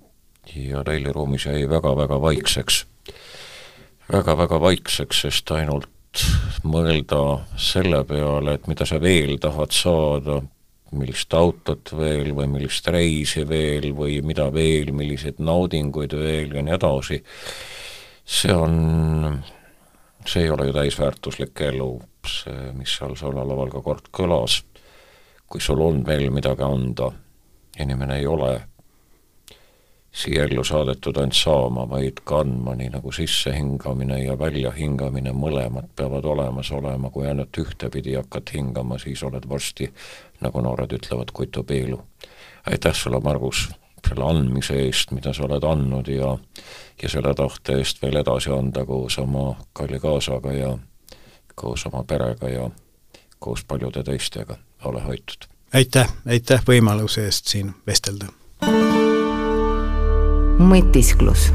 ja 0.55 0.83
Reili-ruumis 0.87 1.47
jäi 1.49 1.67
väga-väga 1.69 2.21
vaikseks 2.21 2.85
väga,. 2.85 3.19
väga-väga 4.11 4.59
vaikseks, 4.61 5.21
sest 5.25 5.51
ainult 5.55 5.89
mõelda 6.67 7.21
selle 7.57 8.03
peale, 8.07 8.57
et 8.57 8.67
mida 8.69 8.85
sa 8.85 8.99
veel 9.01 9.37
tahad 9.41 9.73
saada, 9.73 10.41
millist 10.97 11.33
autot 11.37 11.93
veel 11.97 12.31
või 12.35 12.47
millist 12.51 12.87
reisi 12.93 13.43
veel 13.49 13.91
või 13.97 14.19
mida 14.25 14.49
veel, 14.53 14.93
milliseid 14.95 15.41
naudinguid 15.43 16.15
veel 16.17 16.55
ja 16.57 16.63
nii 16.65 16.75
edasi, 16.77 17.19
see 18.23 18.53
on, 18.55 18.75
see 20.25 20.45
ei 20.45 20.53
ole 20.53 20.69
ju 20.69 20.75
täisväärtuslik 20.77 21.65
elu, 21.69 21.89
see, 22.27 22.69
mis 22.77 22.93
seal 22.97 23.17
sõnalaval 23.19 23.71
ka 23.73 23.83
kord 23.85 24.11
kõlas, 24.13 24.61
kui 25.47 25.61
sul 25.61 25.81
on 25.85 26.03
veel 26.07 26.29
midagi 26.33 26.65
anda, 26.65 27.11
inimene 27.79 28.21
ei 28.21 28.29
ole 28.29 28.53
siia 30.13 30.43
ellu 30.43 30.63
saadetud 30.63 31.17
ainult 31.17 31.37
saama, 31.37 31.87
vaid 31.89 32.21
ka 32.23 32.43
andma, 32.43 32.75
nii 32.77 32.91
nagu 32.93 33.11
sissehingamine 33.11 34.19
ja 34.23 34.37
väljahingamine, 34.39 35.33
mõlemad 35.33 35.89
peavad 35.95 36.25
olemas 36.25 36.71
olema, 36.71 37.09
kui 37.09 37.27
ainult 37.27 37.57
ühtepidi 37.57 38.13
hakkad 38.19 38.53
hingama, 38.53 38.99
siis 39.01 39.23
oled 39.23 39.47
varsti, 39.49 39.89
nagu 40.41 40.61
noored 40.61 40.93
ütlevad, 40.93 41.33
kutupiilu. 41.33 42.01
aitäh 42.69 42.93
sulle, 42.95 43.19
Margus, 43.19 43.69
selle 44.07 44.25
andmise 44.29 44.77
eest, 44.85 45.11
mida 45.11 45.33
sa 45.33 45.47
oled 45.47 45.63
andnud 45.63 46.07
ja 46.07 46.37
ja 47.03 47.09
selle 47.09 47.33
tahte 47.33 47.77
eest 47.77 48.01
veel 48.01 48.21
edasi 48.21 48.51
anda 48.53 48.85
koos 48.85 49.17
oma 49.19 49.55
kalli 49.73 49.99
kaasaga 49.99 50.53
ja 50.53 50.77
koos 51.55 51.85
oma 51.85 52.03
perega 52.03 52.49
ja 52.49 52.69
koos 53.39 53.65
paljude 53.65 54.03
teistega, 54.03 54.57
ole 54.83 55.01
hoitud! 55.01 55.49
aitäh, 55.73 56.13
aitäh 56.27 56.63
võimaluse 56.67 57.25
eest 57.25 57.51
siin 57.51 57.73
vestelda! 57.87 58.42
Mõtisklus. 60.63 61.51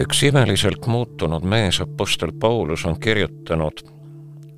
üks 0.00 0.22
imeliselt 0.22 0.86
muutunud 0.86 1.42
mees, 1.42 1.80
Apostel 1.80 2.32
Paulus, 2.40 2.84
on 2.84 3.00
kirjutanud, 3.00 3.80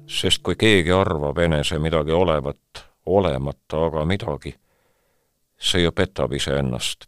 sest 0.06 0.42
kui 0.42 0.56
keegi 0.56 0.92
arvab 0.92 1.38
enese 1.38 1.78
midagi 1.78 2.12
olevat, 2.12 2.84
olemata 3.06 3.86
aga 3.86 4.04
midagi, 4.04 4.54
see 5.58 5.82
ju 5.82 5.92
petab 5.92 6.32
iseennast. 6.32 7.06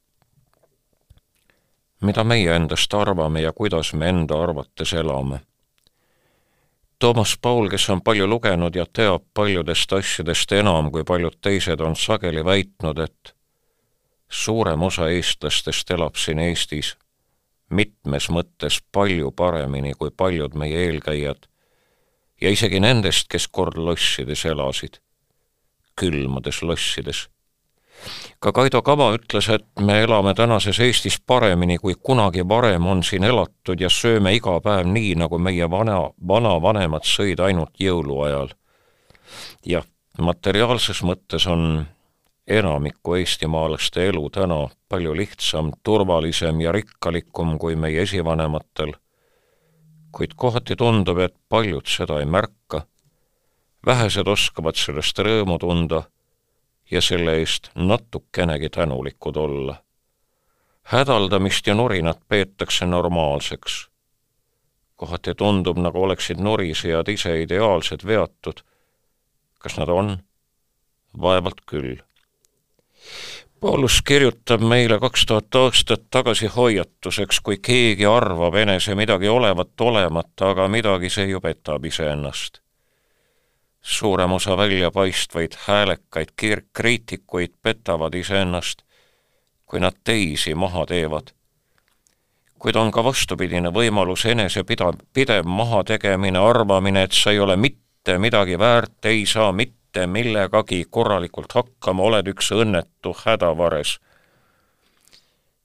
mida 2.01 2.25
meie 2.25 2.57
endast 2.57 2.95
arvame 2.95 3.41
ja 3.41 3.53
kuidas 3.53 3.95
me 3.95 4.09
enda 4.09 4.43
arvates 4.43 4.93
elame? 4.93 5.41
Toomas 6.99 7.39
Paul, 7.43 7.69
kes 7.69 7.91
on 7.91 8.01
palju 8.01 8.27
lugenud 8.27 8.75
ja 8.75 8.87
teab 8.93 9.23
paljudest 9.35 9.93
asjadest 9.93 10.53
enam 10.53 10.91
kui 10.91 11.05
paljud 11.05 11.37
teised, 11.41 11.81
on 11.81 11.97
sageli 11.97 12.45
väitnud, 12.45 12.99
et 12.99 13.35
suurem 14.35 14.83
osa 14.83 15.09
eestlastest 15.15 15.91
elab 15.95 16.19
siin 16.19 16.43
Eestis 16.43 16.97
mitmes 17.71 18.29
mõttes 18.31 18.81
palju 18.93 19.31
paremini 19.37 19.95
kui 19.99 20.11
paljud 20.11 20.57
meie 20.59 20.87
eelkäijad 20.89 21.47
ja 22.41 22.51
isegi 22.51 22.81
nendest, 22.81 23.29
kes 23.31 23.47
kord 23.49 23.79
lossides 23.79 24.45
elasid, 24.45 24.99
külmades 26.01 26.63
lossides. 26.63 27.29
ka 28.41 28.53
Kaido 28.53 28.83
Kava 28.83 29.13
ütles, 29.15 29.49
et 29.49 29.65
me 29.81 30.01
elame 30.03 30.35
tänases 30.35 30.81
Eestis 30.81 31.21
paremini, 31.27 31.79
kui 31.79 31.95
kunagi 31.95 32.43
varem 32.49 32.87
on 32.87 33.03
siin 33.03 33.25
elatud 33.25 33.81
ja 33.81 33.89
sööme 33.89 34.35
iga 34.35 34.59
päev 34.61 34.87
nii, 34.87 35.15
nagu 35.15 35.39
meie 35.39 35.71
vana, 35.71 36.11
vanavanemad 36.29 37.07
sõid 37.07 37.41
ainult 37.41 37.81
jõuluajal. 37.81 38.51
jah, 39.67 39.87
materiaalses 40.19 41.03
mõttes 41.03 41.47
on 41.47 41.87
enamiku 42.47 43.15
eestimaalaste 43.15 44.09
elu 44.09 44.31
täna 44.31 44.69
palju 44.89 45.17
lihtsam, 45.17 45.73
turvalisem 45.83 46.61
ja 46.61 46.73
rikkalikum 46.73 47.59
kui 47.59 47.77
meie 47.77 48.03
esivanematel, 48.03 48.93
kuid 50.13 50.37
kohati 50.37 50.77
tundub, 50.77 51.19
et 51.19 51.35
paljud 51.49 51.87
seda 51.89 52.21
ei 52.21 52.27
märka, 52.27 52.85
vähesed 53.87 54.29
oskavad 54.29 54.77
sellest 54.77 55.19
rõõmu 55.19 55.59
tunda 55.59 56.03
ja 56.91 57.01
selle 57.01 57.39
eest 57.41 57.71
natukenegi 57.75 58.69
tänulikud 58.69 59.37
olla. 59.37 59.81
hädaldamist 60.85 61.67
ja 61.67 61.75
nurinat 61.75 62.21
peetakse 62.29 62.87
normaalseks. 62.87 63.89
kohati 64.97 65.35
tundub, 65.35 65.79
nagu 65.79 66.03
oleksid 66.03 66.39
nurisejad 66.39 67.09
ise 67.09 67.43
ideaalsed 67.43 68.07
veatud. 68.07 68.61
kas 69.59 69.77
nad 69.77 69.89
on? 69.89 70.19
vaevalt 71.21 71.61
küll 71.67 72.04
Paulus 73.65 74.03
kirjutab 74.03 74.61
meile 74.61 74.99
kaks 75.01 75.23
tuhat 75.27 75.55
aastat 75.57 76.03
tagasi 76.11 76.47
hoiatuseks, 76.47 77.39
kui 77.41 77.57
keegi 77.57 78.05
arvab 78.05 78.55
enese 78.61 78.93
midagi 78.95 79.29
olevat 79.33 79.81
olemata, 79.81 80.51
aga 80.51 80.67
midagi 80.69 81.09
see 81.09 81.31
ju 81.31 81.41
petab 81.41 81.85
iseennast. 81.85 82.61
suurem 83.81 84.33
osa 84.33 84.57
väljapaistvaid 84.57 85.57
häälekaid 85.67 86.29
kriitikuid 86.73 87.55
petavad 87.63 88.15
iseennast, 88.15 88.83
kui 89.67 89.81
nad 89.81 89.97
teisi 90.05 90.55
maha 90.55 90.85
teevad. 90.87 91.33
kuid 92.59 92.77
on 92.77 92.91
ka 92.91 93.05
vastupidine 93.05 93.73
võimalus 93.73 94.27
enese 94.27 94.63
pida-, 94.63 94.93
pidev 95.13 95.47
mahategemine, 95.47 96.39
arvamine, 96.39 97.03
et 97.03 97.13
sa 97.13 97.31
ei 97.31 97.41
ole 97.41 97.57
mitte 97.57 98.19
midagi 98.19 98.59
väärt, 98.59 99.05
ei 99.05 99.27
saa 99.27 99.53
mitte 99.53 99.84
mitte 99.95 100.07
millegagi 100.07 100.85
korralikult 100.91 101.53
hakkama, 101.55 102.03
oled 102.03 102.27
üks 102.27 102.51
õnnetu 102.51 103.15
hädavares. 103.15 104.01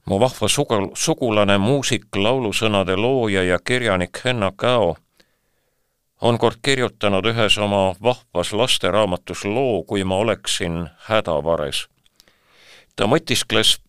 mu 0.06 0.20
vahva 0.20 0.48
sugu, 0.48 0.92
sugulane, 0.94 1.58
muusik, 1.58 2.16
laulusõnade 2.16 2.96
looja 2.96 3.44
ja 3.44 3.60
kirjanik 3.60 4.22
Henna 4.26 4.52
Käo 4.52 4.98
on 6.22 6.38
kord 6.38 6.58
kirjutanud 6.62 7.26
ühes 7.26 7.58
oma 7.58 7.96
vahvas 8.04 8.54
lasteraamatus 8.54 9.46
loo 9.46 9.84
Kui 9.84 10.04
ma 10.04 10.16
oleksin 10.16 10.90
hädavares. 11.10 11.88
ta 12.96 13.06
mõtiskles, 13.06 13.80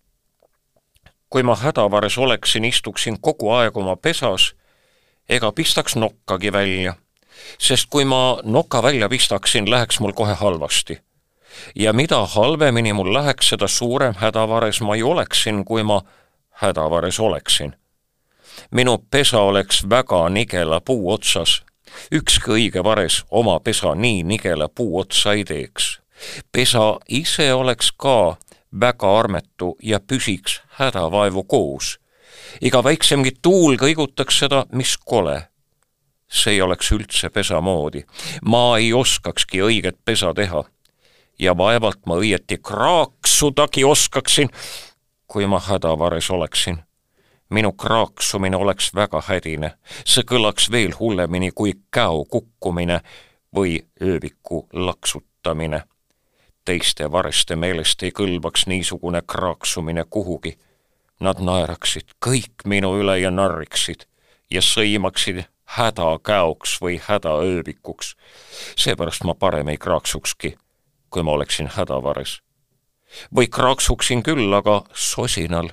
kui 1.29 1.43
ma 1.43 1.55
hädavares 1.55 2.19
oleksin, 2.19 2.65
istuksin 2.65 3.21
kogu 3.21 3.51
aeg 3.51 3.77
oma 3.77 3.97
pesas 3.97 4.55
ega 5.29 5.53
pistaks 5.53 5.97
nokkagi 5.97 6.53
välja 6.53 6.95
sest 7.59 7.87
kui 7.91 8.05
ma 8.05 8.39
noka 8.43 8.83
välja 8.83 9.09
pistaksin, 9.09 9.71
läheks 9.71 10.01
mul 10.01 10.13
kohe 10.13 10.35
halvasti. 10.35 11.01
ja 11.75 11.93
mida 11.93 12.27
halvemini 12.27 12.93
mul 12.93 13.15
läheks, 13.15 13.49
seda 13.49 13.69
suurem 13.69 14.15
hädavares 14.15 14.81
ma 14.81 14.97
ju 14.97 15.11
oleksin, 15.11 15.65
kui 15.65 15.83
ma 15.83 16.03
hädavares 16.51 17.21
oleksin. 17.21 17.77
minu 18.71 18.99
pesa 19.11 19.41
oleks 19.41 19.89
väga 19.91 20.29
nigela 20.29 20.81
puu 20.81 21.13
otsas 21.13 21.63
ükski 22.13 22.55
õige 22.57 22.85
vares 22.85 23.23
oma 23.31 23.59
pesa 23.61 23.95
nii 23.95 24.23
nigela 24.27 24.69
puu 24.69 24.99
otsa 24.99 25.35
ei 25.35 25.45
teeks. 25.45 26.01
pesa 26.53 26.99
ise 27.09 27.55
oleks 27.55 27.93
ka 27.93 28.37
väga 28.81 29.19
armetu 29.19 29.77
ja 29.83 30.01
püsiks 30.01 30.61
hädavaevu 30.79 31.45
koos. 31.45 31.99
iga 32.61 32.85
väiksemgi 32.85 33.33
tuul 33.43 33.77
kõigutaks 33.77 34.39
seda, 34.39 34.67
mis 34.73 34.97
kole. 34.97 35.50
See 36.31 36.55
ei 36.55 36.63
oleks 36.63 36.93
üldse 36.93 37.31
pesa 37.31 37.61
moodi. 37.61 38.05
ma 38.43 38.79
ei 38.79 38.93
oskakski 38.93 39.63
õiget 39.63 39.99
pesa 40.05 40.35
teha. 40.35 40.65
ja 41.39 41.57
vaevalt 41.57 42.07
ma 42.07 42.15
õieti 42.15 42.59
kraaksudagi 42.63 43.85
oskaksin, 43.85 44.49
kui 45.27 45.47
ma 45.47 45.61
hädavares 45.61 46.31
oleksin 46.31 46.83
minu 47.51 47.73
kraaksumine 47.73 48.57
oleks 48.57 48.95
väga 48.95 49.23
hädine, 49.27 49.73
see 50.07 50.23
kõlaks 50.23 50.71
veel 50.71 50.95
hullemini 51.01 51.51
kui 51.51 51.73
käo 51.91 52.25
kukkumine 52.25 53.01
või 53.57 53.81
ööviku 54.03 54.69
laksutamine 54.73 55.83
teiste 56.65 57.13
vareste 57.13 57.57
meelest 57.57 58.03
ei 58.07 58.13
kõlbaks 58.15 58.69
niisugune 58.71 59.23
kraaksumine 59.27 60.05
kuhugi. 60.11 60.59
Nad 61.21 61.41
naeraksid 61.43 62.15
kõik 62.27 62.65
minu 62.65 62.93
üle 63.01 63.19
ja 63.21 63.31
narriksid 63.35 64.07
ja 64.51 64.63
sõimaksid 64.65 65.43
hädakäoks 65.77 66.79
või 66.83 67.01
hädaöövikuks. 67.09 68.17
seepärast 68.77 69.25
ma 69.25 69.35
parem 69.35 69.69
ei 69.69 69.77
kraaksukski, 69.77 70.57
kui 71.11 71.23
ma 71.23 71.33
oleksin 71.33 71.71
hädavares. 71.77 72.41
või 73.37 73.49
kraaksuksin 73.49 74.23
küll, 74.23 74.55
aga 74.55 74.83
sosinal. 74.95 75.69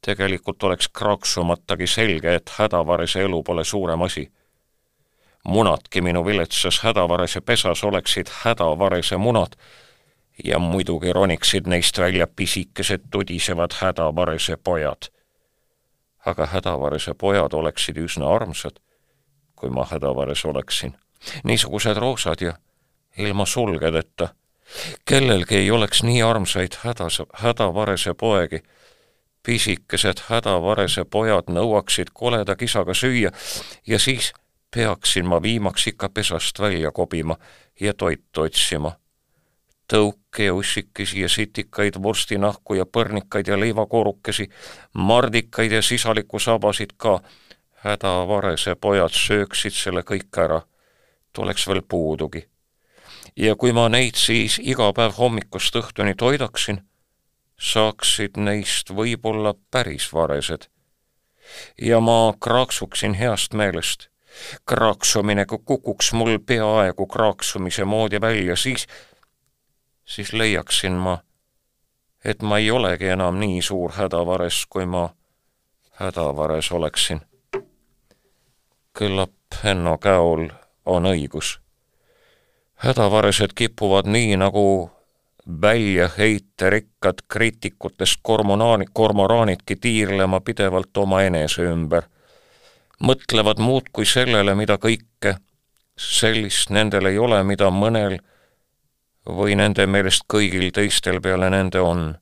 tegelikult 0.00 0.62
oleks 0.62 0.88
kraaksumatagi 0.88 1.86
selge, 1.86 2.34
et 2.34 2.50
hädavarese 2.58 3.20
elu 3.22 3.42
pole 3.42 3.64
suurem 3.64 4.02
asi 4.02 4.32
munadki 5.46 6.00
minu 6.00 6.26
viletsas 6.26 6.80
hädavarese 6.82 7.40
pesas 7.40 7.84
oleksid 7.84 8.26
hädavarese 8.42 9.16
munad 9.16 9.52
ja 10.44 10.58
muidugi 10.58 11.12
roniksid 11.12 11.66
neist 11.66 11.98
välja 11.98 12.26
pisikesed 12.26 13.00
tudisevad 13.10 13.70
hädavarese 13.80 14.56
pojad. 14.56 15.08
aga 16.26 16.46
hädavarese 16.46 17.14
pojad 17.14 17.52
oleksid 17.52 17.96
üsna 17.96 18.26
armsad, 18.34 18.80
kui 19.56 19.70
ma 19.70 19.86
hädavares 19.90 20.44
oleksin. 20.44 20.96
niisugused 21.44 21.96
roosad 21.96 22.40
ja 22.40 22.52
ilma 23.18 23.46
sulgedeta. 23.46 24.28
kellelgi 25.04 25.56
ei 25.56 25.70
oleks 25.70 26.02
nii 26.02 26.22
armsaid 26.22 26.72
hädas, 26.84 27.22
hädavarese 27.34 28.14
poegi. 28.14 28.62
pisikesed 29.42 30.20
hädavarese 30.28 31.04
pojad 31.04 31.44
nõuaksid 31.48 32.10
koleda 32.12 32.56
kisaga 32.56 32.94
süüa 32.94 33.30
ja 33.86 33.98
siis 33.98 34.32
peaksin 34.74 35.26
ma 35.26 35.42
viimaks 35.42 35.86
ikka 35.86 36.08
pesast 36.08 36.60
välja 36.60 36.90
kobima 36.90 37.36
ja 37.80 37.94
toitu 37.94 38.40
otsima 38.40 38.92
tõuke 39.92 40.44
ja 40.44 40.54
ussikesi 40.54 41.20
ja 41.20 41.28
sitikaid, 41.28 41.98
vorstinahku 42.02 42.74
ja 42.74 42.86
põrnikaid 42.86 43.48
ja 43.48 43.58
leivakoorukesi, 43.60 44.48
mardikaid 44.94 45.72
ja 45.72 45.82
sisaliku 45.82 46.38
sabasid 46.38 46.96
ka. 46.96 47.20
Hädavarese 47.86 48.74
pojad 48.74 49.14
sööksid 49.14 49.74
selle 49.74 50.02
kõik 50.02 50.42
ära. 50.44 50.60
tuleks 51.32 51.68
veel 51.68 51.82
puudugi. 51.82 52.48
ja 53.36 53.54
kui 53.56 53.72
ma 53.72 53.88
neid 53.88 54.14
siis 54.14 54.58
iga 54.58 54.92
päev 54.92 55.12
hommikust 55.18 55.76
õhtuni 55.76 56.14
toidaksin, 56.14 56.82
saaksid 57.60 58.36
neist 58.36 58.90
võib-olla 58.90 59.54
päris 59.70 60.12
varesed. 60.12 60.68
ja 61.80 62.00
ma 62.00 62.34
kraaksuksin 62.40 63.14
heast 63.14 63.54
meelest 63.54 64.08
kraaksumine 64.66 65.46
kukuks 65.46 66.12
mul 66.12 66.38
peaaegu 66.38 67.06
kraaksumise 67.06 67.84
moodi 67.84 68.20
välja, 68.20 68.56
siis 68.56 68.86
siis 70.04 70.32
leiaksin 70.32 70.92
ma, 70.92 71.18
et 72.24 72.42
ma 72.42 72.58
ei 72.58 72.70
olegi 72.70 73.08
enam 73.08 73.38
nii 73.40 73.62
suur 73.62 73.92
hädavares, 73.92 74.66
kui 74.70 74.86
ma 74.86 75.08
hädavares 76.00 76.72
oleksin. 76.72 77.20
Küllap 78.96 79.60
Henno 79.64 79.98
Käol 79.98 80.48
on 80.86 81.06
õigus. 81.12 81.58
hädavaresed 82.76 83.52
kipuvad 83.54 84.06
nii 84.06 84.36
nagu 84.36 84.90
väljaheite-rikkad 85.62 87.22
kriitikutest 87.28 88.20
kormonaani, 88.22 88.84
kormoraanidki 88.92 89.76
tiirlema 89.76 90.40
pidevalt 90.40 90.96
omaenese 90.96 91.62
ümber. 91.62 92.02
mõtlevad 93.00 93.58
muudkui 93.58 94.06
sellele, 94.06 94.54
mida 94.54 94.78
kõike, 94.78 95.36
sellist 95.96 96.70
nendel 96.70 97.06
ei 97.06 97.18
ole, 97.18 97.42
mida 97.44 97.70
mõnel 97.70 98.18
või 99.26 99.54
nende 99.54 99.86
meelest 99.86 100.24
kõigil 100.34 100.70
teistel 100.72 101.20
peale 101.20 101.50
nende 101.50 101.80
on. 101.80 102.16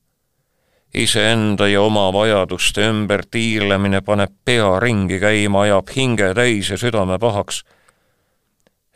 Iseenda 0.95 1.67
ja 1.67 1.81
oma 1.81 2.07
vajaduste 2.13 2.87
ümber 2.89 3.25
tiirlemine 3.31 4.01
paneb 4.01 4.31
pea 4.45 4.79
ringi 4.79 5.19
käima, 5.19 5.61
ajab 5.65 5.91
hinge 5.95 6.33
täis 6.33 6.69
ja 6.69 6.77
südame 6.77 7.19
pahaks. 7.19 7.63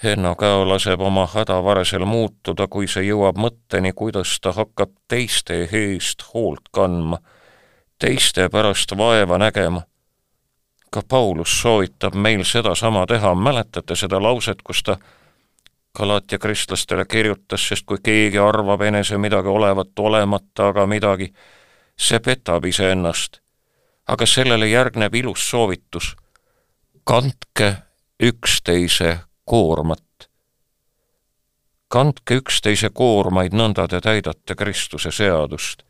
Henno 0.03 0.35
Käo 0.39 0.63
laseb 0.69 1.01
oma 1.01 1.27
hädavaresel 1.27 2.05
muutuda, 2.07 2.67
kui 2.67 2.87
see 2.87 3.09
jõuab 3.09 3.37
mõtteni, 3.37 3.91
kuidas 3.91 4.37
ta 4.39 4.53
hakkab 4.55 4.95
teiste 5.11 5.65
eest 5.65 6.23
hoolt 6.33 6.71
kandma, 6.71 7.19
teiste 7.99 8.47
pärast 8.49 8.95
vaeva 8.97 9.37
nägema 9.37 9.83
ka 10.89 11.01
Paulus 11.07 11.61
soovitab 11.61 12.13
meil 12.13 12.43
sedasama 12.43 13.05
teha, 13.07 13.35
mäletate 13.35 13.95
seda 13.95 14.21
lauset, 14.21 14.61
kus 14.63 14.83
ta 14.83 14.97
Galatia 15.97 16.39
kristlastele 16.39 17.05
kirjutas, 17.05 17.67
sest 17.67 17.85
kui 17.85 17.97
keegi 18.03 18.37
arvab 18.37 18.81
enese 18.81 19.17
midagi 19.17 19.47
olevat 19.47 19.99
olemata, 19.99 20.69
aga 20.69 20.85
midagi, 20.87 21.31
see 21.99 22.19
petab 22.19 22.65
iseennast. 22.65 23.41
aga 24.07 24.25
sellele 24.25 24.67
järgneb 24.67 25.15
ilus 25.15 25.49
soovitus. 25.49 26.15
kandke 27.03 27.75
üksteise 28.23 29.19
koormat. 29.45 30.29
kandke 31.87 32.35
üksteise 32.35 32.89
koormaid, 32.89 33.53
nõnda 33.53 33.87
te 33.87 34.01
täidate 34.01 34.55
Kristuse 34.55 35.11
seadust. 35.11 35.83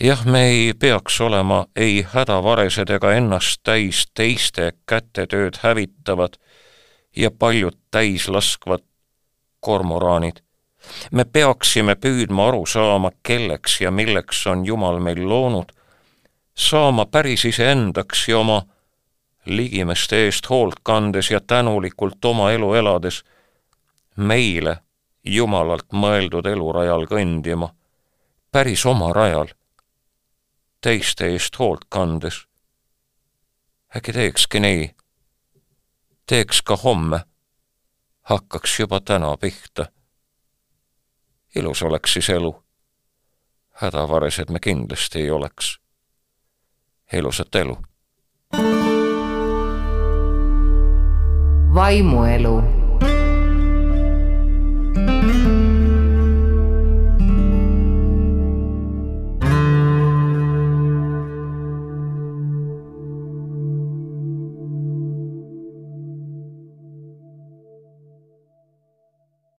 jah, 0.00 0.24
me 0.26 0.44
ei 0.46 0.74
peaks 0.74 1.20
olema 1.20 1.66
ei 1.76 2.06
hädavaresed 2.14 2.90
ega 2.90 3.12
ennast 3.12 3.60
täis 3.64 4.06
teiste 4.14 4.72
kätetööd 4.86 5.58
hävitavad 5.62 6.38
ja 7.16 7.30
paljud 7.30 7.76
täislaskvad 7.90 8.82
kormoraanid. 9.60 10.42
Me 11.12 11.24
peaksime 11.24 11.94
püüdma 11.94 12.48
aru 12.48 12.66
saama, 12.66 13.10
kelleks 13.22 13.80
ja 13.80 13.90
milleks 13.90 14.46
on 14.46 14.66
Jumal 14.66 15.00
meil 15.00 15.28
loonud, 15.28 15.72
saama 16.54 17.06
päris 17.06 17.44
iseendaks 17.44 18.28
ja 18.28 18.38
oma 18.38 18.62
ligimeste 19.46 20.24
eest 20.24 20.50
hoolt 20.50 20.80
kandes 20.82 21.30
ja 21.30 21.40
tänulikult 21.40 22.24
oma 22.24 22.50
elu 22.52 22.74
elades 22.74 23.24
meile 24.16 24.76
Jumalalt 25.24 25.92
mõeldud 25.92 26.46
elurajal 26.46 27.06
kõndima, 27.06 27.68
päris 28.50 28.86
oma 28.86 29.12
rajal, 29.14 29.52
teiste 30.80 31.28
eest 31.30 31.58
hoolt 31.58 31.86
kandes. 31.88 32.46
äkki 33.96 34.12
teekski 34.12 34.60
nii 34.60 34.90
teeks 36.26 36.62
ka 36.62 36.76
homme, 36.76 37.20
hakkaks 38.22 38.80
juba 38.80 39.00
täna 39.00 39.36
pihta. 39.36 39.86
Ilus 41.56 41.82
oleks 41.82 42.12
siis 42.12 42.30
elu. 42.30 42.62
hädavaresed 43.70 44.50
me 44.50 44.60
kindlasti 44.60 45.20
ei 45.20 45.30
oleks. 45.30 45.80
ilusat 47.12 47.54
elu. 47.54 47.78
vaimuelu 51.74 52.81